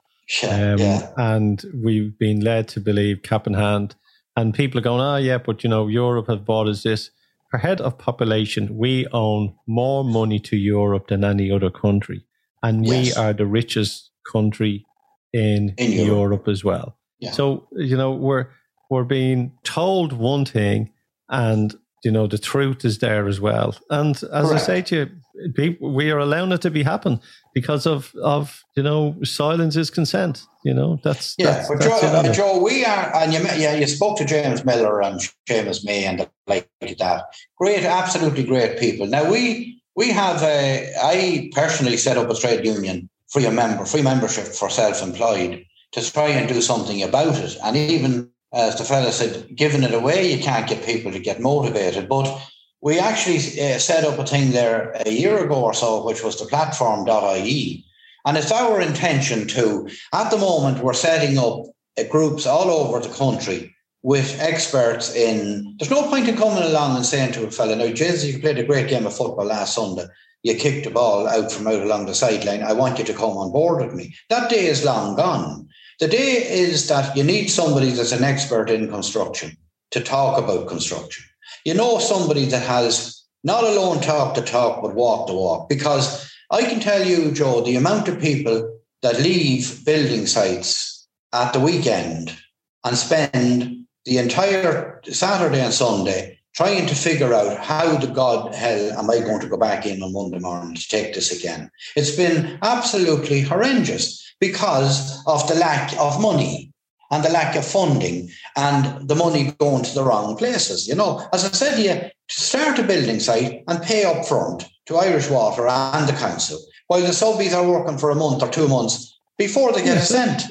Yeah, 0.43 0.73
um, 0.73 0.79
yeah. 0.79 1.11
And 1.17 1.65
we've 1.83 2.19
been 2.19 2.41
led 2.41 2.69
to 2.69 2.81
believe 2.81 3.23
cap 3.23 3.47
in 3.47 3.55
hand. 3.55 3.95
And 4.37 4.53
people 4.53 4.79
are 4.79 4.83
going, 4.83 5.01
ah, 5.01 5.15
oh, 5.15 5.17
yeah, 5.17 5.39
but 5.39 5.65
you 5.65 5.71
know, 5.71 5.87
Europe 5.87 6.27
have 6.29 6.45
bought 6.45 6.69
us 6.69 6.83
this. 6.83 7.11
Per 7.51 7.59
head 7.59 7.81
of 7.81 7.97
population, 7.97 8.77
we 8.77 9.07
own 9.13 9.55
more 9.67 10.05
money 10.05 10.41
to 10.41 10.57
Europe 10.57 11.09
than 11.09 11.25
any 11.25 11.51
other 11.51 11.71
country. 11.71 12.25
And 12.63 12.83
we 12.83 13.15
are 13.15 13.33
the 13.33 13.47
richest 13.47 14.11
country 14.31 14.85
in, 15.33 15.75
in 15.79 15.93
Europe. 15.93 16.09
Europe. 16.09 16.49
as 16.49 16.65
well. 16.65 16.99
Yeah. 17.19 17.33
So 17.33 17.69
you 17.73 17.97
know 17.97 18.13
we're 18.13 18.49
we're 18.91 19.05
being 19.05 19.53
told 19.63 20.13
one 20.13 20.45
thing, 20.45 20.91
and 21.29 21.75
you 22.05 22.11
know 22.11 22.27
the 22.27 22.39
truth 22.39 22.85
is 22.85 22.99
there 22.99 23.27
as 23.27 23.41
well. 23.41 23.77
And 23.91 24.15
as 24.15 24.21
Correct. 24.23 24.53
I 24.53 24.59
say 24.59 24.83
to 24.83 24.97
you, 24.97 25.53
people, 25.55 25.93
we 25.93 26.11
are 26.11 26.19
allowing 26.19 26.53
it 26.53 26.61
to 26.63 26.71
be 26.71 26.83
happen 26.83 27.21
because 27.55 27.87
of 27.87 28.15
of 28.23 28.63
you 28.77 28.83
know 28.83 29.17
silence 29.23 29.77
is 29.77 29.91
consent. 29.91 30.45
You 30.65 30.75
know 30.75 31.01
that's 31.03 31.35
yeah. 31.39 31.47
That's, 31.47 31.69
but 31.69 31.79
that's 31.81 32.01
Joe, 32.01 32.07
uh, 32.09 32.33
Joe, 32.33 32.63
we 32.63 32.85
are, 32.85 33.15
and 33.17 33.33
you 33.33 33.41
yeah 33.57 33.75
you 33.75 33.87
spoke 33.87 34.19
to 34.19 34.25
James 34.25 34.65
Miller 34.65 35.03
and 35.03 35.21
james 35.49 35.85
May 35.85 36.05
and 36.05 36.29
like 36.47 36.69
that. 36.81 37.25
Great, 37.59 37.85
absolutely 37.85 38.45
great 38.45 38.79
people. 38.79 39.07
Now 39.07 39.31
we 39.31 39.83
we 39.97 40.11
have 40.11 40.43
a. 40.43 40.93
I 41.03 41.51
personally 41.55 41.97
set 41.97 42.19
up 42.19 42.31
a 42.31 42.35
trade 42.35 42.65
union 42.65 43.09
free 43.29 43.47
a 43.47 43.51
member 43.51 43.85
free 43.85 44.03
membership 44.03 44.47
for 44.47 44.69
self 44.71 45.03
employed 45.03 45.65
to 45.93 46.13
try 46.13 46.29
and 46.29 46.49
do 46.49 46.61
something 46.61 47.03
about 47.03 47.37
it, 47.37 47.57
and 47.63 47.77
even 47.77 48.31
as 48.55 48.77
the 48.79 48.85
fellow 48.85 49.11
said, 49.11 49.55
giving 49.55 49.83
it 49.83 49.93
away, 49.93 50.33
you 50.33 50.43
can't 50.43 50.69
get 50.69 50.87
people 50.87 51.11
to 51.13 51.19
get 51.19 51.41
motivated. 51.41 52.09
But 52.09 52.41
we 52.81 52.99
actually 52.99 53.39
uh, 53.61 53.79
set 53.79 54.05
up 54.05 54.19
a 54.19 54.27
thing 54.27 54.51
there 54.51 54.93
a 55.07 55.11
year 55.11 55.45
ago 55.45 55.63
or 55.65 55.75
so, 55.75 56.05
which 56.05 56.23
was 56.23 56.39
the 56.39 56.47
platform.ie. 56.47 57.85
And 58.27 58.37
it's 58.37 58.53
our 58.53 58.81
intention 58.81 59.49
to, 59.49 59.89
at 60.13 60.31
the 60.31 60.39
moment, 60.39 60.85
we're 60.85 60.95
setting 60.95 61.37
up 61.39 61.65
uh, 61.99 62.05
groups 62.11 62.47
all 62.47 62.71
over 62.71 63.01
the 63.01 63.15
country 63.15 63.75
with 64.03 64.39
experts 64.41 65.15
in. 65.15 65.75
There's 65.79 65.91
no 65.91 66.09
point 66.09 66.29
in 66.29 66.37
coming 66.37 66.63
along 66.63 66.97
and 66.97 67.07
saying 67.07 67.33
to 67.33 67.47
a 67.47 67.51
fellow, 67.51 67.75
now, 67.75 67.89
James, 67.89 68.25
you 68.25 68.39
played 68.39 68.59
a 68.59 68.65
great 68.65 68.89
game 68.89 69.07
of 69.07 69.17
football 69.17 69.47
last 69.47 69.75
Sunday. 69.75 70.07
You 70.43 70.55
kicked 70.55 70.85
the 70.85 70.91
ball 70.91 71.27
out 71.27 71.51
from 71.51 71.67
out 71.67 71.81
along 71.81 72.07
the 72.07 72.15
sideline. 72.15 72.63
I 72.63 72.75
want 72.75 72.99
you 72.99 73.05
to 73.07 73.15
come 73.15 73.31
on 73.31 73.51
board 73.51 73.83
with 73.83 73.95
me. 73.95 74.15
That 74.29 74.51
day 74.51 74.67
is 74.67 74.85
long 74.85 75.17
gone. 75.17 75.69
The 76.05 76.11
day 76.11 76.47
is 76.47 76.89
that 76.89 77.17
you 77.17 77.25
need 77.25 77.49
somebody 77.49 77.89
that's 77.89 78.13
an 78.13 78.25
expert 78.25 78.69
in 78.69 78.91
construction 78.91 79.57
to 79.91 80.03
talk 80.03 80.37
about 80.37 80.69
construction. 80.69 81.25
You 81.65 81.73
know 81.73 81.99
somebody 81.99 82.45
that 82.45 82.67
has 82.67 83.25
not 83.43 83.65
alone 83.65 84.03
talk 84.03 84.35
the 84.35 84.43
talk, 84.43 84.83
but 84.83 84.95
walk 84.95 85.29
the 85.29 85.33
walk. 85.33 85.67
Because 85.67 86.31
I 86.51 86.65
can 86.65 86.79
tell 86.79 87.07
you, 87.07 87.33
Joe, 87.33 87.63
the 87.63 87.77
amount 87.77 88.09
of 88.09 88.21
people 88.21 88.81
that 89.01 89.19
leave 89.19 89.83
building 89.87 90.27
sites 90.27 91.09
at 91.33 91.55
the 91.55 91.61
weekend 91.61 92.37
and 92.85 92.99
spend 92.99 93.87
the 94.05 94.19
entire 94.19 95.01
Saturday 95.05 95.63
and 95.63 95.73
Sunday 95.73 96.39
trying 96.55 96.87
to 96.87 96.95
figure 96.95 97.33
out 97.33 97.57
how 97.61 97.97
the 97.97 98.09
God 98.09 98.55
hell 98.55 98.93
am 98.99 99.09
I 99.09 99.21
going 99.21 99.41
to 99.41 99.49
go 99.49 99.57
back 99.57 99.87
in 99.87 100.03
on 100.03 100.13
Monday 100.13 100.39
morning 100.39 100.75
to 100.75 100.87
take 100.87 101.15
this 101.15 101.33
again. 101.33 101.71
It's 101.97 102.15
been 102.15 102.59
absolutely 102.61 103.41
horrendous 103.41 104.21
because 104.49 104.99
of 105.27 105.47
the 105.49 105.55
lack 105.55 105.87
of 105.99 106.21
money 106.21 106.73
and 107.11 107.25
the 107.25 107.31
lack 107.31 107.57
of 107.57 107.65
funding 107.65 108.29
and 108.57 109.09
the 109.09 109.15
money 109.15 109.53
going 109.59 109.85
to 109.85 109.95
the 109.95 110.05
wrong 110.05 110.37
places. 110.37 110.89
You 110.89 110.97
know, 110.97 111.27
as 111.33 111.45
I 111.45 111.49
said 111.49 111.79
here, 111.79 112.11
to 112.29 112.41
start 112.41 112.79
a 112.79 112.83
building 112.83 113.21
site 113.21 113.63
and 113.69 113.83
pay 113.83 114.05
up 114.05 114.27
front 114.27 114.65
to 114.87 114.97
Irish 114.97 115.31
Water 115.31 115.67
and 115.69 116.09
the 116.09 116.13
council, 116.13 116.59
while 116.89 117.01
the 117.01 117.09
subbies 117.23 117.55
are 117.55 117.69
working 117.69 117.99
for 117.99 118.11
a 118.11 118.15
month 118.15 118.43
or 118.43 118.51
two 118.51 118.69
months 118.69 119.19
before 119.39 119.73
they 119.73 119.83
get 119.83 119.97
yes, 119.97 120.11
a 120.11 120.15
cent. 120.15 120.43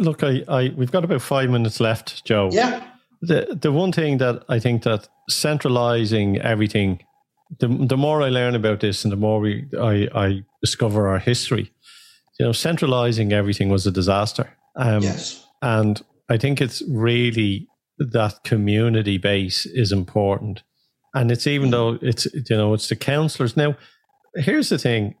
Look, 0.00 0.22
I, 0.22 0.42
I, 0.48 0.72
we've 0.76 0.92
got 0.92 1.04
about 1.04 1.22
five 1.22 1.50
minutes 1.50 1.80
left, 1.80 2.24
Joe. 2.24 2.50
Yeah. 2.52 2.84
The 3.20 3.58
the 3.60 3.72
one 3.72 3.92
thing 3.92 4.18
that 4.18 4.44
I 4.48 4.60
think 4.60 4.84
that 4.84 5.08
centralizing 5.28 6.38
everything, 6.40 7.00
the 7.58 7.68
the 7.68 7.96
more 7.96 8.22
I 8.22 8.30
learn 8.30 8.54
about 8.54 8.78
this, 8.80 9.04
and 9.04 9.12
the 9.12 9.16
more 9.16 9.40
we 9.40 9.66
I, 9.80 10.08
I 10.14 10.44
discover 10.62 11.08
our 11.08 11.18
history, 11.18 11.72
you 12.38 12.46
know, 12.46 12.52
centralizing 12.52 13.32
everything 13.32 13.68
was 13.68 13.86
a 13.86 13.90
disaster. 13.90 14.48
Um, 14.76 15.02
yes. 15.02 15.44
And 15.60 16.00
I 16.28 16.36
think 16.36 16.60
it's 16.60 16.82
really 16.88 17.68
that 17.98 18.44
community 18.44 19.18
base 19.18 19.66
is 19.66 19.92
important. 19.92 20.62
And 21.14 21.32
it's 21.32 21.46
even 21.46 21.70
though 21.70 21.98
it's, 22.00 22.26
you 22.26 22.56
know, 22.56 22.74
it's 22.74 22.88
the 22.88 22.96
councillors. 22.96 23.56
Now, 23.56 23.76
here's 24.36 24.68
the 24.68 24.78
thing. 24.78 25.16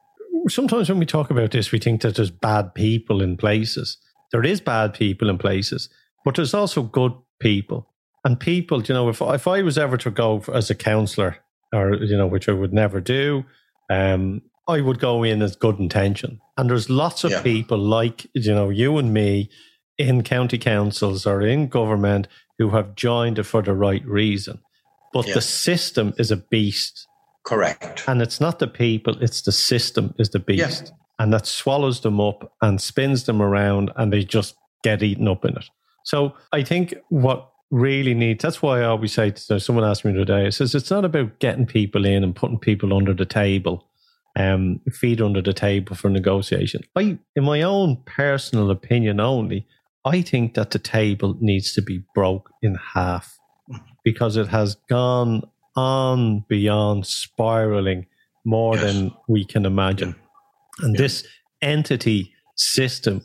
Sometimes 0.48 0.88
when 0.88 0.98
we 0.98 1.06
talk 1.06 1.30
about 1.30 1.50
this, 1.50 1.72
we 1.72 1.78
think 1.78 2.02
that 2.02 2.14
there's 2.14 2.30
bad 2.30 2.74
people 2.74 3.20
in 3.20 3.36
places. 3.36 3.98
There 4.30 4.44
is 4.44 4.60
bad 4.60 4.94
people 4.94 5.28
in 5.28 5.38
places, 5.38 5.88
but 6.24 6.36
there's 6.36 6.54
also 6.54 6.82
good 6.82 7.12
people. 7.40 7.88
And 8.24 8.38
people, 8.38 8.82
you 8.82 8.94
know, 8.94 9.08
if, 9.08 9.20
if 9.20 9.48
I 9.48 9.62
was 9.62 9.78
ever 9.78 9.96
to 9.96 10.10
go 10.10 10.44
as 10.52 10.70
a 10.70 10.74
councillor, 10.74 11.38
or, 11.74 11.94
you 11.94 12.16
know, 12.16 12.26
which 12.26 12.48
I 12.48 12.52
would 12.52 12.72
never 12.72 13.00
do, 13.00 13.44
um, 13.90 14.42
I 14.68 14.82
would 14.82 15.00
go 15.00 15.22
in 15.22 15.40
as 15.40 15.56
good 15.56 15.78
intention. 15.78 16.40
And 16.56 16.68
there's 16.68 16.90
lots 16.90 17.24
of 17.24 17.30
yeah. 17.30 17.42
people 17.42 17.78
like, 17.78 18.26
you 18.34 18.54
know, 18.54 18.68
you 18.68 18.98
and 18.98 19.12
me 19.12 19.48
in 19.96 20.22
county 20.22 20.58
councils 20.58 21.26
or 21.26 21.40
in 21.40 21.68
government 21.68 22.28
who 22.58 22.70
have 22.70 22.94
joined 22.94 23.38
it 23.38 23.44
for 23.44 23.62
the 23.62 23.74
right 23.74 24.04
reason. 24.04 24.60
But 25.12 25.26
yeah. 25.26 25.34
the 25.34 25.40
system 25.40 26.12
is 26.18 26.30
a 26.30 26.36
beast. 26.36 27.06
Correct. 27.44 28.04
And 28.06 28.20
it's 28.20 28.40
not 28.40 28.58
the 28.58 28.66
people, 28.66 29.16
it's 29.22 29.40
the 29.40 29.52
system 29.52 30.14
is 30.18 30.30
the 30.30 30.38
beast. 30.38 30.84
Yeah. 30.84 30.92
And 31.18 31.32
that 31.32 31.46
swallows 31.46 32.02
them 32.02 32.20
up 32.20 32.52
and 32.60 32.80
spins 32.80 33.24
them 33.24 33.40
around 33.40 33.90
and 33.96 34.12
they 34.12 34.22
just 34.22 34.54
get 34.84 35.02
eaten 35.02 35.26
up 35.26 35.44
in 35.46 35.56
it. 35.56 35.64
So 36.04 36.34
I 36.52 36.62
think 36.62 36.94
what 37.08 37.50
really 37.70 38.14
needs 38.14 38.42
that's 38.42 38.62
why 38.62 38.80
I 38.80 38.84
always 38.84 39.12
say 39.12 39.30
to 39.30 39.60
someone 39.60 39.84
asked 39.84 40.04
me 40.04 40.12
today, 40.12 40.46
it 40.46 40.52
says 40.52 40.74
it's 40.74 40.90
not 40.90 41.04
about 41.04 41.38
getting 41.38 41.66
people 41.66 42.04
in 42.04 42.22
and 42.22 42.36
putting 42.36 42.58
people 42.58 42.94
under 42.94 43.14
the 43.14 43.26
table 43.26 43.87
um, 44.38 44.80
feet 44.92 45.20
under 45.20 45.42
the 45.42 45.52
table 45.52 45.96
for 45.96 46.08
negotiation. 46.08 46.82
I, 46.96 47.18
in 47.34 47.44
my 47.44 47.62
own 47.62 48.02
personal 48.06 48.70
opinion 48.70 49.20
only, 49.20 49.66
I 50.04 50.22
think 50.22 50.54
that 50.54 50.70
the 50.70 50.78
table 50.78 51.36
needs 51.40 51.72
to 51.74 51.82
be 51.82 52.02
broke 52.14 52.50
in 52.62 52.76
half 52.94 53.36
because 54.04 54.36
it 54.36 54.48
has 54.48 54.76
gone 54.88 55.42
on 55.76 56.44
beyond 56.48 57.06
spiraling 57.06 58.06
more 58.44 58.74
yes. 58.74 58.84
than 58.84 59.12
we 59.28 59.44
can 59.44 59.66
imagine. 59.66 60.14
Yeah. 60.78 60.86
And 60.86 60.94
yeah. 60.94 61.02
this 61.02 61.26
entity 61.60 62.32
system 62.56 63.22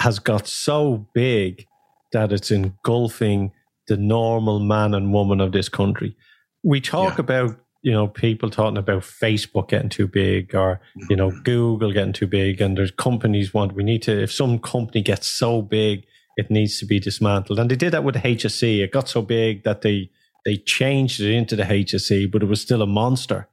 has 0.00 0.18
got 0.18 0.46
so 0.46 1.06
big 1.14 1.66
that 2.12 2.32
it's 2.32 2.50
engulfing 2.50 3.52
the 3.86 3.96
normal 3.96 4.60
man 4.60 4.94
and 4.94 5.12
woman 5.12 5.40
of 5.40 5.52
this 5.52 5.68
country. 5.68 6.16
We 6.62 6.80
talk 6.80 7.18
yeah. 7.18 7.20
about 7.20 7.60
you 7.82 7.92
know, 7.92 8.08
people 8.08 8.50
talking 8.50 8.76
about 8.76 9.02
Facebook 9.02 9.68
getting 9.68 9.88
too 9.88 10.08
big 10.08 10.54
or, 10.54 10.80
you 11.08 11.16
know, 11.16 11.30
mm-hmm. 11.30 11.42
Google 11.42 11.92
getting 11.92 12.12
too 12.12 12.26
big. 12.26 12.60
And 12.60 12.76
there's 12.76 12.90
companies 12.90 13.54
want, 13.54 13.74
we 13.74 13.84
need 13.84 14.02
to, 14.02 14.22
if 14.22 14.32
some 14.32 14.58
company 14.58 15.00
gets 15.00 15.28
so 15.28 15.62
big, 15.62 16.04
it 16.36 16.50
needs 16.50 16.78
to 16.80 16.86
be 16.86 16.98
dismantled. 16.98 17.58
And 17.58 17.70
they 17.70 17.76
did 17.76 17.92
that 17.92 18.04
with 18.04 18.14
the 18.14 18.20
HSE. 18.20 18.82
It 18.82 18.92
got 18.92 19.08
so 19.08 19.22
big 19.22 19.64
that 19.64 19.82
they, 19.82 20.10
they 20.44 20.56
changed 20.56 21.20
it 21.20 21.32
into 21.32 21.54
the 21.54 21.62
HSE, 21.62 22.30
but 22.30 22.42
it 22.42 22.46
was 22.46 22.60
still 22.60 22.82
a 22.82 22.86
monster. 22.86 23.48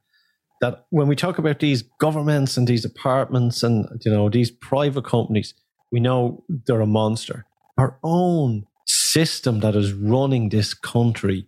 That 0.60 0.86
when 0.90 1.06
we 1.06 1.16
talk 1.16 1.38
about 1.38 1.60
these 1.60 1.82
governments 2.00 2.56
and 2.56 2.66
these 2.66 2.84
apartments 2.84 3.62
and, 3.62 3.86
you 4.04 4.10
know, 4.10 4.28
these 4.28 4.50
private 4.50 5.04
companies, 5.04 5.54
we 5.92 6.00
know 6.00 6.44
they're 6.48 6.80
a 6.80 6.86
monster. 6.86 7.44
Our 7.78 7.98
own 8.02 8.66
system 8.86 9.60
that 9.60 9.76
is 9.76 9.92
running 9.92 10.48
this 10.48 10.74
country 10.74 11.46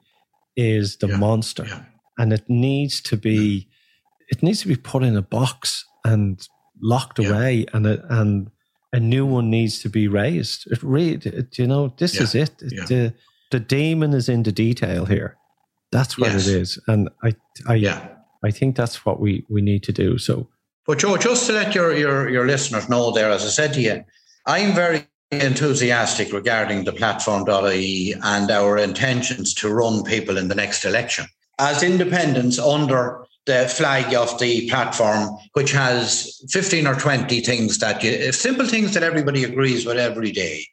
is 0.57 0.99
the 0.99 1.09
yeah, 1.09 1.17
monster. 1.17 1.65
Yeah 1.67 1.83
and 2.19 2.33
it 2.33 2.45
needs 2.49 3.01
to 3.01 3.17
be 3.17 3.69
it 4.29 4.43
needs 4.43 4.61
to 4.61 4.69
be 4.69 4.77
put 4.77 5.03
in 5.03 5.17
a 5.17 5.23
box 5.23 5.87
and 6.05 6.47
locked 6.83 7.19
yeah. 7.19 7.29
away 7.29 7.67
and 7.73 7.87
a, 7.87 8.21
and 8.21 8.51
a 8.93 9.01
new 9.01 9.25
one 9.25 9.51
needs 9.51 9.81
to 9.81 9.89
be 9.89 10.09
raised 10.09 10.71
it 10.71 10.83
really 10.83 11.15
it, 11.25 11.59
you 11.59 11.67
know 11.67 11.95
this 11.99 12.17
yeah. 12.17 12.23
is 12.23 12.35
it, 12.35 12.63
it 12.63 12.73
yeah. 12.73 12.85
the 12.85 13.15
the 13.51 13.61
demon 13.61 14.13
is 14.13 14.29
in 14.29 14.43
the 14.43 14.53
detail 14.53 15.07
here 15.07 15.37
that's 15.93 16.19
what 16.19 16.33
yes. 16.33 16.47
it 16.47 16.55
is 16.55 16.79
and 16.89 17.09
i 17.23 17.35
i 17.67 17.75
yeah. 17.75 18.09
i 18.45 18.51
think 18.51 18.77
that's 18.77 19.07
what 19.07 19.21
we 19.21 19.45
we 19.49 19.63
need 19.63 19.83
to 19.83 19.93
do 19.93 20.19
so 20.19 20.49
but 20.87 20.99
joe 20.99 21.17
just 21.17 21.47
to 21.47 21.53
let 21.53 21.75
your 21.75 21.97
your 21.97 22.29
your 22.29 22.47
listeners 22.47 22.89
know 22.89 23.11
there 23.11 23.31
as 23.31 23.45
i 23.45 23.49
said 23.49 23.73
to 23.73 23.81
you 23.81 24.05
i'm 24.47 24.75
very 24.75 25.07
enthusiastic 25.31 26.33
regarding 26.33 26.85
the 26.85 26.93
platform.ie 26.93 28.15
and 28.23 28.51
our 28.51 28.79
intentions 28.79 29.53
to 29.53 29.69
run 29.69 30.03
people 30.03 30.39
in 30.39 30.49
the 30.49 30.55
next 30.55 30.87
election 30.87 31.27
as 31.59 31.83
independents 31.83 32.59
under 32.59 33.25
the 33.47 33.67
flag 33.69 34.15
of 34.15 34.39
the 34.39 34.69
platform, 34.69 35.37
which 35.55 35.73
has 35.73 36.45
15 36.51 36.87
or 36.87 36.95
20 36.95 37.41
things 37.41 37.79
that 37.79 38.05
you, 38.05 38.31
simple 38.33 38.67
things 38.67 38.95
that 38.95 39.03
everybody 39.03 39.43
agrees 39.45 39.87
with 39.87 39.97
every 39.97 40.31
day. 40.31 40.65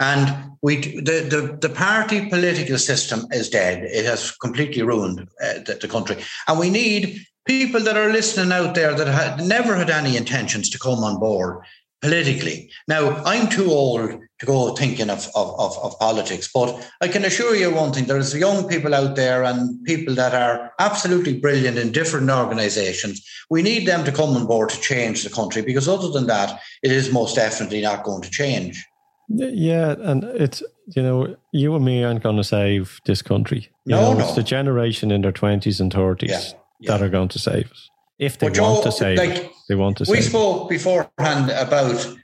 And 0.00 0.52
we, 0.62 0.76
the, 0.76 1.58
the, 1.60 1.68
the 1.68 1.74
party 1.74 2.28
political 2.28 2.78
system 2.78 3.26
is 3.30 3.50
dead. 3.50 3.84
It 3.84 4.06
has 4.06 4.32
completely 4.32 4.82
ruined 4.82 5.28
uh, 5.42 5.60
the, 5.66 5.78
the, 5.80 5.88
country. 5.88 6.16
And 6.48 6.58
we 6.58 6.70
need 6.70 7.24
people 7.46 7.80
that 7.80 7.96
are 7.96 8.10
listening 8.10 8.52
out 8.52 8.74
there 8.74 8.94
that 8.94 9.06
had 9.06 9.46
never 9.46 9.76
had 9.76 9.90
any 9.90 10.16
intentions 10.16 10.70
to 10.70 10.78
come 10.78 11.04
on 11.04 11.20
board 11.20 11.62
politically. 12.02 12.68
Now, 12.88 13.22
I'm 13.24 13.48
too 13.48 13.70
old 13.70 14.20
to 14.40 14.46
go 14.46 14.74
thinking 14.74 15.08
of, 15.08 15.28
of, 15.36 15.58
of, 15.58 15.78
of, 15.78 15.98
politics, 16.00 16.50
but 16.52 16.90
I 17.00 17.06
can 17.06 17.24
assure 17.24 17.54
you 17.54 17.72
one 17.72 17.92
thing 17.92 18.06
there's 18.06 18.36
young 18.36 18.68
people 18.68 18.92
out 18.92 19.14
there 19.14 19.44
and 19.44 19.82
people 19.84 20.14
that 20.16 20.34
are 20.34 20.72
absolutely 20.80 21.38
brilliant 21.38 21.78
in 21.78 21.92
different 21.92 22.28
organizations. 22.28 23.24
We 23.50 23.62
need 23.62 23.86
them 23.86 24.04
to 24.04 24.12
come 24.12 24.30
on 24.30 24.46
board 24.46 24.70
to 24.70 24.80
change 24.80 25.22
the 25.22 25.30
country 25.30 25.62
because, 25.62 25.88
other 25.88 26.08
than 26.08 26.26
that, 26.26 26.60
it 26.82 26.90
is 26.90 27.12
most 27.12 27.36
definitely 27.36 27.82
not 27.82 28.02
going 28.02 28.22
to 28.22 28.30
change. 28.30 28.84
Yeah, 29.28 29.94
and 30.00 30.24
it's, 30.24 30.62
you 30.88 31.02
know, 31.02 31.36
you 31.52 31.74
and 31.76 31.84
me 31.84 32.02
aren't 32.02 32.24
going 32.24 32.36
to 32.36 32.44
save 32.44 33.00
this 33.06 33.22
country. 33.22 33.70
You 33.84 33.94
no, 33.94 34.00
know, 34.00 34.18
no. 34.18 34.24
It's 34.24 34.34
the 34.34 34.42
generation 34.42 35.12
in 35.12 35.22
their 35.22 35.32
20s 35.32 35.80
and 35.80 35.94
30s 35.94 36.28
yeah, 36.28 36.40
yeah. 36.80 36.90
that 36.90 37.02
are 37.02 37.08
going 37.08 37.28
to 37.28 37.38
save 37.38 37.70
us 37.70 37.91
if 38.22 38.38
they 38.38 38.50
want 38.50 38.84
to 38.84 38.92
say 38.92 39.16
like, 39.16 39.52
they 39.68 39.74
want 39.74 39.96
to. 39.98 40.04
We 40.08 40.20
spoke 40.20 40.70
beforehand 40.70 41.50
about 41.50 42.06
uh, 42.06 42.14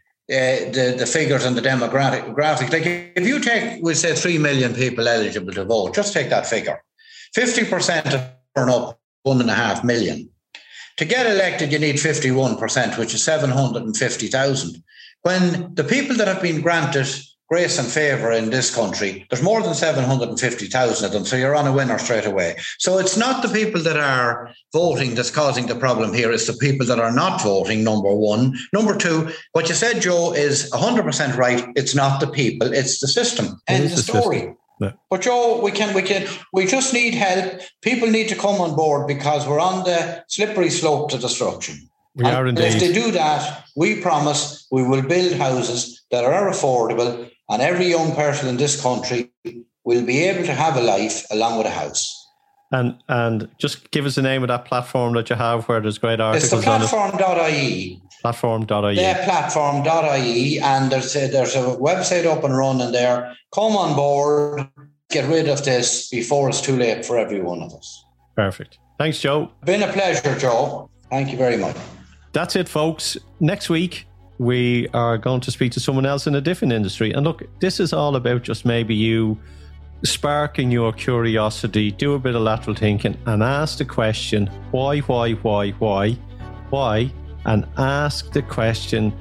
the 0.76 0.94
the 0.96 1.06
figures 1.06 1.44
and 1.44 1.56
the 1.56 1.60
demographic 1.60 2.32
graphic. 2.34 2.72
Like 2.72 2.86
if 3.16 3.26
you 3.26 3.40
take, 3.40 3.82
we 3.82 3.94
say 3.94 4.14
three 4.14 4.38
million 4.38 4.74
people 4.74 5.08
eligible 5.08 5.52
to 5.54 5.64
vote. 5.64 5.94
Just 5.94 6.12
take 6.12 6.30
that 6.30 6.46
figure. 6.46 6.82
Fifty 7.34 7.64
percent 7.64 8.06
turn 8.54 8.70
up 8.70 9.00
one 9.24 9.40
and 9.40 9.50
a 9.50 9.54
half 9.54 9.82
million. 9.82 10.30
To 10.98 11.04
get 11.04 11.26
elected, 11.26 11.72
you 11.72 11.78
need 11.78 11.98
fifty-one 12.00 12.56
percent, 12.56 12.96
which 12.98 13.14
is 13.14 13.22
seven 13.22 13.50
hundred 13.50 13.82
and 13.82 13.96
fifty 13.96 14.28
thousand. 14.28 14.82
When 15.22 15.74
the 15.74 15.84
people 15.84 16.16
that 16.16 16.28
have 16.28 16.42
been 16.42 16.60
granted 16.60 17.08
grace 17.48 17.78
and 17.78 17.88
favour 17.88 18.30
in 18.30 18.50
this 18.50 18.74
country, 18.74 19.26
there's 19.30 19.42
more 19.42 19.62
than 19.62 19.74
750,000 19.74 21.06
of 21.06 21.12
them. 21.12 21.24
So 21.24 21.36
you're 21.36 21.54
on 21.54 21.66
a 21.66 21.72
winner 21.72 21.98
straight 21.98 22.26
away. 22.26 22.56
So 22.78 22.98
it's 22.98 23.16
not 23.16 23.42
the 23.42 23.48
people 23.48 23.82
that 23.82 23.96
are 23.96 24.52
voting 24.72 25.14
that's 25.14 25.30
causing 25.30 25.66
the 25.66 25.74
problem 25.74 26.12
here. 26.12 26.30
It's 26.30 26.46
the 26.46 26.52
people 26.54 26.86
that 26.86 27.00
are 27.00 27.12
not 27.12 27.42
voting, 27.42 27.82
number 27.82 28.14
one. 28.14 28.54
Number 28.72 28.96
two, 28.96 29.30
what 29.52 29.68
you 29.68 29.74
said, 29.74 30.02
Joe, 30.02 30.34
is 30.34 30.70
100% 30.72 31.36
right. 31.36 31.66
It's 31.74 31.94
not 31.94 32.20
the 32.20 32.28
people, 32.28 32.72
it's 32.72 33.00
the 33.00 33.08
system. 33.08 33.60
End 33.66 33.90
the, 33.90 33.96
story. 33.96 34.54
Yeah. 34.80 34.92
But 35.08 35.22
Joe, 35.22 35.60
we 35.62 35.72
can, 35.72 35.94
we 35.94 36.02
can, 36.02 36.28
we 36.52 36.66
just 36.66 36.92
need 36.92 37.14
help. 37.14 37.60
People 37.80 38.10
need 38.10 38.28
to 38.28 38.36
come 38.36 38.60
on 38.60 38.76
board 38.76 39.06
because 39.08 39.46
we're 39.46 39.60
on 39.60 39.84
the 39.84 40.22
slippery 40.28 40.70
slope 40.70 41.10
to 41.10 41.18
destruction. 41.18 41.88
We 42.14 42.26
and 42.26 42.36
are 42.36 42.46
indeed. 42.46 42.64
If 42.64 42.80
they 42.80 42.92
do 42.92 43.10
that, 43.12 43.64
we 43.76 44.00
promise 44.00 44.66
we 44.70 44.82
will 44.82 45.02
build 45.02 45.32
houses 45.34 46.04
that 46.10 46.24
are 46.24 46.50
affordable 46.50 47.27
and 47.48 47.62
every 47.62 47.86
young 47.86 48.14
person 48.14 48.48
in 48.48 48.56
this 48.56 48.80
country 48.80 49.30
will 49.84 50.04
be 50.04 50.24
able 50.24 50.44
to 50.44 50.54
have 50.54 50.76
a 50.76 50.80
life 50.80 51.24
along 51.30 51.58
with 51.58 51.66
a 51.66 51.70
house. 51.70 52.14
And 52.70 52.98
and 53.08 53.48
just 53.58 53.90
give 53.90 54.04
us 54.04 54.16
the 54.16 54.22
name 54.22 54.42
of 54.42 54.48
that 54.48 54.66
platform 54.66 55.14
that 55.14 55.30
you 55.30 55.36
have 55.36 55.66
where 55.68 55.80
there's 55.80 55.96
great 55.96 56.20
articles. 56.20 56.52
It's 56.52 56.62
the 56.62 56.62
platform.ie. 56.62 58.02
Platform.ie. 58.20 58.94
Yeah, 58.94 59.24
platform.ie. 59.24 60.60
And 60.60 60.92
there's 60.92 61.16
a, 61.16 61.28
there's 61.28 61.54
a 61.54 61.76
website 61.76 62.26
up 62.26 62.44
and 62.44 62.54
running 62.54 62.92
there. 62.92 63.34
Come 63.54 63.74
on 63.76 63.96
board, 63.96 64.68
get 65.10 65.26
rid 65.30 65.48
of 65.48 65.64
this 65.64 66.10
before 66.10 66.50
it's 66.50 66.60
too 66.60 66.76
late 66.76 67.06
for 67.06 67.16
every 67.16 67.40
one 67.40 67.62
of 67.62 67.72
us. 67.72 68.04
Perfect. 68.36 68.78
Thanks, 68.98 69.20
Joe. 69.20 69.50
Been 69.64 69.82
a 69.82 69.90
pleasure, 69.92 70.36
Joe. 70.38 70.90
Thank 71.08 71.30
you 71.30 71.38
very 71.38 71.56
much. 71.56 71.76
That's 72.32 72.54
it, 72.56 72.68
folks. 72.68 73.16
Next 73.40 73.70
week, 73.70 74.07
we 74.38 74.88
are 74.94 75.18
going 75.18 75.40
to 75.40 75.50
speak 75.50 75.72
to 75.72 75.80
someone 75.80 76.06
else 76.06 76.26
in 76.26 76.34
a 76.34 76.40
different 76.40 76.72
industry. 76.72 77.12
And 77.12 77.24
look, 77.24 77.42
this 77.60 77.80
is 77.80 77.92
all 77.92 78.16
about 78.16 78.42
just 78.42 78.64
maybe 78.64 78.94
you 78.94 79.38
sparking 80.04 80.70
your 80.70 80.92
curiosity, 80.92 81.90
do 81.90 82.14
a 82.14 82.18
bit 82.18 82.34
of 82.34 82.42
lateral 82.42 82.76
thinking, 82.76 83.16
and 83.26 83.42
ask 83.42 83.78
the 83.78 83.84
question 83.84 84.46
why, 84.70 85.00
why, 85.00 85.32
why, 85.32 85.70
why, 85.72 86.12
why, 86.70 87.12
and 87.46 87.66
ask 87.76 88.32
the 88.32 88.42
question 88.42 89.12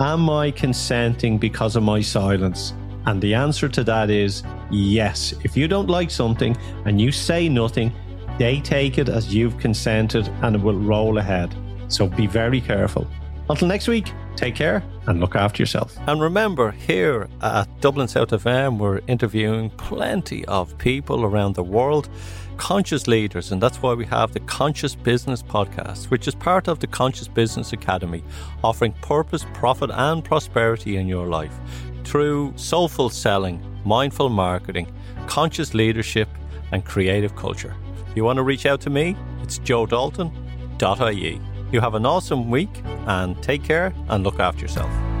Am 0.00 0.28
I 0.28 0.50
consenting 0.50 1.38
because 1.38 1.76
of 1.76 1.84
my 1.84 2.00
silence? 2.00 2.74
And 3.06 3.22
the 3.22 3.32
answer 3.34 3.68
to 3.68 3.84
that 3.84 4.10
is 4.10 4.42
yes. 4.68 5.32
If 5.44 5.56
you 5.56 5.68
don't 5.68 5.88
like 5.88 6.10
something 6.10 6.56
and 6.84 7.00
you 7.00 7.12
say 7.12 7.48
nothing, 7.48 7.92
they 8.36 8.60
take 8.60 8.98
it 8.98 9.08
as 9.08 9.32
you've 9.32 9.56
consented 9.58 10.26
and 10.42 10.56
it 10.56 10.62
will 10.62 10.80
roll 10.80 11.18
ahead. 11.18 11.54
So 11.86 12.08
be 12.08 12.26
very 12.26 12.60
careful. 12.60 13.06
Until 13.48 13.68
next 13.68 13.86
week, 13.86 14.12
take 14.36 14.54
care 14.54 14.82
and 15.06 15.20
look 15.20 15.36
after 15.36 15.62
yourself. 15.62 15.96
And 16.06 16.20
remember, 16.20 16.70
here 16.70 17.28
at 17.42 17.68
Dublin 17.80 18.08
South 18.08 18.30
FM, 18.30 18.78
we're 18.78 19.00
interviewing 19.06 19.70
plenty 19.70 20.44
of 20.46 20.76
people 20.78 21.24
around 21.24 21.54
the 21.54 21.62
world, 21.62 22.08
conscious 22.56 23.06
leaders, 23.06 23.52
and 23.52 23.62
that's 23.62 23.82
why 23.82 23.94
we 23.94 24.06
have 24.06 24.32
the 24.32 24.40
Conscious 24.40 24.94
Business 24.94 25.42
Podcast, 25.42 26.10
which 26.10 26.28
is 26.28 26.34
part 26.34 26.68
of 26.68 26.80
the 26.80 26.86
Conscious 26.86 27.28
Business 27.28 27.72
Academy, 27.72 28.22
offering 28.62 28.92
purpose, 29.02 29.44
profit, 29.54 29.90
and 29.92 30.24
prosperity 30.24 30.96
in 30.96 31.08
your 31.08 31.26
life 31.26 31.58
through 32.04 32.52
soulful 32.56 33.10
selling, 33.10 33.64
mindful 33.84 34.28
marketing, 34.28 34.92
conscious 35.26 35.74
leadership, 35.74 36.28
and 36.72 36.84
creative 36.84 37.34
culture. 37.36 37.74
If 38.10 38.16
you 38.16 38.24
want 38.24 38.36
to 38.36 38.42
reach 38.42 38.66
out 38.66 38.80
to 38.82 38.90
me, 38.90 39.16
it's 39.42 39.58
joedalton.ie. 39.58 41.53
You 41.74 41.80
have 41.80 41.96
an 41.96 42.06
awesome 42.06 42.50
week 42.50 42.70
and 43.08 43.34
take 43.42 43.64
care 43.64 43.92
and 44.08 44.22
look 44.22 44.38
after 44.38 44.62
yourself. 44.62 45.13